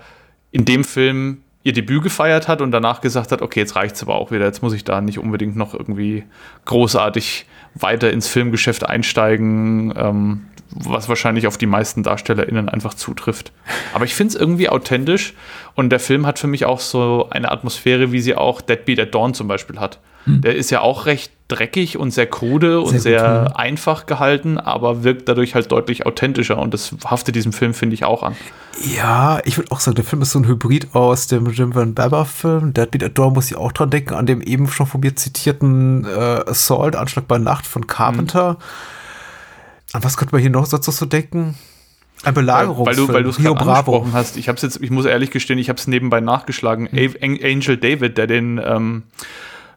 [0.51, 4.15] in dem Film ihr Debüt gefeiert hat und danach gesagt hat, okay, jetzt reicht's aber
[4.15, 6.23] auch wieder, jetzt muss ich da nicht unbedingt noch irgendwie
[6.65, 13.51] großartig weiter ins Filmgeschäft einsteigen, ähm, was wahrscheinlich auf die meisten DarstellerInnen einfach zutrifft.
[13.93, 15.33] Aber ich finde es irgendwie authentisch
[15.75, 19.13] und der Film hat für mich auch so eine Atmosphäre, wie sie auch Deadbeat at
[19.13, 19.99] Dawn zum Beispiel hat.
[20.35, 20.41] Hm.
[20.41, 24.59] Der ist ja auch recht dreckig und sehr krude und sehr, sehr gut, einfach gehalten,
[24.59, 28.35] aber wirkt dadurch halt deutlich authentischer und das haftet diesem Film, finde ich, auch an.
[28.95, 31.95] Ja, ich würde auch sagen, der Film ist so ein Hybrid aus dem Jim Van
[31.95, 32.73] Baba Film.
[32.73, 36.05] Deadbeat at Dawn muss ich auch dran denken, an dem eben schon von mir zitierten
[36.05, 36.09] äh,
[36.47, 38.53] Assault, Anschlag bei Nacht von Carpenter.
[38.53, 38.63] Mhm
[39.93, 41.55] an was könnte man hier noch dazu so denken?
[42.23, 43.07] Ein Belagerungsfilm.
[43.07, 44.37] Weil, weil du es gerade angesprochen hast.
[44.37, 46.89] Ich habe jetzt, ich muss ehrlich gestehen, ich habe es nebenbei nachgeschlagen.
[46.91, 47.37] Mhm.
[47.43, 49.03] Angel David, der den, ähm,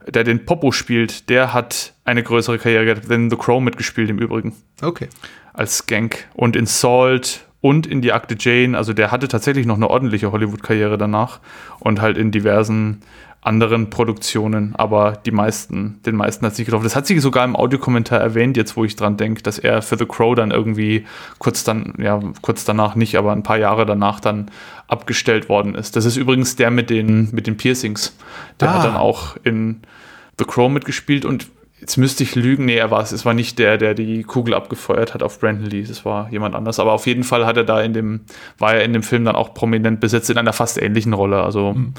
[0.09, 4.19] der den Popo spielt, der hat eine größere Karriere gehabt, denn The Crow mitgespielt im
[4.19, 4.55] Übrigen.
[4.81, 5.09] Okay.
[5.53, 8.77] Als Skank und in Salt und in die Akte Jane.
[8.77, 11.41] Also der hatte tatsächlich noch eine ordentliche Hollywood-Karriere danach
[11.79, 13.01] und halt in diversen
[13.43, 16.85] anderen Produktionen, aber die meisten, den meisten hat sich getroffen.
[16.85, 19.99] Das hat sie sogar im Audiokommentar erwähnt, jetzt wo ich dran denke, dass er für
[19.99, 21.05] The Crow dann irgendwie
[21.41, 24.49] kurz dann, ja, kurz danach nicht, aber ein paar Jahre danach dann
[24.87, 25.97] abgestellt worden ist.
[25.97, 28.17] Das ist übrigens der mit den, mit den Piercings.
[28.61, 28.75] Der ah.
[28.75, 29.81] hat dann auch in
[30.39, 31.49] The Crow mitgespielt und
[31.81, 34.55] jetzt müsste ich lügen, nee, er war es, es war nicht der, der die Kugel
[34.55, 37.65] abgefeuert hat auf Brandon Lee, es war jemand anders, aber auf jeden Fall hat er
[37.65, 38.21] da in dem,
[38.57, 41.73] war er in dem Film dann auch prominent besetzt in einer fast ähnlichen Rolle, also
[41.73, 41.95] mhm.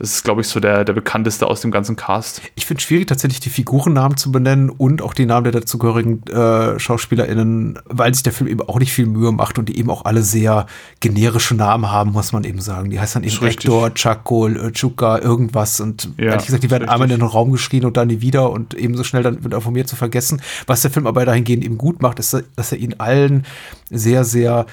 [0.00, 2.40] Das ist, glaube ich, so der, der bekannteste aus dem ganzen Cast.
[2.54, 6.26] Ich finde es schwierig, tatsächlich die Figurennamen zu benennen und auch die Namen der dazugehörigen
[6.26, 9.90] äh, SchauspielerInnen, weil sich der Film eben auch nicht viel Mühe macht und die eben
[9.90, 10.64] auch alle sehr
[11.00, 12.88] generische Namen haben, muss man eben sagen.
[12.88, 16.88] Die heißen dann eben Hector, Chaco, äh, Chuka, irgendwas und ja, ehrlich gesagt, die werden
[16.88, 19.74] einmal in den Raum geschrien und dann nie wieder und ebenso schnell dann wird von
[19.74, 20.40] mir zu vergessen.
[20.66, 23.44] Was der Film aber dahingehend eben gut macht, ist, dass er ihnen allen
[23.90, 24.64] sehr, sehr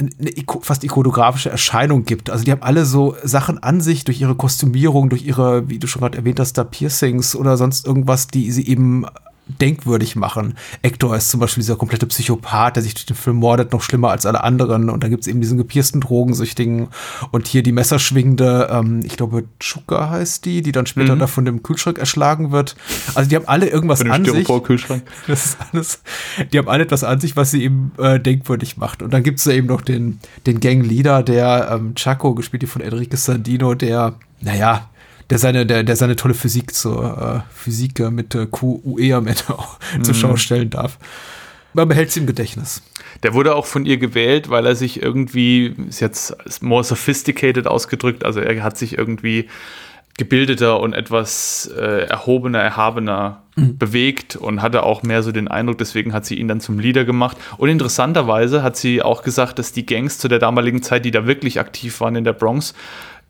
[0.00, 2.30] eine fast ikonografische Erscheinung gibt.
[2.30, 5.86] Also die haben alle so Sachen an sich durch ihre Kostümierung, durch ihre, wie du
[5.86, 9.06] schon gerade erwähnt hast, da Piercings oder sonst irgendwas, die sie eben
[9.60, 10.54] denkwürdig machen.
[10.82, 14.10] Hector ist zum Beispiel dieser komplette Psychopath, der sich durch den Film mordet, noch schlimmer
[14.10, 14.90] als alle anderen.
[14.90, 16.88] Und dann gibt es eben diesen gepiersten Drogensüchtigen
[17.30, 21.20] und hier die messerschwingende, ähm, ich glaube, Chuka heißt die, die dann später mhm.
[21.20, 22.76] da von dem Kühlschrank erschlagen wird.
[23.14, 24.46] Also die haben alle irgendwas von dem an sich.
[24.64, 25.02] Kühlschrank.
[25.26, 26.02] Das ist alles.
[26.52, 29.02] Die haben alle etwas an sich, was sie eben äh, denkwürdig macht.
[29.02, 32.82] Und dann gibt es da eben noch den, den Gangleader, der ähm, Chaco, gespielt von
[32.82, 34.88] Enrique Sandino, der, naja,
[35.32, 39.42] der seine, der, der seine tolle Physik zur äh, Physik mit äh, QUE am Ende
[39.48, 40.04] auch mhm.
[40.04, 40.98] zur Schau stellen darf.
[41.72, 42.82] Man behält sie im Gedächtnis.
[43.22, 48.26] Der wurde auch von ihr gewählt, weil er sich irgendwie, ist jetzt more sophisticated ausgedrückt,
[48.26, 49.48] also er hat sich irgendwie
[50.18, 53.78] gebildeter und etwas äh, erhobener, erhabener mhm.
[53.78, 57.06] bewegt und hatte auch mehr so den Eindruck, deswegen hat sie ihn dann zum Leader
[57.06, 57.38] gemacht.
[57.56, 61.26] Und interessanterweise hat sie auch gesagt, dass die Gangs zu der damaligen Zeit, die da
[61.26, 62.74] wirklich aktiv waren in der Bronx,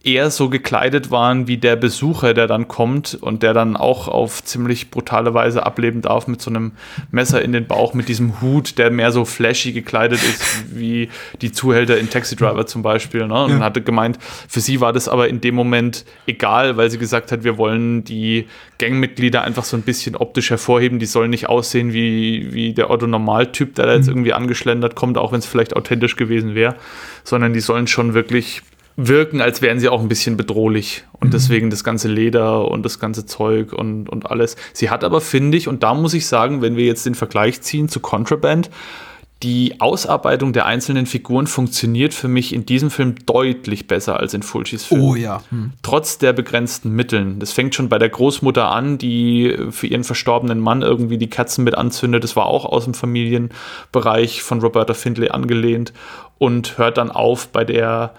[0.05, 4.43] eher so gekleidet waren wie der Besucher, der dann kommt und der dann auch auf
[4.43, 6.73] ziemlich brutale Weise ableben darf mit so einem
[7.11, 11.09] Messer in den Bauch, mit diesem Hut, der mehr so flashy gekleidet ist, wie
[11.41, 13.27] die Zuhälter in Taxi Driver zum Beispiel.
[13.29, 13.45] Ne?
[13.45, 13.61] Und ja.
[13.61, 17.45] hatte gemeint, für sie war das aber in dem Moment egal, weil sie gesagt hat,
[17.45, 18.49] wir wollen die
[18.79, 20.99] Gangmitglieder einfach so ein bisschen optisch hervorheben.
[20.99, 24.13] Die sollen nicht aussehen wie, wie der Otto-Normal-Typ, der da jetzt mhm.
[24.13, 26.75] irgendwie angeschlendert kommt, auch wenn es vielleicht authentisch gewesen wäre,
[27.23, 28.63] sondern die sollen schon wirklich
[28.97, 31.05] wirken, als wären sie auch ein bisschen bedrohlich.
[31.13, 31.33] Und mhm.
[31.33, 34.57] deswegen das ganze Leder und das ganze Zeug und, und alles.
[34.73, 37.61] Sie hat aber, finde ich, und da muss ich sagen, wenn wir jetzt den Vergleich
[37.63, 38.71] ziehen zu Contraband,
[39.43, 44.43] die Ausarbeitung der einzelnen Figuren funktioniert für mich in diesem Film deutlich besser als in
[44.43, 45.01] Fulcis Film.
[45.01, 45.43] Oh ja.
[45.51, 45.73] Hm.
[45.83, 47.41] Trotz der begrenzten Mitteln.
[47.41, 51.65] Das fängt schon bei der Großmutter an, die für ihren verstorbenen Mann irgendwie die Katzen
[51.65, 52.23] mit anzündet.
[52.23, 55.93] Das war auch aus dem Familienbereich von Roberta Findlay angelehnt
[56.39, 58.15] und hört dann auf bei der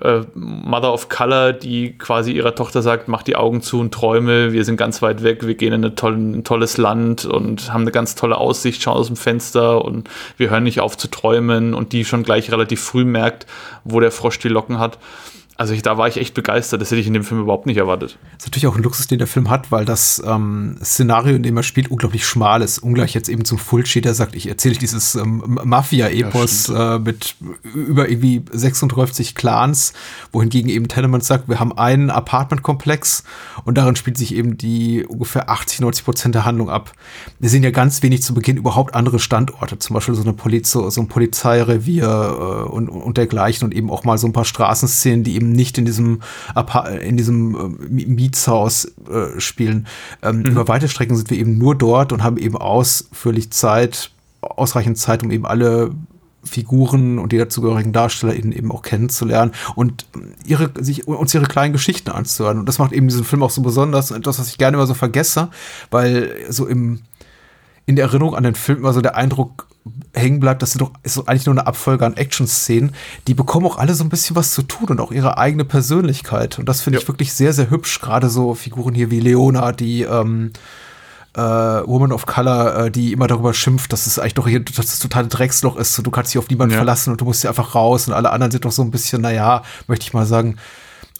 [0.00, 4.52] äh, Mother of Color, die quasi ihrer Tochter sagt, mach die Augen zu und träume,
[4.52, 7.92] wir sind ganz weit weg, wir gehen in tolle, ein tolles Land und haben eine
[7.92, 11.92] ganz tolle Aussicht, schauen aus dem Fenster und wir hören nicht auf zu träumen und
[11.92, 13.46] die schon gleich relativ früh merkt,
[13.84, 14.98] wo der Frosch die Locken hat.
[15.56, 16.80] Also ich, da war ich echt begeistert.
[16.80, 18.18] Das hätte ich in dem Film überhaupt nicht erwartet.
[18.32, 21.42] Das ist natürlich auch ein Luxus, den der Film hat, weil das ähm, Szenario, in
[21.42, 22.78] dem er spielt, unglaublich schmal ist.
[22.78, 27.36] Ungleich jetzt eben zum Fulci, der sagt, ich erzähle dieses ähm, Mafia-Epos ja, äh, mit
[27.74, 29.92] über irgendwie 36 Clans,
[30.32, 33.24] wohingegen eben Tenement sagt, wir haben einen Apartmentkomplex
[33.64, 36.92] und darin spielt sich eben die ungefähr 80, 90 Prozent der Handlung ab.
[37.38, 40.72] Wir sehen ja ganz wenig zu Beginn überhaupt andere Standorte, zum Beispiel so eine Poliz
[40.72, 45.24] so ein Polizeirevier äh, und, und dergleichen und eben auch mal so ein paar Straßenszenen,
[45.24, 46.22] die eben nicht in diesem,
[47.02, 49.86] in diesem äh, Mietshaus äh, spielen.
[50.22, 50.46] Ähm, mhm.
[50.46, 54.10] Über weite Strecken sind wir eben nur dort und haben eben ausführlich Zeit,
[54.40, 55.92] ausreichend Zeit, um eben alle
[56.44, 60.06] Figuren und die dazugehörigen DarstellerInnen eben auch kennenzulernen und
[60.44, 62.58] ihre, sich, uns ihre kleinen Geschichten anzuhören.
[62.58, 64.86] Und das macht eben diesen Film auch so besonders und etwas, was ich gerne immer
[64.86, 65.50] so vergesse,
[65.90, 67.00] weil so im,
[67.86, 69.66] in der Erinnerung an den Film immer so der Eindruck
[70.14, 72.94] hängen bleibt, das sind doch ist so eigentlich nur eine Abfolge an Action-Szenen.
[73.26, 76.58] Die bekommen auch alle so ein bisschen was zu tun und auch ihre eigene Persönlichkeit.
[76.58, 77.02] Und das finde ja.
[77.02, 78.00] ich wirklich sehr, sehr hübsch.
[78.00, 80.52] Gerade so Figuren hier wie Leona, die ähm,
[81.34, 84.76] äh, Woman of Color, äh, die immer darüber schimpft, dass es eigentlich doch hier, dass
[84.76, 85.94] das totale Drecksloch ist.
[85.94, 86.78] So, du kannst dich auf niemanden ja.
[86.78, 88.06] verlassen und du musst hier einfach raus.
[88.06, 90.56] Und alle anderen sind doch so ein bisschen, naja, möchte ich mal sagen,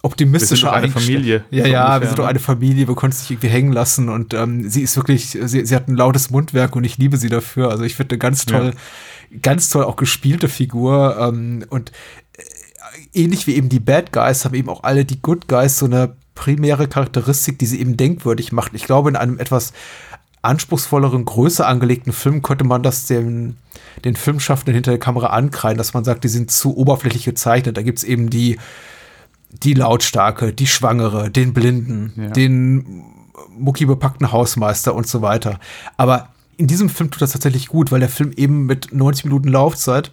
[0.03, 1.45] optimistische eine Familie.
[1.49, 2.29] Ja, ja, ungefähr, wir sind doch ne?
[2.29, 5.75] eine Familie, wir konnten sich irgendwie hängen lassen und ähm, sie ist wirklich, sie, sie
[5.75, 7.71] hat ein lautes Mundwerk und ich liebe sie dafür.
[7.71, 8.73] Also ich finde ganz toll,
[9.31, 9.37] ja.
[9.41, 11.93] ganz toll auch gespielte Figur ähm, und
[12.37, 15.85] äh, ähnlich wie eben die Bad Guys haben eben auch alle die Good Guys so
[15.85, 18.73] eine primäre Charakteristik, die sie eben denkwürdig macht.
[18.73, 19.71] Ich glaube, in einem etwas
[20.41, 23.55] anspruchsvolleren, größer angelegten Film könnte man das den,
[24.03, 27.77] den Filmschaffenden hinter der Kamera ankreiden, dass man sagt, die sind zu oberflächlich gezeichnet.
[27.77, 28.57] Da gibt's eben die
[29.61, 32.29] die Lautstarke, die Schwangere, den Blinden, ja.
[32.29, 33.03] den
[33.57, 35.59] muckibepackten Hausmeister und so weiter.
[35.97, 39.49] Aber in diesem Film tut das tatsächlich gut, weil der Film eben mit 90 Minuten
[39.49, 40.11] Laufzeit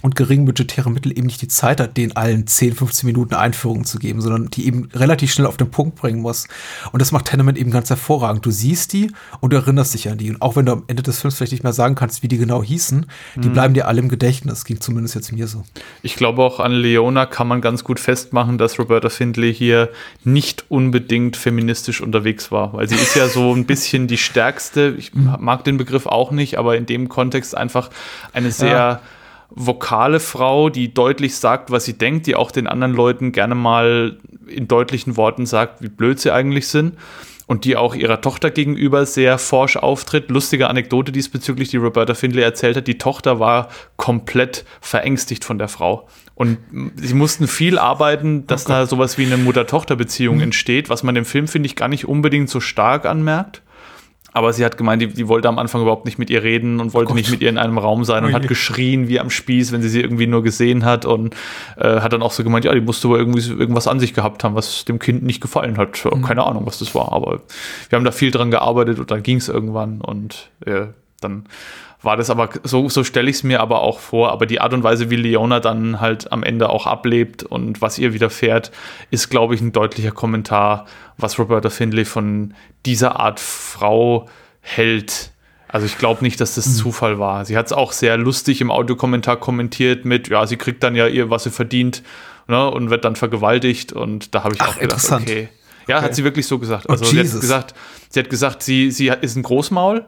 [0.00, 3.84] und geringen budgetären Mitteln eben nicht die Zeit hat, den allen 10, 15 Minuten Einführungen
[3.84, 6.46] zu geben, sondern die eben relativ schnell auf den Punkt bringen muss.
[6.92, 8.46] Und das macht Tenement eben ganz hervorragend.
[8.46, 9.10] Du siehst die
[9.40, 10.30] und du erinnerst dich an die.
[10.30, 12.38] Und auch wenn du am Ende des Films vielleicht nicht mehr sagen kannst, wie die
[12.38, 13.06] genau hießen,
[13.36, 13.52] die mhm.
[13.52, 14.64] bleiben dir alle im Gedächtnis.
[14.64, 15.64] Ging zumindest jetzt mir so.
[16.02, 19.90] Ich glaube auch an Leona kann man ganz gut festmachen, dass Roberta Findlay hier
[20.22, 24.94] nicht unbedingt feministisch unterwegs war, weil sie ist ja so ein bisschen die stärkste.
[24.96, 25.36] Ich mhm.
[25.40, 27.90] mag den Begriff auch nicht, aber in dem Kontext einfach
[28.32, 29.00] eine sehr ja
[29.50, 34.18] vokale Frau, die deutlich sagt, was sie denkt, die auch den anderen Leuten gerne mal
[34.46, 36.94] in deutlichen Worten sagt, wie blöd sie eigentlich sind
[37.48, 40.30] und die auch ihrer Tochter gegenüber sehr forsch auftritt.
[40.30, 45.68] Lustige Anekdote diesbezüglich, die Roberta Findlay erzählt hat, die Tochter war komplett verängstigt von der
[45.68, 46.08] Frau.
[46.34, 46.58] Und
[46.96, 51.24] sie mussten viel arbeiten, dass oh da sowas wie eine Mutter-Tochter-Beziehung entsteht, was man im
[51.24, 53.62] Film, finde ich, gar nicht unbedingt so stark anmerkt.
[54.38, 56.94] Aber sie hat gemeint, die, die, wollte am Anfang überhaupt nicht mit ihr reden und
[56.94, 59.72] wollte oh nicht mit ihr in einem Raum sein und hat geschrien wie am Spieß,
[59.72, 61.34] wenn sie sie irgendwie nur gesehen hat und
[61.76, 64.44] äh, hat dann auch so gemeint, ja, die musste wohl irgendwie irgendwas an sich gehabt
[64.44, 66.04] haben, was dem Kind nicht gefallen hat.
[66.04, 66.22] Mhm.
[66.22, 67.40] Keine Ahnung, was das war, aber
[67.88, 70.86] wir haben da viel dran gearbeitet und dann ging es irgendwann und äh,
[71.20, 71.46] dann
[72.00, 74.30] war das aber, so, so stelle ich es mir aber auch vor.
[74.30, 77.98] Aber die Art und Weise, wie Leona dann halt am Ende auch ablebt und was
[77.98, 78.70] ihr widerfährt,
[79.10, 82.54] ist, glaube ich, ein deutlicher Kommentar, was Roberta Findlay von
[82.86, 84.28] dieser Art Frau
[84.60, 85.32] hält.
[85.66, 86.72] Also ich glaube nicht, dass das mhm.
[86.72, 87.44] Zufall war.
[87.44, 91.08] Sie hat es auch sehr lustig im Audiokommentar kommentiert mit, ja, sie kriegt dann ja
[91.08, 92.02] ihr, was sie verdient
[92.46, 93.92] ne, und wird dann vergewaltigt.
[93.92, 95.48] Und da habe ich Ach, auch gedacht, okay.
[95.88, 96.04] Ja, okay.
[96.04, 96.86] hat sie wirklich so gesagt.
[96.88, 97.74] Oh, also oh, sie hat gesagt,
[98.08, 100.04] sie hat gesagt, sie, sie ist ein Großmaul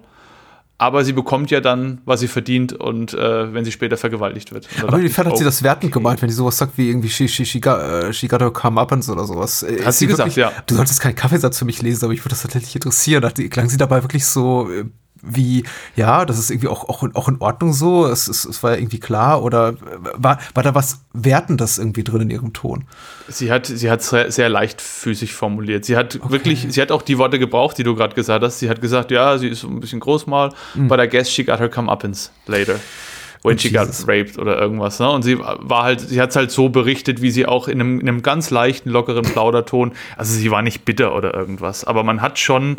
[0.80, 4.66] aber sie bekommt ja dann, was sie verdient und äh, wenn sie später vergewaltigt wird.
[4.82, 6.00] Aber inwiefern hat sie das wertend okay.
[6.00, 8.50] gemeint, wenn sie sowas sagt wie irgendwie she, she, she, got, uh, she got her
[8.50, 9.62] comeuppance oder sowas?
[9.62, 10.52] Äh, hat sie, sie gesagt, wirklich, ja.
[10.66, 13.22] Du solltest keinen Kaffeesatz für mich lesen, aber ich würde das tatsächlich interessieren.
[13.50, 14.86] Klang sie dabei wirklich so äh,
[15.22, 15.64] wie,
[15.96, 18.78] ja, das ist irgendwie auch, auch, auch in Ordnung so, es, es, es war ja
[18.78, 19.74] irgendwie klar oder
[20.14, 22.84] war, war da was Wertendes irgendwie drin in ihrem Ton?
[23.28, 25.84] Sie hat, sie hat sehr, sehr leichtfüßig formuliert.
[25.84, 26.30] Sie hat okay.
[26.30, 28.58] wirklich, sie hat auch die Worte gebraucht, die du gerade gesagt hast.
[28.58, 30.88] Sie hat gesagt, ja, sie ist ein bisschen groß mal, mhm.
[30.88, 32.76] but I guess she got her comeuppance later
[33.42, 35.00] when she got raped oder irgendwas.
[35.00, 35.10] Ne?
[35.10, 38.00] Und sie war halt, sie hat es halt so berichtet, wie sie auch in einem,
[38.00, 42.20] in einem ganz leichten, lockeren Plauderton, also sie war nicht bitter oder irgendwas, aber man
[42.20, 42.76] hat schon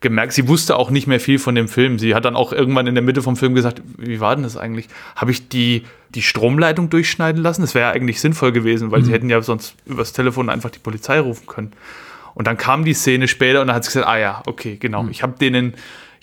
[0.00, 1.98] gemerkt, sie wusste auch nicht mehr viel von dem Film.
[1.98, 4.56] Sie hat dann auch irgendwann in der Mitte vom Film gesagt, wie war denn das
[4.56, 4.88] eigentlich?
[5.16, 7.62] Habe ich die, die Stromleitung durchschneiden lassen?
[7.62, 9.04] Das wäre ja eigentlich sinnvoll gewesen, weil mhm.
[9.06, 11.72] sie hätten ja sonst übers Telefon einfach die Polizei rufen können.
[12.34, 15.04] Und dann kam die Szene später und dann hat sie gesagt, ah ja, okay, genau,
[15.04, 15.10] mhm.
[15.10, 15.74] ich habe denen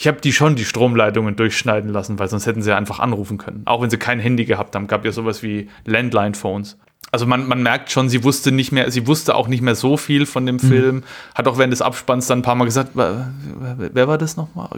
[0.01, 3.61] ich habe die schon die Stromleitungen durchschneiden lassen, weil sonst hätten sie einfach anrufen können.
[3.65, 6.79] Auch wenn sie kein Handy gehabt haben, gab ja sowas wie Landline-Phones.
[7.11, 9.97] Also man, man merkt schon, sie wusste nicht mehr, sie wusste auch nicht mehr so
[9.97, 10.59] viel von dem mhm.
[10.59, 11.03] Film.
[11.35, 13.31] Hat auch während des Abspanns dann ein paar Mal gesagt, wer,
[13.77, 14.69] wer war das nochmal?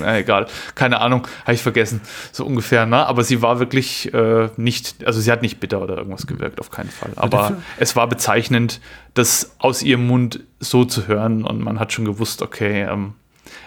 [0.00, 2.00] Ja, egal, keine Ahnung, habe ich vergessen,
[2.32, 2.86] so ungefähr.
[2.86, 3.06] Ne?
[3.06, 6.70] Aber sie war wirklich äh, nicht, also sie hat nicht bitter oder irgendwas gewirkt, auf
[6.70, 7.10] keinen Fall.
[7.16, 8.80] Aber es war bezeichnend,
[9.12, 13.12] das aus ihrem Mund so zu hören und man hat schon gewusst, okay, ähm,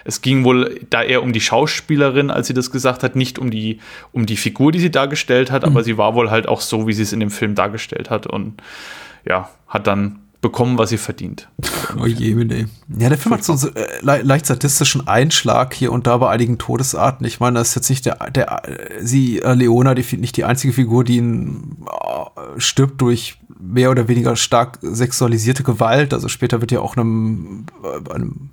[0.06, 3.52] es ging wohl da eher um die Schauspielerin, als sie das gesagt hat, nicht um
[3.52, 3.80] die,
[4.12, 5.70] um die Figur, die sie dargestellt hat, mhm.
[5.70, 8.28] aber sie war wohl halt auch so, wie sie es in dem Film dargestellt hat
[8.28, 8.62] und
[9.26, 11.50] ja, hat dann bekommen, was sie verdient.
[12.00, 12.68] Oh je, nee.
[12.98, 16.30] Ja, der Film hat so einen äh, le leicht sadistischen Einschlag hier und da bei
[16.30, 17.26] einigen Todesarten.
[17.26, 18.62] Ich meine, das ist jetzt nicht der, der
[19.02, 24.08] sie, äh, Leona, die, nicht die einzige Figur, die ihn, äh, stirbt durch mehr oder
[24.08, 26.14] weniger stark sexualisierte Gewalt.
[26.14, 28.52] Also später wird ja auch einem, äh, einem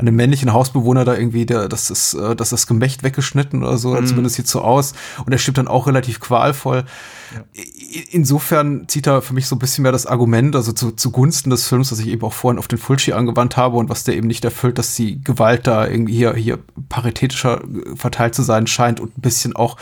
[0.00, 3.76] an dem männlichen Hausbewohner da irgendwie, der, das ist, äh, das ist Gemächt weggeschnitten oder
[3.76, 4.06] so, mhm.
[4.06, 4.94] zumindest sieht so aus.
[5.24, 6.84] Und er stirbt dann auch relativ qualvoll.
[7.34, 7.62] Ja.
[8.10, 11.68] Insofern zieht er für mich so ein bisschen mehr das Argument, also zu, zugunsten des
[11.68, 14.26] Films, das ich eben auch vorhin auf den Fulci angewandt habe und was der eben
[14.26, 16.58] nicht erfüllt, dass die Gewalt da irgendwie hier, hier
[16.88, 17.62] paritätischer
[17.94, 19.76] verteilt zu sein scheint und ein bisschen auch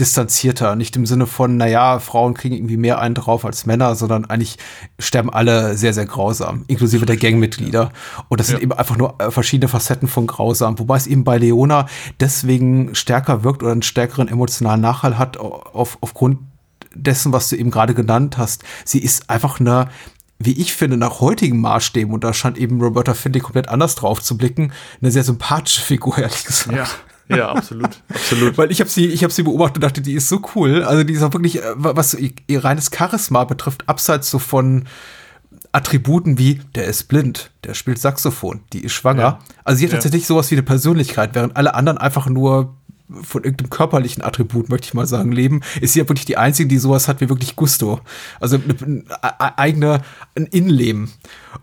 [0.00, 0.74] distanzierter.
[0.74, 4.56] Nicht im Sinne von, naja, Frauen kriegen irgendwie mehr einen drauf als Männer, sondern eigentlich
[4.98, 7.92] sterben alle sehr, sehr grausam, inklusive der Gangmitglieder.
[8.28, 8.54] Und das ja.
[8.54, 10.78] sind eben einfach nur äh, verschiedene Facetten von grausam.
[10.78, 11.86] Wobei es eben bei Leona
[12.18, 16.38] deswegen stärker wirkt oder einen stärkeren emotionalen Nachhall hat auf, aufgrund
[16.94, 18.64] dessen, was du eben gerade genannt hast.
[18.84, 19.88] Sie ist einfach eine
[20.42, 24.22] wie ich finde, nach heutigen Maßstäben, und da scheint eben Roberta Findlay komplett anders drauf
[24.22, 24.72] zu blicken,
[25.02, 26.74] eine sehr sympathische Figur, ehrlich gesagt.
[26.74, 26.86] Ja.
[27.30, 28.58] Ja, absolut, absolut.
[28.58, 30.82] Weil ich habe sie, ich habe sie beobachtet und dachte, die ist so cool.
[30.82, 34.84] Also die ist auch wirklich, äh, was ihr, ihr reines Charisma betrifft, abseits so von
[35.72, 39.22] Attributen wie, der ist blind, der spielt Saxophon, die ist schwanger.
[39.22, 39.38] Ja.
[39.64, 39.98] Also sie hat ja.
[39.98, 42.74] tatsächlich sowas wie eine Persönlichkeit, während alle anderen einfach nur
[43.22, 46.68] von irgendeinem körperlichen Attribut, möchte ich mal sagen, leben, ist sie ja wirklich die Einzige,
[46.68, 48.00] die sowas hat wie wirklich Gusto.
[48.40, 49.10] Also ein, ein
[49.56, 50.02] eigener,
[50.36, 51.10] ein Innenleben.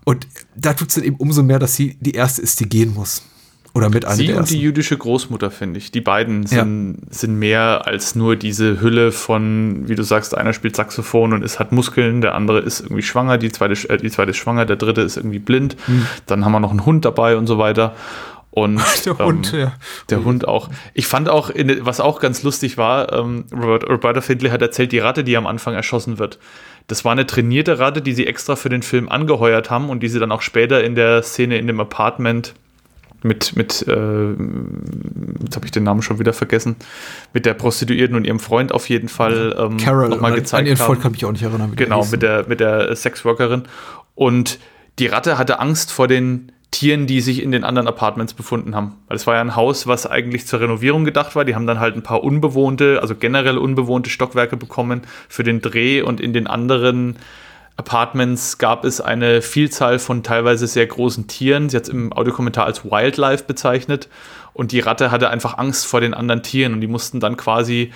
[0.04, 2.92] Und da tut es dann eben umso mehr, dass sie die Erste ist, die gehen
[2.94, 3.22] muss.
[3.78, 5.92] Oder mit Sie und die jüdische Großmutter, finde ich.
[5.92, 7.06] Die beiden sind, ja.
[7.10, 11.60] sind mehr als nur diese Hülle von, wie du sagst, einer spielt Saxophon und ist,
[11.60, 14.74] hat Muskeln, der andere ist irgendwie schwanger, die zweite, äh, die zweite ist schwanger, der
[14.74, 15.76] dritte ist irgendwie blind.
[15.86, 16.06] Hm.
[16.26, 17.94] Dann haben wir noch einen Hund dabei und so weiter.
[18.50, 19.72] Und der Hund, ähm, ja.
[20.10, 20.70] Der Hund auch.
[20.92, 24.90] Ich fand auch, in, was auch ganz lustig war, ähm, Robert, Roberta Findlay hat erzählt,
[24.90, 26.40] die Ratte, die am Anfang erschossen wird.
[26.88, 30.08] Das war eine trainierte Ratte, die sie extra für den Film angeheuert haben und die
[30.08, 32.54] sie dann auch später in der Szene in dem Apartment
[33.22, 34.30] mit, mit äh,
[35.42, 36.76] jetzt habe ich den Namen schon wieder vergessen,
[37.32, 40.76] mit der Prostituierten und ihrem Freund auf jeden Fall ähm, Carol, nochmal gezeigt an ihren
[40.76, 41.72] Freund kann ich auch nicht erinnern.
[41.76, 43.64] Genau, mit der, mit der Sexworkerin.
[44.14, 44.58] Und
[44.98, 48.96] die Ratte hatte Angst vor den Tieren, die sich in den anderen Apartments befunden haben.
[49.06, 51.44] Weil es war ja ein Haus, was eigentlich zur Renovierung gedacht war.
[51.44, 56.02] Die haben dann halt ein paar unbewohnte, also generell unbewohnte Stockwerke bekommen für den Dreh
[56.02, 57.16] und in den anderen
[57.78, 61.68] Apartments gab es eine Vielzahl von teilweise sehr großen Tieren.
[61.68, 64.08] Sie hat es im Audiokommentar als Wildlife bezeichnet.
[64.52, 66.72] Und die Ratte hatte einfach Angst vor den anderen Tieren.
[66.74, 67.92] Und die mussten dann quasi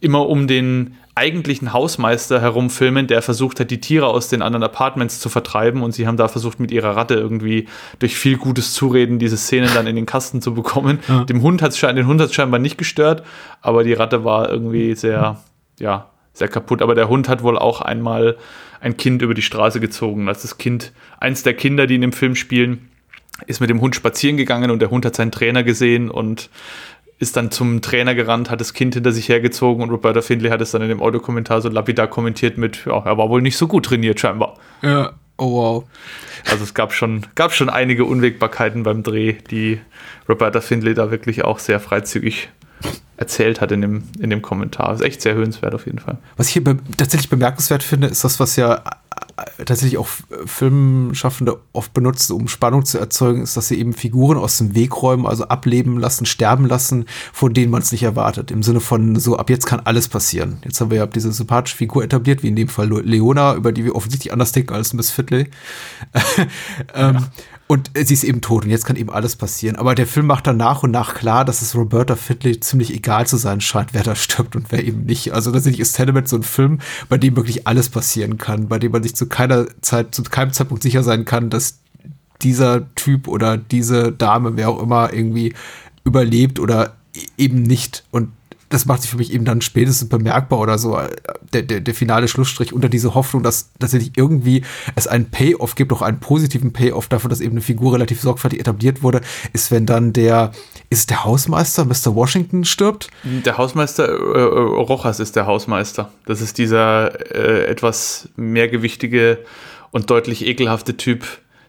[0.00, 5.18] immer um den eigentlichen Hausmeister herumfilmen, der versucht hat, die Tiere aus den anderen Apartments
[5.18, 5.82] zu vertreiben.
[5.82, 7.66] Und sie haben da versucht, mit ihrer Ratte irgendwie
[7.98, 11.00] durch viel gutes Zureden diese Szenen dann in den Kasten zu bekommen.
[11.08, 11.24] Ja.
[11.24, 13.24] Dem Hund hat's, den Hund hat es scheinbar nicht gestört,
[13.62, 15.40] aber die Ratte war irgendwie sehr,
[15.80, 16.82] ja, sehr kaputt.
[16.82, 18.36] Aber der Hund hat wohl auch einmal
[18.84, 20.28] ein Kind über die Straße gezogen.
[20.28, 22.90] Als das Kind, eins der Kinder, die in dem Film spielen,
[23.46, 26.50] ist mit dem Hund spazieren gegangen und der Hund hat seinen Trainer gesehen und
[27.18, 30.60] ist dann zum Trainer gerannt, hat das Kind hinter sich hergezogen und Roberta Findlay hat
[30.60, 33.66] es dann in dem Audiokommentar so lapidar kommentiert mit, ja, er war wohl nicht so
[33.66, 34.58] gut trainiert scheinbar.
[34.82, 35.84] Ja, oh wow.
[36.50, 39.80] Also es gab schon, gab schon einige Unwägbarkeiten beim Dreh, die
[40.28, 42.50] Roberta Findlay da wirklich auch sehr freizügig
[43.16, 44.88] erzählt hat in dem, in dem Kommentar.
[44.88, 46.18] Das ist echt sehr hörenswert auf jeden Fall.
[46.36, 48.82] Was ich hier be tatsächlich bemerkenswert finde, ist das, was ja
[49.36, 50.08] äh, tatsächlich auch
[50.46, 55.00] Filmschaffende oft benutzen, um Spannung zu erzeugen, ist, dass sie eben Figuren aus dem Weg
[55.00, 58.50] räumen, also ableben lassen, sterben lassen, von denen man es nicht erwartet.
[58.50, 60.58] Im Sinne von so, ab jetzt kann alles passieren.
[60.64, 63.84] Jetzt haben wir ja diese sympathische Figur etabliert, wie in dem Fall Leona, über die
[63.84, 65.50] wir offensichtlich anders denken als Miss Fiddley.
[66.94, 67.30] ähm, ja.
[67.66, 69.76] Und sie ist eben tot und jetzt kann eben alles passieren.
[69.76, 73.26] Aber der Film macht dann nach und nach klar, dass es Roberta Findlay ziemlich egal
[73.26, 75.32] zu sein scheint, wer da stirbt und wer eben nicht.
[75.32, 78.92] Also tatsächlich ist Tenement so ein Film, bei dem wirklich alles passieren kann, bei dem
[78.92, 81.78] man sich zu keiner Zeit, zu keinem Zeitpunkt sicher sein kann, dass
[82.42, 85.54] dieser Typ oder diese Dame, wer auch immer, irgendwie
[86.04, 88.04] überlebt oder e-, eben nicht.
[88.10, 88.30] Und
[88.74, 91.08] das macht sich für mich eben dann spätestens bemerkbar oder so, äh,
[91.52, 94.64] der, der, der finale Schlussstrich unter diese Hoffnung, dass tatsächlich irgendwie
[94.96, 98.58] es einen Payoff gibt, auch einen positiven Payoff dafür, dass eben eine Figur relativ sorgfältig
[98.60, 99.20] etabliert wurde,
[99.52, 100.50] ist, wenn dann der,
[100.90, 102.14] ist der Hausmeister, Mr.
[102.14, 103.08] Washington, stirbt?
[103.22, 106.10] Der Hausmeister, äh, äh, Rojas ist der Hausmeister.
[106.26, 109.38] Das ist dieser äh, etwas mehrgewichtige
[109.92, 111.24] und deutlich ekelhafte Typ,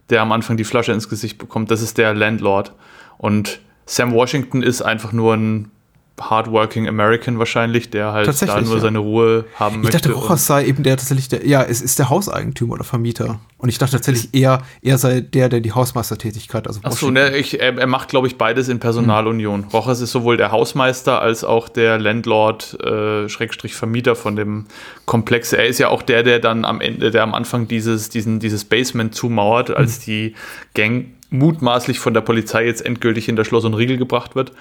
[0.10, 1.70] der am Anfang die Flasche ins Gesicht bekommt.
[1.70, 2.74] Das ist der Landlord.
[3.20, 5.72] Und Sam Washington ist einfach nur ein
[6.20, 8.80] hardworking American wahrscheinlich, der halt da nur ja.
[8.80, 9.98] seine Ruhe haben ich möchte.
[9.98, 13.40] Ich dachte, Rojas sei eben der tatsächlich der, ja, es ist der Hauseigentümer oder Vermieter.
[13.58, 17.60] Und ich dachte tatsächlich eher, er sei der, der die Hausmeistertätigkeit, also Achso, ne, ich,
[17.60, 19.62] er, er, macht, glaube ich, beides in Personalunion.
[19.62, 19.68] Mhm.
[19.68, 24.66] Rojas ist sowohl der Hausmeister als auch der Landlord, äh, Schrägstrich Vermieter von dem
[25.06, 25.52] Komplex.
[25.52, 28.64] Er ist ja auch der, der dann am Ende, der am Anfang dieses, diesen, dieses
[28.64, 30.04] Basement zumauert, als mhm.
[30.06, 30.36] die
[30.74, 34.54] Gang mutmaßlich von der Polizei jetzt endgültig in der Schloss und Riegel gebracht wird.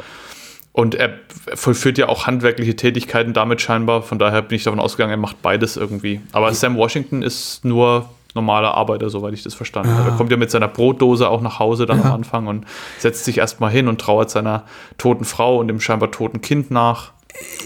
[0.76, 1.14] Und er
[1.55, 4.02] vollführt ja auch handwerkliche Tätigkeiten damit scheinbar.
[4.02, 6.20] Von daher bin ich davon ausgegangen, er macht beides irgendwie.
[6.32, 10.10] Aber Sam Washington ist nur normaler Arbeiter, soweit ich das verstanden habe.
[10.10, 12.06] Er kommt ja mit seiner Brotdose auch nach Hause dann Ja.
[12.06, 12.66] am Anfang und
[12.98, 14.64] setzt sich erstmal hin und trauert seiner
[14.98, 17.12] toten Frau und dem scheinbar toten Kind nach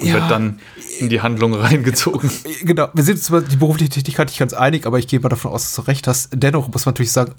[0.02, 0.12] und Ja.
[0.16, 0.58] wird dann
[1.00, 2.30] in die Handlung reingezogen.
[2.62, 5.30] Genau, wir sind uns über die berufliche Tätigkeit nicht ganz einig, aber ich gehe mal
[5.30, 6.28] davon aus, dass du recht hast.
[6.34, 7.32] Dennoch muss man natürlich sagen,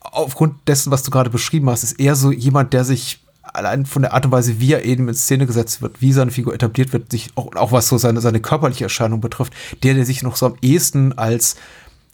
[0.00, 4.02] aufgrund dessen, was du gerade beschrieben hast, ist er so jemand, der sich allein von
[4.02, 6.92] der Art und Weise, wie er eben in Szene gesetzt wird, wie seine Figur etabliert
[6.92, 9.52] wird, sich auch, auch was so seine, seine körperliche Erscheinung betrifft,
[9.82, 11.56] der, der sich noch so am ehesten als,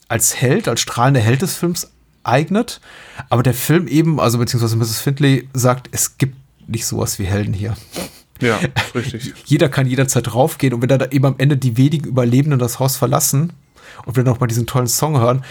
[0.09, 1.91] als Held, als strahlender Held des Films
[2.25, 2.81] eignet.
[3.29, 5.01] Aber der Film eben, also beziehungsweise Mrs.
[5.01, 6.37] Findlay sagt, es gibt
[6.69, 7.77] nicht sowas wie Helden hier.
[8.41, 8.59] Ja,
[8.95, 9.35] richtig.
[9.45, 12.79] Jeder kann jederzeit draufgehen und wenn dann da eben am Ende die wenigen Überlebenden das
[12.79, 13.53] Haus verlassen
[14.05, 15.45] und wir noch mal diesen tollen Song hören,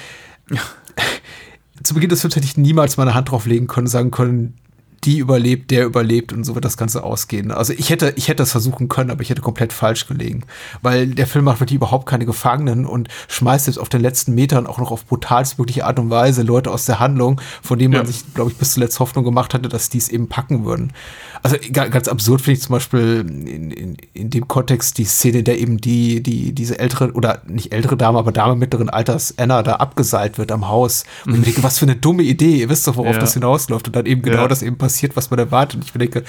[1.84, 4.56] zu Beginn des Films hätte ich niemals meine Hand drauflegen können, sagen können,
[5.04, 7.50] die überlebt, der überlebt und so wird das Ganze ausgehen.
[7.52, 10.44] Also ich hätte, ich hätte das versuchen können, aber ich hätte komplett falsch gelegen.
[10.84, 14.68] Weil der Film macht wirklich überhaupt keine Gefangenen und schmeißt jetzt auf den letzten Metern
[14.68, 18.08] auch noch auf brutalstmögliche Art und Weise Leute aus der Handlung, von denen man Ja.
[18.08, 20.94] sich, glaube ich, bis zuletzt Hoffnung gemacht hatte, dass die es eben packen würden.
[21.44, 25.40] Also ga- ganz absurd finde ich zum Beispiel in, in, in dem Kontext die Szene,
[25.40, 29.34] in der eben die, die, diese ältere, oder nicht ältere Dame, aber Dame mittleren Alters,
[29.38, 31.04] Anna, da abgeseilt wird am Haus.
[31.26, 32.58] Und ich denke, was für eine dumme Idee.
[32.58, 33.20] Ihr wisst doch, worauf Ja.
[33.20, 33.88] das hinausläuft.
[33.88, 34.48] Und dann eben genau Ja.
[34.48, 35.76] das eben passiert, was man erwartet.
[35.78, 36.24] Und ich denke,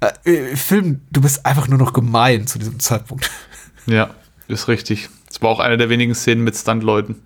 [0.00, 3.30] äh, äh, Film, du bist einfach nur noch gemein zu diesem Zeitpunkt.
[3.86, 4.08] Ja,
[4.48, 5.10] ist richtig.
[5.30, 7.16] Es war auch eine der wenigen Szenen mit Stuntleuten,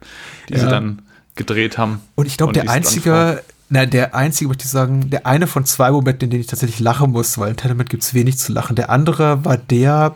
[0.48, 0.70] die sie Ja.
[0.70, 1.02] dann
[1.36, 2.00] gedreht haben.
[2.16, 5.90] Und ich glaube, der einzige, na, der einzige, möchte ich sagen, der eine von zwei
[5.90, 8.76] Momenten, in denen ich tatsächlich lachen muss, weil in Tenement gibt es wenig zu lachen.
[8.76, 10.14] Der andere war der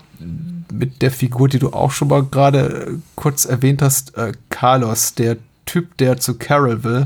[0.72, 5.14] mit der Figur, die du auch schon mal gerade äh, kurz erwähnt hast, äh, Carlos,
[5.14, 7.04] der Typ, der zu Carol will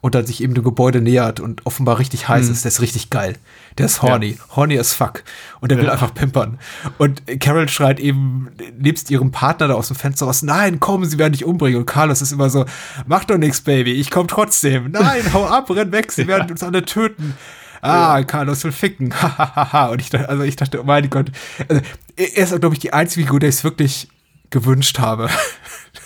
[0.00, 2.64] und dann sich eben dem Gebäude nähert und offenbar richtig heiß ist.
[2.64, 3.36] Der ist richtig geil.
[3.78, 4.38] Der ist horny.
[4.54, 5.22] Horny as fuck.
[5.60, 5.92] Und der will Ja.
[5.92, 6.58] einfach pimpern.
[6.98, 8.48] Und Carol schreit eben
[8.78, 11.80] nebst ihrem Partner da aus dem Fenster raus, nein, komm, sie werden dich umbringen.
[11.80, 12.64] Und Carlos ist immer so,
[13.06, 14.90] mach doch nichts, Baby, ich komm trotzdem.
[14.92, 17.34] Nein, hau ab, renn weg, sie werden uns alle töten.
[17.82, 19.12] Ah, Carlos will ficken.
[19.90, 21.30] Und ich dachte, also ich dachte, oh mein Gott.
[21.68, 21.82] Also,
[22.16, 24.08] er ist, glaube ich, die einzige Figur, der es wirklich
[24.50, 25.28] gewünscht habe.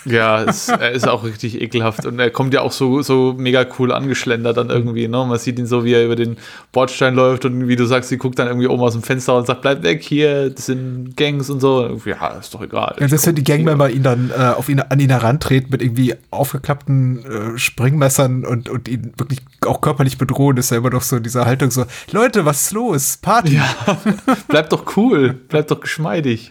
[0.05, 3.65] Ja, es, er ist auch richtig ekelhaft und er kommt ja auch so, so mega
[3.77, 5.25] cool angeschlendert dann irgendwie, ne?
[5.25, 6.37] Man sieht ihn so, wie er über den
[6.71, 9.45] Bordstein läuft und wie du sagst, sie guckt dann irgendwie oben aus dem Fenster und
[9.45, 11.99] sagt, bleib weg hier, das sind Gangs und so.
[12.05, 12.95] Ja, ist doch egal.
[12.99, 16.15] Ja, das sind die Gangmember ihn dann äh, auf ihn an ihn herantreten mit irgendwie
[16.31, 21.17] aufgeklappten äh, Springmessern und, und ihn wirklich auch körperlich bedrohen, ist ja immer noch so
[21.17, 23.17] in dieser Haltung so, Leute, was ist los?
[23.21, 23.55] Party.
[23.55, 23.97] Ja,
[24.47, 26.49] bleib doch cool, bleib doch geschmeidig.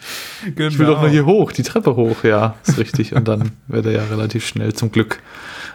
[0.54, 0.68] genau.
[0.68, 3.14] Ich will doch nur hier hoch, die Treppe hoch, ja, ist richtig.
[3.14, 5.20] Und dann wird er ja relativ schnell zum Glück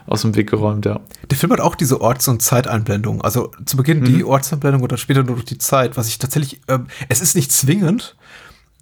[0.07, 0.99] aus dem Weg geräumt, ja.
[1.29, 3.21] Der Film hat auch diese Orts- und Zeiteinblendung.
[3.21, 6.61] Also zu Beginn die Ortseinblendung und dann später nur durch die Zeit, was ich tatsächlich,
[6.67, 8.15] ähm, es ist nicht zwingend,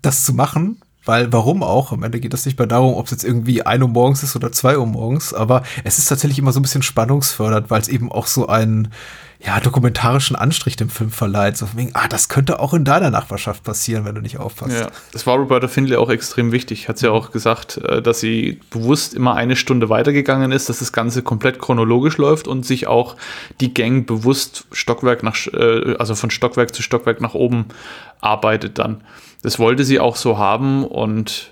[0.01, 1.91] das zu machen, weil warum auch?
[1.91, 4.35] Am Ende geht es nicht mehr darum, ob es jetzt irgendwie 1 Uhr morgens ist
[4.35, 7.87] oder 2 Uhr morgens, aber es ist tatsächlich immer so ein bisschen spannungsfördernd, weil es
[7.87, 8.89] eben auch so einen
[9.45, 11.57] ja, dokumentarischen Anstrich dem Film verleiht.
[11.57, 14.73] So von wegen, ah, das könnte auch in deiner Nachbarschaft passieren, wenn du nicht aufpasst.
[14.73, 16.87] Ja, das war Roberta Findlay auch extrem wichtig.
[16.87, 20.79] Hat sie ja auch gesagt, äh, dass sie bewusst immer eine Stunde weitergegangen ist, dass
[20.79, 23.17] das Ganze komplett chronologisch läuft und sich auch
[23.59, 27.65] die Gang bewusst Stockwerk nach, äh, also von Stockwerk zu Stockwerk nach oben
[28.21, 29.01] arbeitet dann.
[29.41, 31.51] Das wollte sie auch so haben und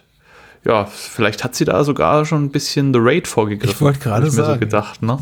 [0.63, 3.75] ja, vielleicht hat sie da sogar schon ein bisschen The Raid vorgegriffen.
[3.75, 4.59] Ich wollte gerade mir so sagen.
[4.61, 5.19] gedacht, ne?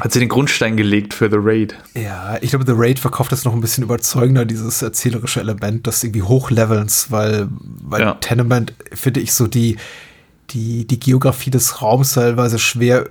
[0.00, 1.76] Hat sie den Grundstein gelegt für The Raid.
[1.94, 6.02] Ja, ich glaube, The Raid verkauft das noch ein bisschen überzeugender, dieses erzählerische Element, das
[6.02, 7.48] irgendwie Hochlevelns, weil,
[7.82, 8.14] weil Ja.
[8.14, 9.76] Tenement, finde ich, so die,
[10.50, 13.06] die, die Geografie des Raums teilweise schwer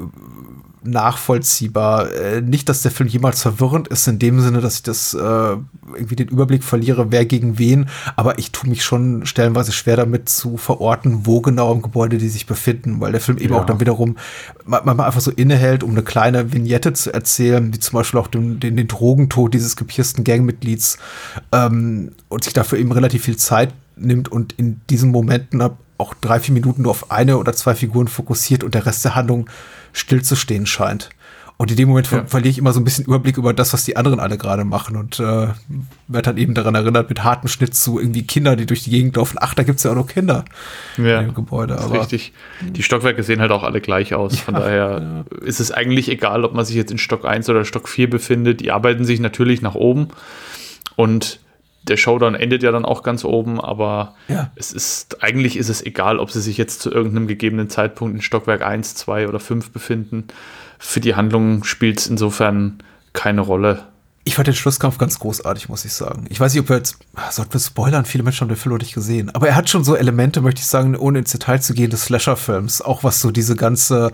[0.84, 2.12] nachvollziehbar.
[2.14, 5.18] Äh, nicht, dass der Film jemals verwirrend ist, in dem Sinne, dass ich das äh,
[5.20, 10.30] irgendwie den Überblick verliere, wer gegen wen, aber ich tue mich schon stellenweise schwer damit
[10.30, 13.62] zu verorten, wo genau im Gebäude die sich befinden, weil der Film eben Ja.
[13.62, 14.18] auch dann wiederum
[14.66, 18.28] ma- manchmal einfach so innehält, um eine kleine Vignette zu erzählen, wie zum Beispiel auch
[18.28, 20.98] den, den, den Drogentod dieses gepiersten Gangmitglieds
[21.52, 26.14] ähm, und sich dafür eben relativ viel Zeit nimmt und in diesen Momenten ab auch
[26.14, 29.50] drei, vier Minuten nur auf eine oder zwei Figuren fokussiert und der Rest der Handlung
[29.94, 31.10] stillzustehen scheint.
[31.56, 32.26] Und in dem Moment Ja.
[32.26, 34.98] verliere ich immer so ein bisschen Überblick über das, was die anderen alle gerade machen
[34.98, 35.48] und äh,
[36.08, 39.16] werde dann eben daran erinnert mit hartem Schnitt zu irgendwie Kindern, die durch die Gegend
[39.16, 39.38] laufen.
[39.40, 40.46] Ach, da gibt's ja auch noch Kinder
[40.98, 41.78] ja, dem Gebäude.
[41.80, 42.34] Aber richtig.
[42.62, 44.40] Die Stockwerke sehen halt auch alle gleich aus.
[44.40, 47.88] Von daher ist es eigentlich egal, ob man sich jetzt in Stock 1 oder Stock
[47.88, 48.60] 4 befindet.
[48.60, 50.08] Die arbeiten sich natürlich nach oben.
[50.96, 51.40] Und
[51.88, 54.52] der Showdown endet ja dann auch ganz oben, aber Ja.
[54.56, 58.22] es ist, eigentlich ist es egal, ob sie sich jetzt zu irgendeinem gegebenen Zeitpunkt in
[58.22, 60.26] Stockwerk 1, 2 oder 5 befinden.
[60.80, 62.80] Für die Handlung spielt es insofern
[63.14, 63.84] keine Rolle.
[64.26, 66.26] Ich fand den Schlusskampf ganz großartig, muss ich sagen.
[66.30, 66.98] Ich weiß nicht, ob wir jetzt,
[67.30, 69.30] sollten wir spoilern, viele Menschen haben den Film noch nicht gesehen.
[69.36, 72.06] Aber er hat schon so Elemente, möchte ich sagen, ohne ins Detail zu gehen, des
[72.06, 72.82] Slasher-Films.
[72.82, 74.12] Auch was so diese ganze,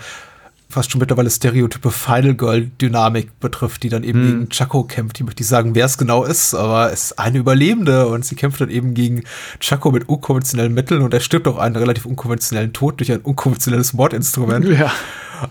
[0.72, 4.28] fast schon mittlerweile stereotype Final Girl-Dynamik betrifft, die dann eben Hm.
[4.28, 5.18] gegen Chaco kämpft.
[5.18, 8.36] Die möchte ich sagen, wer es genau ist, aber es ist eine Überlebende und sie
[8.36, 9.24] kämpft dann eben gegen
[9.60, 13.94] Chaco mit unkonventionellen Mitteln und er stirbt auch einen relativ unkonventionellen Tod durch ein unkonventionelles
[13.94, 14.66] Mordinstrument.
[14.68, 14.92] Ja.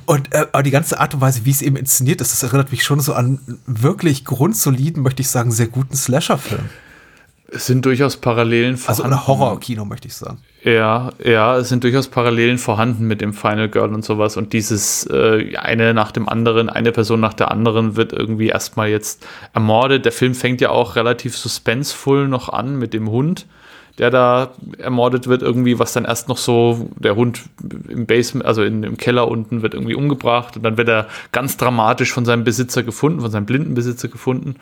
[0.06, 2.70] Und äh, aber die ganze Art und Weise, wie es eben inszeniert ist, das erinnert
[2.70, 6.68] mich schon so an wirklich grundsoliden, möchte ich sagen, sehr guten Slasher-Film.
[7.50, 9.18] Es sind durchaus Parallelen Also vorhanden.
[9.18, 10.38] ein Horror-Kino, möchte ich sagen.
[10.64, 14.36] Ja, ja, es sind durchaus Parallelen vorhanden mit dem Final Girl und sowas.
[14.36, 18.88] Und dieses äh, eine nach dem anderen, eine Person nach der anderen wird irgendwie erstmal
[18.88, 20.04] jetzt ermordet.
[20.04, 23.46] Der Film fängt ja auch relativ suspenseful noch an mit dem Hund,
[23.96, 27.40] der da ermordet wird, irgendwie, was dann erst noch so, der Hund
[27.88, 31.56] im Basement, also in, im Keller unten wird irgendwie umgebracht und dann wird er ganz
[31.56, 34.56] dramatisch von seinem Besitzer gefunden, von seinem blinden Besitzer gefunden.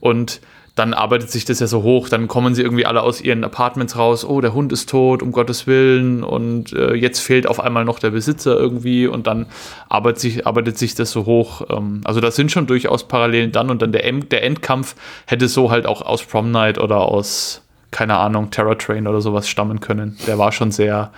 [0.00, 0.40] Und
[0.74, 3.96] dann arbeitet sich das ja so hoch, dann kommen sie irgendwie alle aus ihren Apartments
[3.96, 7.84] raus, oh, der Hund ist tot, um Gottes Willen, und äh, jetzt fehlt auf einmal
[7.84, 9.06] noch der Besitzer irgendwie.
[9.06, 9.46] Und dann
[9.88, 11.62] arbeitet sich, arbeitet sich das so hoch.
[11.70, 13.70] Ähm, also das sind schon durchaus Parallelen dann.
[13.70, 14.96] Und dann der, End, der Endkampf
[15.26, 19.48] hätte so halt auch aus Prom Night oder aus, keine Ahnung, Terror Train oder sowas
[19.48, 20.16] stammen können.
[20.26, 21.12] Der war schon sehr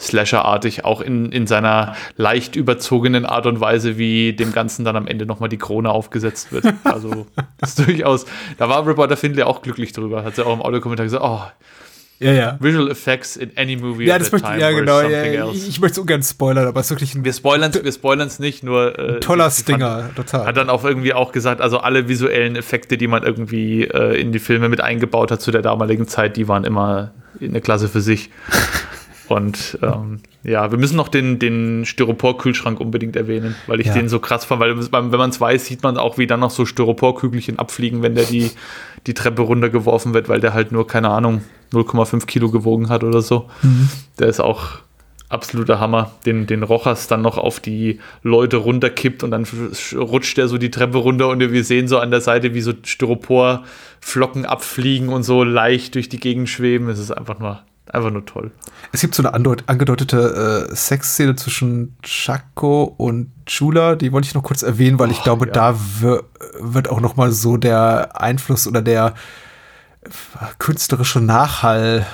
[0.00, 5.06] Slasher-artig, auch in, in seiner leicht überzogenen Art und Weise, wie dem Ganzen dann am
[5.06, 6.64] Ende nochmal die Krone aufgesetzt wird.
[6.84, 7.26] Also
[7.62, 8.26] ist durchaus,
[8.58, 11.40] da war Reporter Findlay auch glücklich drüber, hat sie auch im Audiokommentar gesagt, oh,
[12.18, 12.56] Ja, ja.
[12.60, 15.00] Visual Effects in any movie Ja, das möchte time ja genau.
[15.00, 17.92] Ja, ich, ich möchte es ungern spoilern, aber es ist wirklich ein wir spoilern wir
[17.92, 20.46] spoilern's nicht, nur äh, toller ich fand- Stinger, total.
[20.46, 24.30] Hat dann auch irgendwie auch gesagt, also alle visuellen Effekte, die man irgendwie äh, in
[24.32, 27.10] die Filme mit eingebaut hat zu der damaligen Zeit, die waren immer
[27.40, 28.30] in der Klasse für sich.
[29.32, 33.94] Und ähm, ja, wir müssen noch den, den Styropor-Kühlschrank unbedingt erwähnen, weil ich Ja.
[33.94, 36.50] den so krass fand, weil wenn man es weiß, sieht man auch, wie dann noch
[36.50, 38.50] so Styropor-Kügelchen abfliegen, wenn der die,
[39.06, 41.42] die Treppe runtergeworfen wird, weil der halt nur, keine Ahnung,
[41.72, 43.48] 0,5 Kilo gewogen hat oder so.
[44.18, 44.80] Der ist auch
[45.28, 50.36] absoluter Hammer, den, den Rochers dann noch auf die Leute runterkippt und dann sch- rutscht
[50.36, 54.44] er so die Treppe runter und wir sehen so an der Seite, wie so Styroporflocken
[54.44, 56.88] abfliegen und so leicht durch die Gegend schweben.
[56.90, 57.60] Es ist einfach nur,
[57.90, 58.50] einfach nur toll.
[58.92, 59.34] Es gibt so eine
[59.66, 65.22] angedeutete äh, Sexszene zwischen Chaco und Chula, die wollte ich noch kurz erwähnen, weil ich
[65.22, 65.52] glaube, ja.
[65.52, 66.24] da wir-
[66.60, 69.14] wird auch noch mal so der Einfluss oder der
[70.58, 72.06] künstlerische Nachhall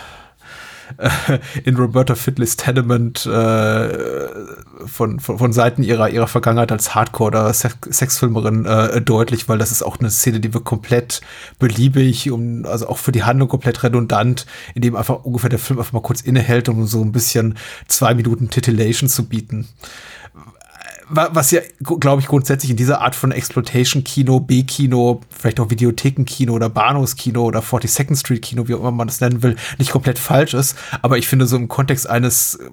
[0.96, 3.88] äh, in Roberta Fidleys Tenement äh,
[4.86, 9.58] von, von, von Seiten ihrer, ihrer Vergangenheit als Hardcore- oder Sex Sexfilmerin äh, deutlich, weil
[9.58, 11.20] das ist auch eine Szene, die wir komplett
[11.58, 15.78] beliebig, um, also auch für die Handlung komplett redundant, in dem einfach ungefähr der Film
[15.78, 17.56] einfach mal kurz innehält, um so ein bisschen
[17.86, 19.68] zwei Minuten Titillation zu bieten
[21.10, 26.68] was ja, glaube ich, grundsätzlich in dieser Art von Exploitation-Kino, B-Kino, vielleicht auch Videothekenkino oder
[26.68, 30.76] Bahnhofskino oder 42nd Street-Kino, wie auch immer man das nennen will, nicht komplett falsch ist.
[31.02, 32.70] Aber ich finde so im Kontext eines äh,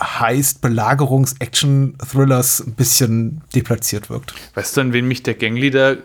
[0.00, 4.34] Heist-Belagerungs-Action-Thrillers ein bisschen deplatziert wirkt.
[4.54, 5.98] Weißt du, an wen mich der Gangleader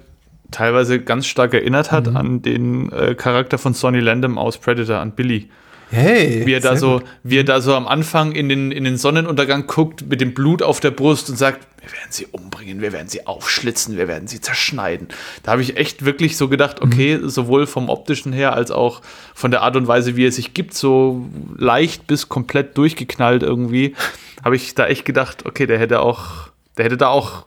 [0.52, 2.08] teilweise ganz stark erinnert hat?
[2.08, 5.50] An den äh, Charakter von Sonny Landham aus Predator, an Billy.
[5.91, 6.45] Hey!
[6.45, 9.66] Wie er da so, wie er da so am Anfang in den, in den Sonnenuntergang
[9.66, 13.07] guckt mit dem Blut auf der Brust und sagt, wir werden sie umbringen, wir werden
[13.07, 15.07] sie aufschlitzen, wir werden sie zerschneiden.
[15.44, 19.02] Da habe ich echt wirklich so gedacht, okay, sowohl vom optischen her als auch
[19.34, 23.95] von der Art und Weise, wie er sich gibt, so leicht bis komplett durchgeknallt irgendwie,
[24.44, 27.45] habe ich da echt gedacht, okay, der hätte auch, der hätte da auch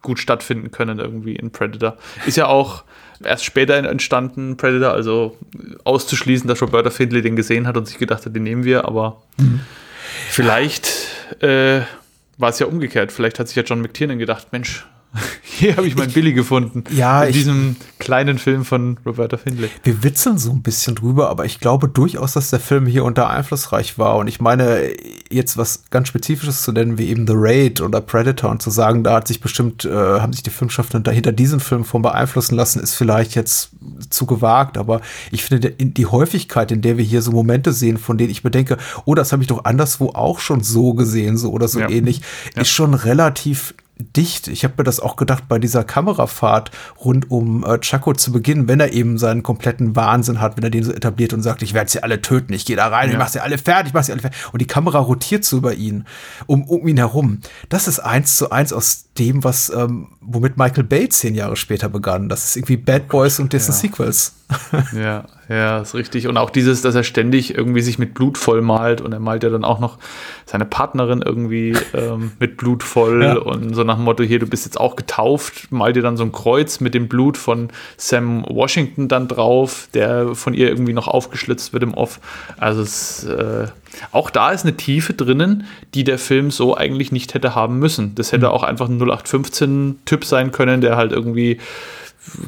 [0.00, 1.96] gut stattfinden können irgendwie in Predator.
[2.26, 2.84] Ist ja auch
[3.24, 5.36] erst später entstanden, Predator, also
[5.84, 9.22] auszuschließen, dass Roberta Findlay den gesehen hat und sich gedacht hat, den nehmen wir, aber
[10.28, 10.88] vielleicht
[11.40, 11.80] äh,
[12.38, 13.12] war es ja umgekehrt.
[13.12, 14.86] Vielleicht hat sich ja John McTiernan gedacht, Mensch,
[15.42, 16.84] hier habe ich meinen Billy gefunden.
[16.90, 19.68] Ja, in ich- diesem kleinen Film von Roberta Findlay.
[19.84, 23.28] Wir witzeln so ein bisschen drüber, aber ich glaube durchaus, dass der Film hier unter
[23.30, 24.16] einflussreich war.
[24.16, 24.90] Und ich meine,
[25.30, 29.04] jetzt was ganz Spezifisches zu nennen, wie eben The Raid oder Predator und zu sagen,
[29.04, 32.80] da hat sich bestimmt, äh, haben sich die Filmschaffenden dahinter diesen Film von beeinflussen lassen,
[32.82, 33.70] ist vielleicht jetzt
[34.10, 34.76] zu gewagt.
[34.78, 38.42] Aber ich finde, die Häufigkeit, in der wir hier so Momente sehen, von denen ich
[38.42, 41.78] mir denke, oh, das habe ich doch anderswo auch schon so gesehen, so oder so
[41.80, 41.88] Ja.
[41.88, 42.22] ähnlich,
[42.56, 43.74] ist schon relativ
[44.04, 44.48] dicht.
[44.48, 46.70] Ich habe mir das auch gedacht bei dieser Kamerafahrt
[47.04, 50.70] rund um äh, Chaco zu Beginn, wenn er eben seinen kompletten Wahnsinn hat, wenn er
[50.70, 53.12] den so etabliert und sagt, ich werde sie alle töten, ich gehe da rein, ich
[53.14, 53.18] Ja.
[53.18, 54.38] mach sie alle fertig, ich mach sie alle fertig.
[54.52, 56.04] Und die Kamera rotiert so über ihn,
[56.46, 57.38] um, um ihn herum.
[57.68, 61.88] Das ist eins zu eins aus dem, was, ähm, womit Michael Bay zehn Jahre später
[61.90, 62.28] begann.
[62.30, 63.76] Das ist irgendwie Bad Boys und dessen ja.
[63.78, 64.34] Sequels.
[64.94, 66.26] Ja, ja, ist richtig.
[66.26, 69.48] Und auch dieses, dass er ständig irgendwie sich mit Blut vollmalt und er malt ja
[69.48, 69.96] dann auch noch
[70.44, 73.38] seine Partnerin irgendwie ähm, mit Blut voll Ja.
[73.38, 76.24] und so nach dem Motto, hier, du bist jetzt auch getauft, malt dir dann so
[76.24, 81.08] ein Kreuz mit dem Blut von Sam Washington dann drauf, der von ihr irgendwie noch
[81.08, 82.20] aufgeschlitzt wird im Off.
[82.58, 83.68] Also es, äh,
[84.10, 88.14] auch da ist eine Tiefe drinnen, die der Film so eigentlich nicht hätte haben müssen.
[88.14, 91.58] Das hätte auch einfach ein 0815-Typ sein können, der halt irgendwie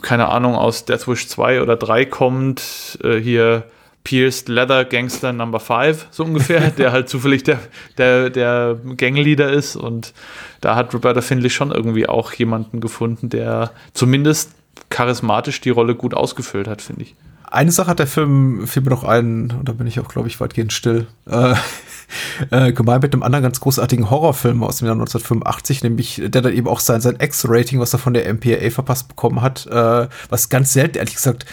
[0.03, 3.65] keine Ahnung, aus Death Wish 2 oder 3 kommt, äh, hier
[4.05, 7.59] Pierced Leather Gangster Number 5, so ungefähr, der halt zufällig der,
[7.99, 9.77] der, der Gangleader ist.
[9.77, 10.13] Und
[10.61, 14.53] da hat Roberta Findlay schon irgendwie auch jemanden gefunden, der zumindest
[14.91, 17.15] charismatisch die Rolle gut ausgefüllt hat, finde ich.
[17.51, 20.29] Eine Sache hat der Film, fiel mir noch ein, und da bin ich auch, glaube
[20.29, 21.55] ich, weitgehend still, äh,
[22.51, 26.53] äh, gemein mit einem anderen ganz großartigen Horrorfilm aus dem Jahr 1985, nämlich der dann
[26.53, 30.49] eben auch sein, sein X-Rating, was er von der MPAA verpasst bekommen hat, äh, was
[30.49, 31.47] ganz selten, ehrlich gesagt,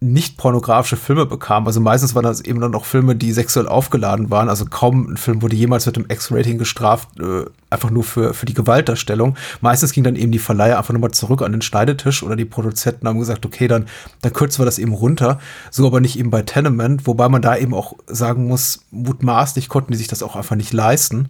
[0.00, 1.66] nicht pornografische Filme bekam.
[1.66, 4.48] Also meistens waren das eben dann auch Filme, die sexuell aufgeladen waren.
[4.48, 8.46] Also kaum ein Film wurde jemals mit einem X-Rating gestraft, äh, einfach nur für, für
[8.46, 9.36] die Gewaltdarstellung.
[9.60, 13.08] Meistens ging dann eben die Verleiher einfach nochmal zurück an den Schneidetisch oder die Produzenten
[13.08, 13.86] haben gesagt, okay, dann,
[14.22, 15.38] dann kürzen wir das eben runter.
[15.70, 19.92] So aber nicht eben bei Tenement, wobei man da eben auch sagen muss, mutmaßlich konnten
[19.92, 21.28] die sich das auch einfach nicht leisten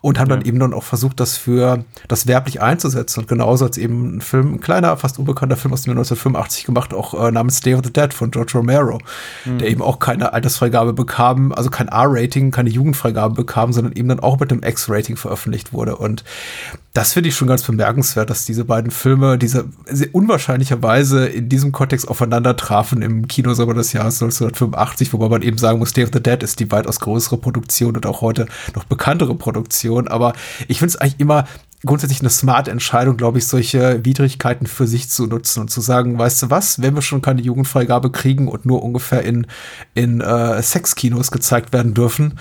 [0.00, 3.20] und haben dann eben dann auch versucht, das für das werblich einzusetzen.
[3.20, 6.64] Und genauso als eben ein Film, ein kleiner, fast unbekannter Film aus dem Jahr 1985
[6.64, 8.98] gemacht, auch äh, namens Day of the Dead von George Romero,
[9.46, 14.20] der eben auch keine Altersfreigabe bekam, also kein R-Rating, keine Jugendfreigabe bekam, sondern eben dann
[14.20, 15.77] auch mit dem X-Rating veröffentlicht wurde.
[15.86, 16.24] Und
[16.94, 21.70] das finde ich schon ganz bemerkenswert, dass diese beiden Filme, diese sehr unwahrscheinlicherweise in diesem
[21.70, 26.10] Kontext aufeinander trafen im Kinosommer des Jahres 1985, wobei man eben sagen muss, Day of
[26.12, 30.08] the Dead ist die weitaus größere Produktion und auch heute noch bekanntere Produktion.
[30.08, 30.32] Aber
[30.66, 31.44] ich finde es eigentlich immer
[31.84, 36.18] grundsätzlich eine smart Entscheidung, glaube ich, solche Widrigkeiten für sich zu nutzen und zu sagen,
[36.18, 39.46] weißt du was, wenn wir schon keine Jugendfreigabe kriegen und nur ungefähr in,
[39.94, 42.38] in äh, Sexkinos gezeigt werden dürfen,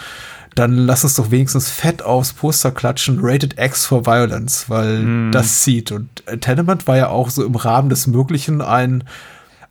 [0.58, 5.62] dann lass uns doch wenigstens fett aufs Poster klatschen, Rated X for Violence, weil das
[5.62, 5.92] zieht.
[5.92, 9.04] Und äh, Tenement war ja auch so im Rahmen des Möglichen ein,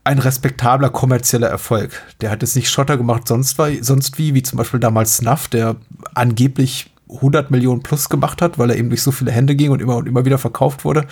[0.05, 2.03] ein respektabler kommerzieller Erfolg.
[2.21, 5.49] Der hat jetzt nicht Schotter gemacht, sonst, war, sonst wie, wie zum Beispiel damals Snuff,
[5.49, 5.77] der
[6.15, 9.81] angeblich 100 Millionen plus gemacht hat, weil er eben durch so viele Hände ging und
[9.81, 11.07] immer und immer wieder verkauft wurde.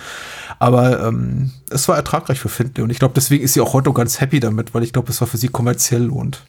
[0.59, 3.91] Aber ähm, es war ertragreich für Findlay und ich glaube, deswegen ist sie auch heute
[3.93, 6.43] ganz happy damit, weil ich glaube, es war für sie kommerziell lohnt.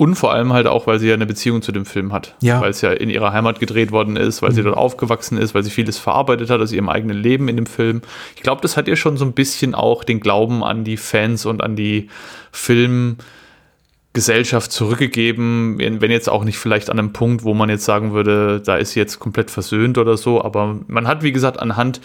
[0.00, 2.34] Und vor allem halt auch, weil sie ja eine Beziehung zu dem Film hat.
[2.40, 2.62] Ja.
[2.62, 5.62] Weil es ja in ihrer Heimat gedreht worden ist, weil sie dort aufgewachsen ist, weil
[5.62, 8.00] sie vieles verarbeitet hat aus ihrem eigenen Leben in dem Film.
[8.34, 11.44] Ich glaube, das hat ihr schon so ein bisschen auch den Glauben an die Fans
[11.44, 12.08] und an die
[12.50, 15.76] Filmgesellschaft zurückgegeben.
[15.76, 18.76] Wenn wenn jetzt auch nicht vielleicht an einem Punkt, wo man jetzt sagen würde, da
[18.76, 20.42] ist sie jetzt komplett versöhnt oder so.
[20.42, 22.00] Aber man hat, wie gesagt, anhand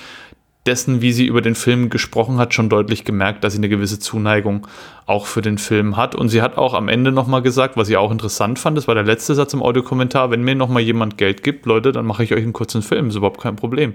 [0.65, 3.99] dessen, wie sie über den Film gesprochen hat, schon deutlich gemerkt, dass sie eine gewisse
[3.99, 4.67] Zuneigung
[5.05, 6.15] auch für den Film hat.
[6.15, 8.95] Und sie hat auch am Ende nochmal gesagt, was ich auch interessant fand, das war
[8.95, 12.33] der letzte Satz im Audiokommentar, wenn mir nochmal jemand Geld gibt, Leute, dann mache ich
[12.33, 13.93] euch einen kurzen Film, ist überhaupt kein Problem.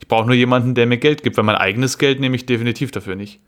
[0.00, 2.90] Ich brauche nur jemanden, der mir Geld gibt, weil mein eigenes Geld nehme ich definitiv
[2.90, 3.40] dafür nicht.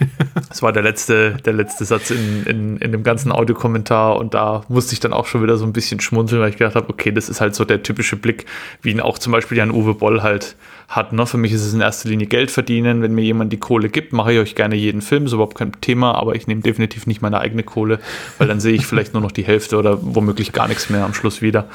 [0.48, 4.62] Das war der letzte, der letzte Satz in, in, in dem ganzen Audiokommentar und da
[4.68, 7.12] musste ich dann auch schon wieder so ein bisschen schmunzeln, weil ich gedacht habe, okay,
[7.12, 8.46] das ist halt so der typische Blick,
[8.82, 10.56] wie ihn auch zum Beispiel Jan Uwe Boll halt
[10.90, 11.12] hat.
[11.12, 11.24] Ne?
[11.24, 13.00] Für mich ist es in erster Linie Geld verdienen.
[13.00, 15.72] Wenn mir jemand die Kohle gibt, mache ich euch gerne jeden Film, ist überhaupt kein
[15.80, 18.00] Thema, aber ich nehme definitiv nicht meine eigene Kohle,
[18.38, 21.14] weil dann sehe ich vielleicht nur noch die Hälfte oder womöglich gar nichts mehr am
[21.14, 21.68] Schluss wieder.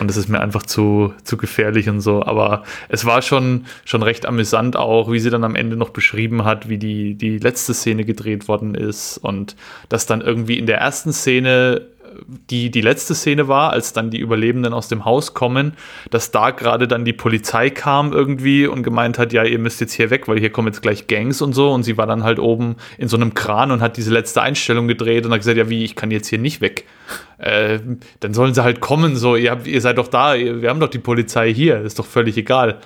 [0.00, 2.24] Und das ist mir einfach zu, zu gefährlich und so.
[2.24, 6.44] Aber es war schon, schon recht amüsant auch, wie sie dann am Ende noch beschrieben
[6.44, 9.56] hat, wie die, die letzte Szene gedreht worden ist und
[9.88, 11.88] dass dann irgendwie in der ersten Szene
[12.50, 15.74] die die letzte Szene war, als dann die Überlebenden aus dem Haus kommen,
[16.10, 19.92] dass da gerade dann die Polizei kam irgendwie und gemeint hat, ja, ihr müsst jetzt
[19.92, 21.72] hier weg, weil hier kommen jetzt gleich Gangs und so.
[21.72, 24.88] Und sie war dann halt oben in so einem Kran und hat diese letzte Einstellung
[24.88, 26.84] gedreht und hat gesagt, ja, wie, ich kann jetzt hier nicht weg.
[27.38, 27.80] Äh,
[28.20, 30.88] dann sollen sie halt kommen, so, ihr, habt, ihr seid doch da, wir haben doch
[30.88, 32.78] die Polizei hier, ist doch völlig egal.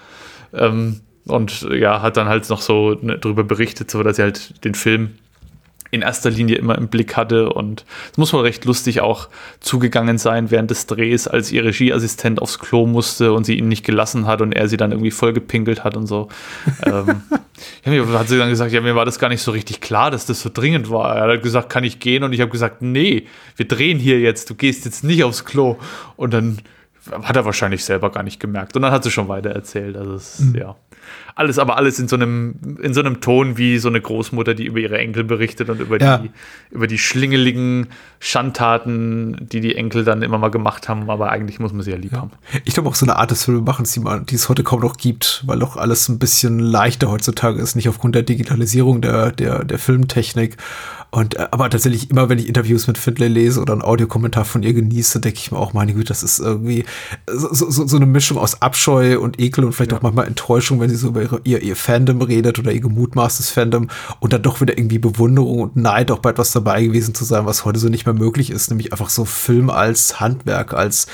[0.53, 4.65] Ähm, und ja, hat dann halt noch so ne, drüber berichtet, so dass sie halt
[4.65, 5.11] den Film
[5.91, 9.29] in erster Linie immer im Blick hatte und es muss wohl recht lustig auch
[9.59, 13.85] zugegangen sein während des Drehs, als ihr Regieassistent aufs Klo musste und sie ihn nicht
[13.85, 16.29] gelassen hat und er sie dann irgendwie vollgepinkelt hat und so.
[16.87, 17.23] ähm,
[17.85, 20.11] ja, mir hat sie dann gesagt, ja, mir war das gar nicht so richtig klar,
[20.11, 21.17] dass das so dringend war.
[21.17, 22.23] Er hat gesagt, kann ich gehen?
[22.23, 23.27] Und ich habe gesagt, nee,
[23.57, 25.77] wir drehen hier jetzt, du gehst jetzt nicht aufs Klo.
[26.17, 26.59] Und dann
[27.23, 28.77] hat er wahrscheinlich selber gar nicht gemerkt.
[28.77, 29.97] Und dann hat sie schon weiter erzählt.
[29.97, 30.55] Also es, mhm.
[30.57, 30.77] ja.
[31.35, 34.67] Alles, aber alles in so einem, in so einem Ton wie so eine Großmutter, die
[34.67, 36.19] über ihre Enkel berichtet und über Ja.
[36.19, 36.31] die,
[36.71, 37.89] über die schlingeligen
[38.19, 41.11] Schandtaten, die die Enkel dann immer mal gemacht haben.
[41.11, 42.31] Aber eigentlich muss man sie ja lieb haben.
[42.65, 44.97] Ich glaube auch so eine Art des Filmemachens, die, man, die es heute kaum noch
[44.97, 49.65] gibt, weil doch alles ein bisschen leichter heutzutage ist, nicht aufgrund der Digitalisierung der, der,
[49.65, 50.57] der Filmtechnik.
[51.11, 54.63] Und äh, aber tatsächlich immer, wenn ich Interviews mit Findlay lese oder einen Audiokommentar von
[54.63, 56.85] ihr genieße, denke ich mir auch, meine Güte, das ist irgendwie
[57.27, 60.89] so, so, so eine Mischung aus Abscheu und Ekel und vielleicht auch manchmal Enttäuschung, wenn
[60.89, 63.89] sie so über ihre, ihr, ihr Fandom redet oder ihr gemutmaßtes Fandom
[64.21, 67.47] und dann doch wieder irgendwie Bewunderung und Neid auch bei etwas dabei gewesen zu sein,
[67.47, 71.07] was heute so nicht mehr möglich ist, nämlich einfach so Film als Handwerk, als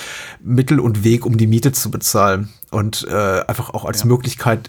[0.43, 4.69] Mittel und Weg, um die Miete zu bezahlen und äh, einfach auch als Möglichkeit,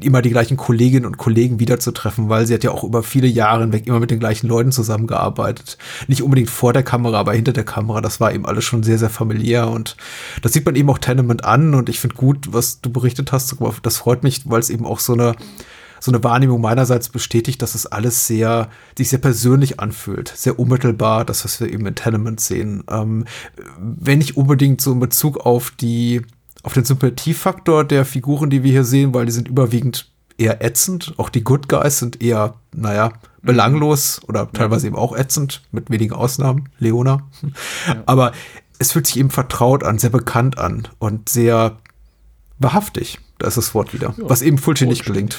[0.00, 3.62] immer die gleichen Kolleginnen und Kollegen wiederzutreffen, weil sie hat ja auch über viele Jahre
[3.62, 5.78] hinweg immer mit den gleichen Leuten zusammengearbeitet.
[6.06, 8.00] Nicht unbedingt vor der Kamera, aber hinter der Kamera.
[8.00, 9.96] Das war eben alles schon sehr, sehr familiär und
[10.42, 13.56] das sieht man eben auch Tenement an und ich finde gut, was du berichtet hast.
[13.82, 15.34] Das freut mich, weil es eben auch so eine
[15.98, 21.24] so eine Wahrnehmung meinerseits bestätigt, dass es alles sehr, sich sehr persönlich anfühlt, sehr unmittelbar,
[21.24, 22.84] das, was wir eben in Tenement sehen.
[22.90, 23.24] Ähm,
[23.78, 26.22] wenn nicht unbedingt so in Bezug auf die,
[26.66, 31.14] auf den Sympathiefaktor der Figuren, die wir hier sehen, weil die sind überwiegend eher ätzend.
[31.16, 36.12] Auch die Good Guys sind eher, naja, belanglos oder teilweise eben auch ätzend, mit wenigen
[36.12, 37.22] Ausnahmen, Leona.
[38.06, 38.32] Aber
[38.80, 41.76] es fühlt sich eben vertraut an, sehr bekannt an und sehr
[42.58, 43.20] wahrhaftig.
[43.38, 44.14] Da ist das Wort wieder.
[44.16, 45.38] was eben Fulci nicht gelingt.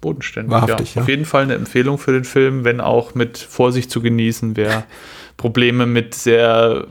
[0.00, 0.50] Bodenständig.
[0.50, 0.98] Wahrhaftig, ja.
[0.98, 1.02] ja.
[1.02, 4.86] Auf jeden Fall eine Empfehlung für den Film, wenn auch mit Vorsicht zu genießen, wer
[5.36, 6.88] Probleme mit sehr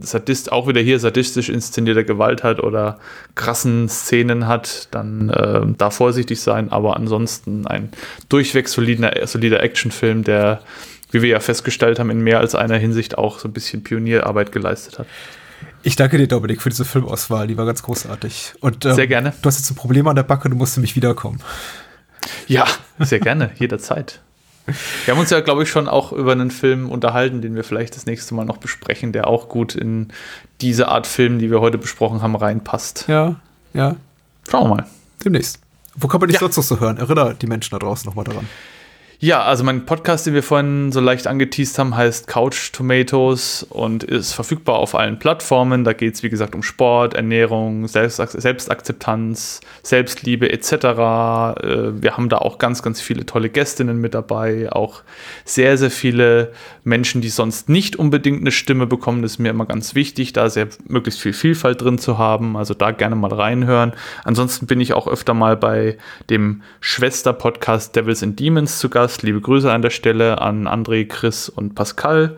[0.00, 2.98] sadist, auch wieder hier sadistisch inszenierter Gewalt hat oder
[3.34, 6.70] krassen Szenen hat, dann äh, da vorsichtig sein.
[6.70, 7.90] Aber ansonsten ein
[8.28, 10.60] durchweg solider, solider Actionfilm, der,
[11.10, 14.52] wie wir ja festgestellt haben, in mehr als einer Hinsicht auch so ein bisschen Pionierarbeit
[14.52, 15.06] geleistet hat.
[15.82, 17.46] Ich danke dir, Dominik, für diese Filmauswahl.
[17.46, 18.54] Die war ganz großartig.
[18.60, 19.32] Und, ähm, Sehr gerne.
[19.42, 21.40] Du hast jetzt ein Problem an der Backe, du musst nämlich wiederkommen.
[22.46, 22.66] Ja,
[22.98, 24.20] sehr gerne, jederzeit.
[25.04, 27.96] Wir haben uns ja, glaube ich, schon auch über einen Film unterhalten, den wir vielleicht
[27.96, 30.08] das nächste Mal noch besprechen, der auch gut in
[30.60, 33.04] diese Art Film, die wir heute besprochen haben, reinpasst.
[33.08, 33.36] Ja,
[33.74, 33.96] ja.
[34.50, 34.86] Schauen wir mal.
[35.24, 35.60] Demnächst.
[35.94, 36.40] Wo kann man dich Ja.
[36.40, 36.96] sonst noch so hören?
[36.98, 38.48] Erinnere die Menschen da draußen nochmal daran.
[39.20, 44.04] Ja, also mein Podcast, den wir vorhin so leicht angeteased haben, heißt Couch Tomatoes und
[44.04, 45.82] ist verfügbar auf allen Plattformen.
[45.82, 50.72] Da geht es, wie gesagt, um Sport, Ernährung, Selbstak Selbstakzeptanz, Selbstliebe etc.
[50.72, 55.02] Äh, Wir haben da auch ganz, ganz viele tolle Gästinnen mit dabei, auch
[55.44, 56.52] sehr, sehr viele
[56.84, 59.22] Menschen, die sonst nicht unbedingt eine Stimme bekommen.
[59.22, 62.56] Das ist mir immer ganz wichtig, da sehr möglichst viel Vielfalt drin zu haben.
[62.56, 63.94] Also da gerne mal reinhören.
[64.22, 65.98] Ansonsten bin ich auch öfter mal bei
[66.30, 69.07] dem Schwester-Podcast Devils and Demons zu Gast.
[69.22, 72.36] Liebe Grüße an der Stelle an André, Chris und Pascal.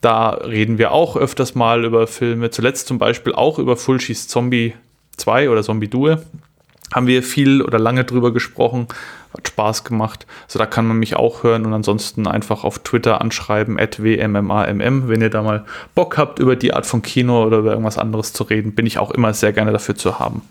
[0.00, 2.50] Da reden wir auch öfters mal über Filme.
[2.50, 4.74] Zuletzt zum Beispiel auch über Fulcis Zombie
[5.16, 6.22] 2 oder Zombie Due.
[6.92, 8.88] Haben wir viel oder lange drüber gesprochen.
[9.32, 10.26] Hat Spaß gemacht.
[10.46, 15.08] Also da kann man mich auch hören und ansonsten einfach auf Twitter anschreiben, wmmamm.
[15.08, 15.64] Wenn ihr da mal
[15.94, 18.98] Bock habt, über die Art von Kino oder über irgendwas anderes zu reden, bin ich
[18.98, 20.42] auch immer sehr gerne dafür zu haben.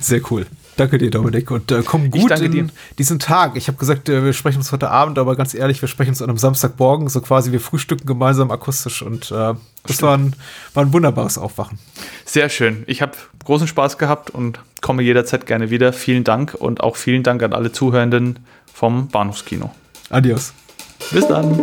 [0.00, 0.46] Sehr cool.
[0.76, 1.50] Danke dir, Dominik.
[1.50, 2.66] Und äh, komm gut in dir.
[2.98, 3.56] diesen Tag.
[3.56, 6.20] Ich habe gesagt, äh, wir sprechen uns heute Abend, aber ganz ehrlich, wir sprechen uns
[6.20, 9.02] an einem Samstagmorgen, so quasi wir frühstücken gemeinsam akustisch.
[9.02, 9.54] Und äh,
[9.86, 10.34] das war ein,
[10.74, 11.78] war ein wunderbares Aufwachen.
[12.24, 12.84] Sehr schön.
[12.86, 13.12] Ich habe
[13.44, 15.92] großen Spaß gehabt und komme jederzeit gerne wieder.
[15.92, 18.40] Vielen Dank und auch vielen Dank an alle Zuhörenden
[18.72, 19.74] vom Bahnhofskino.
[20.10, 20.52] Adios.
[21.10, 21.62] Bis dann.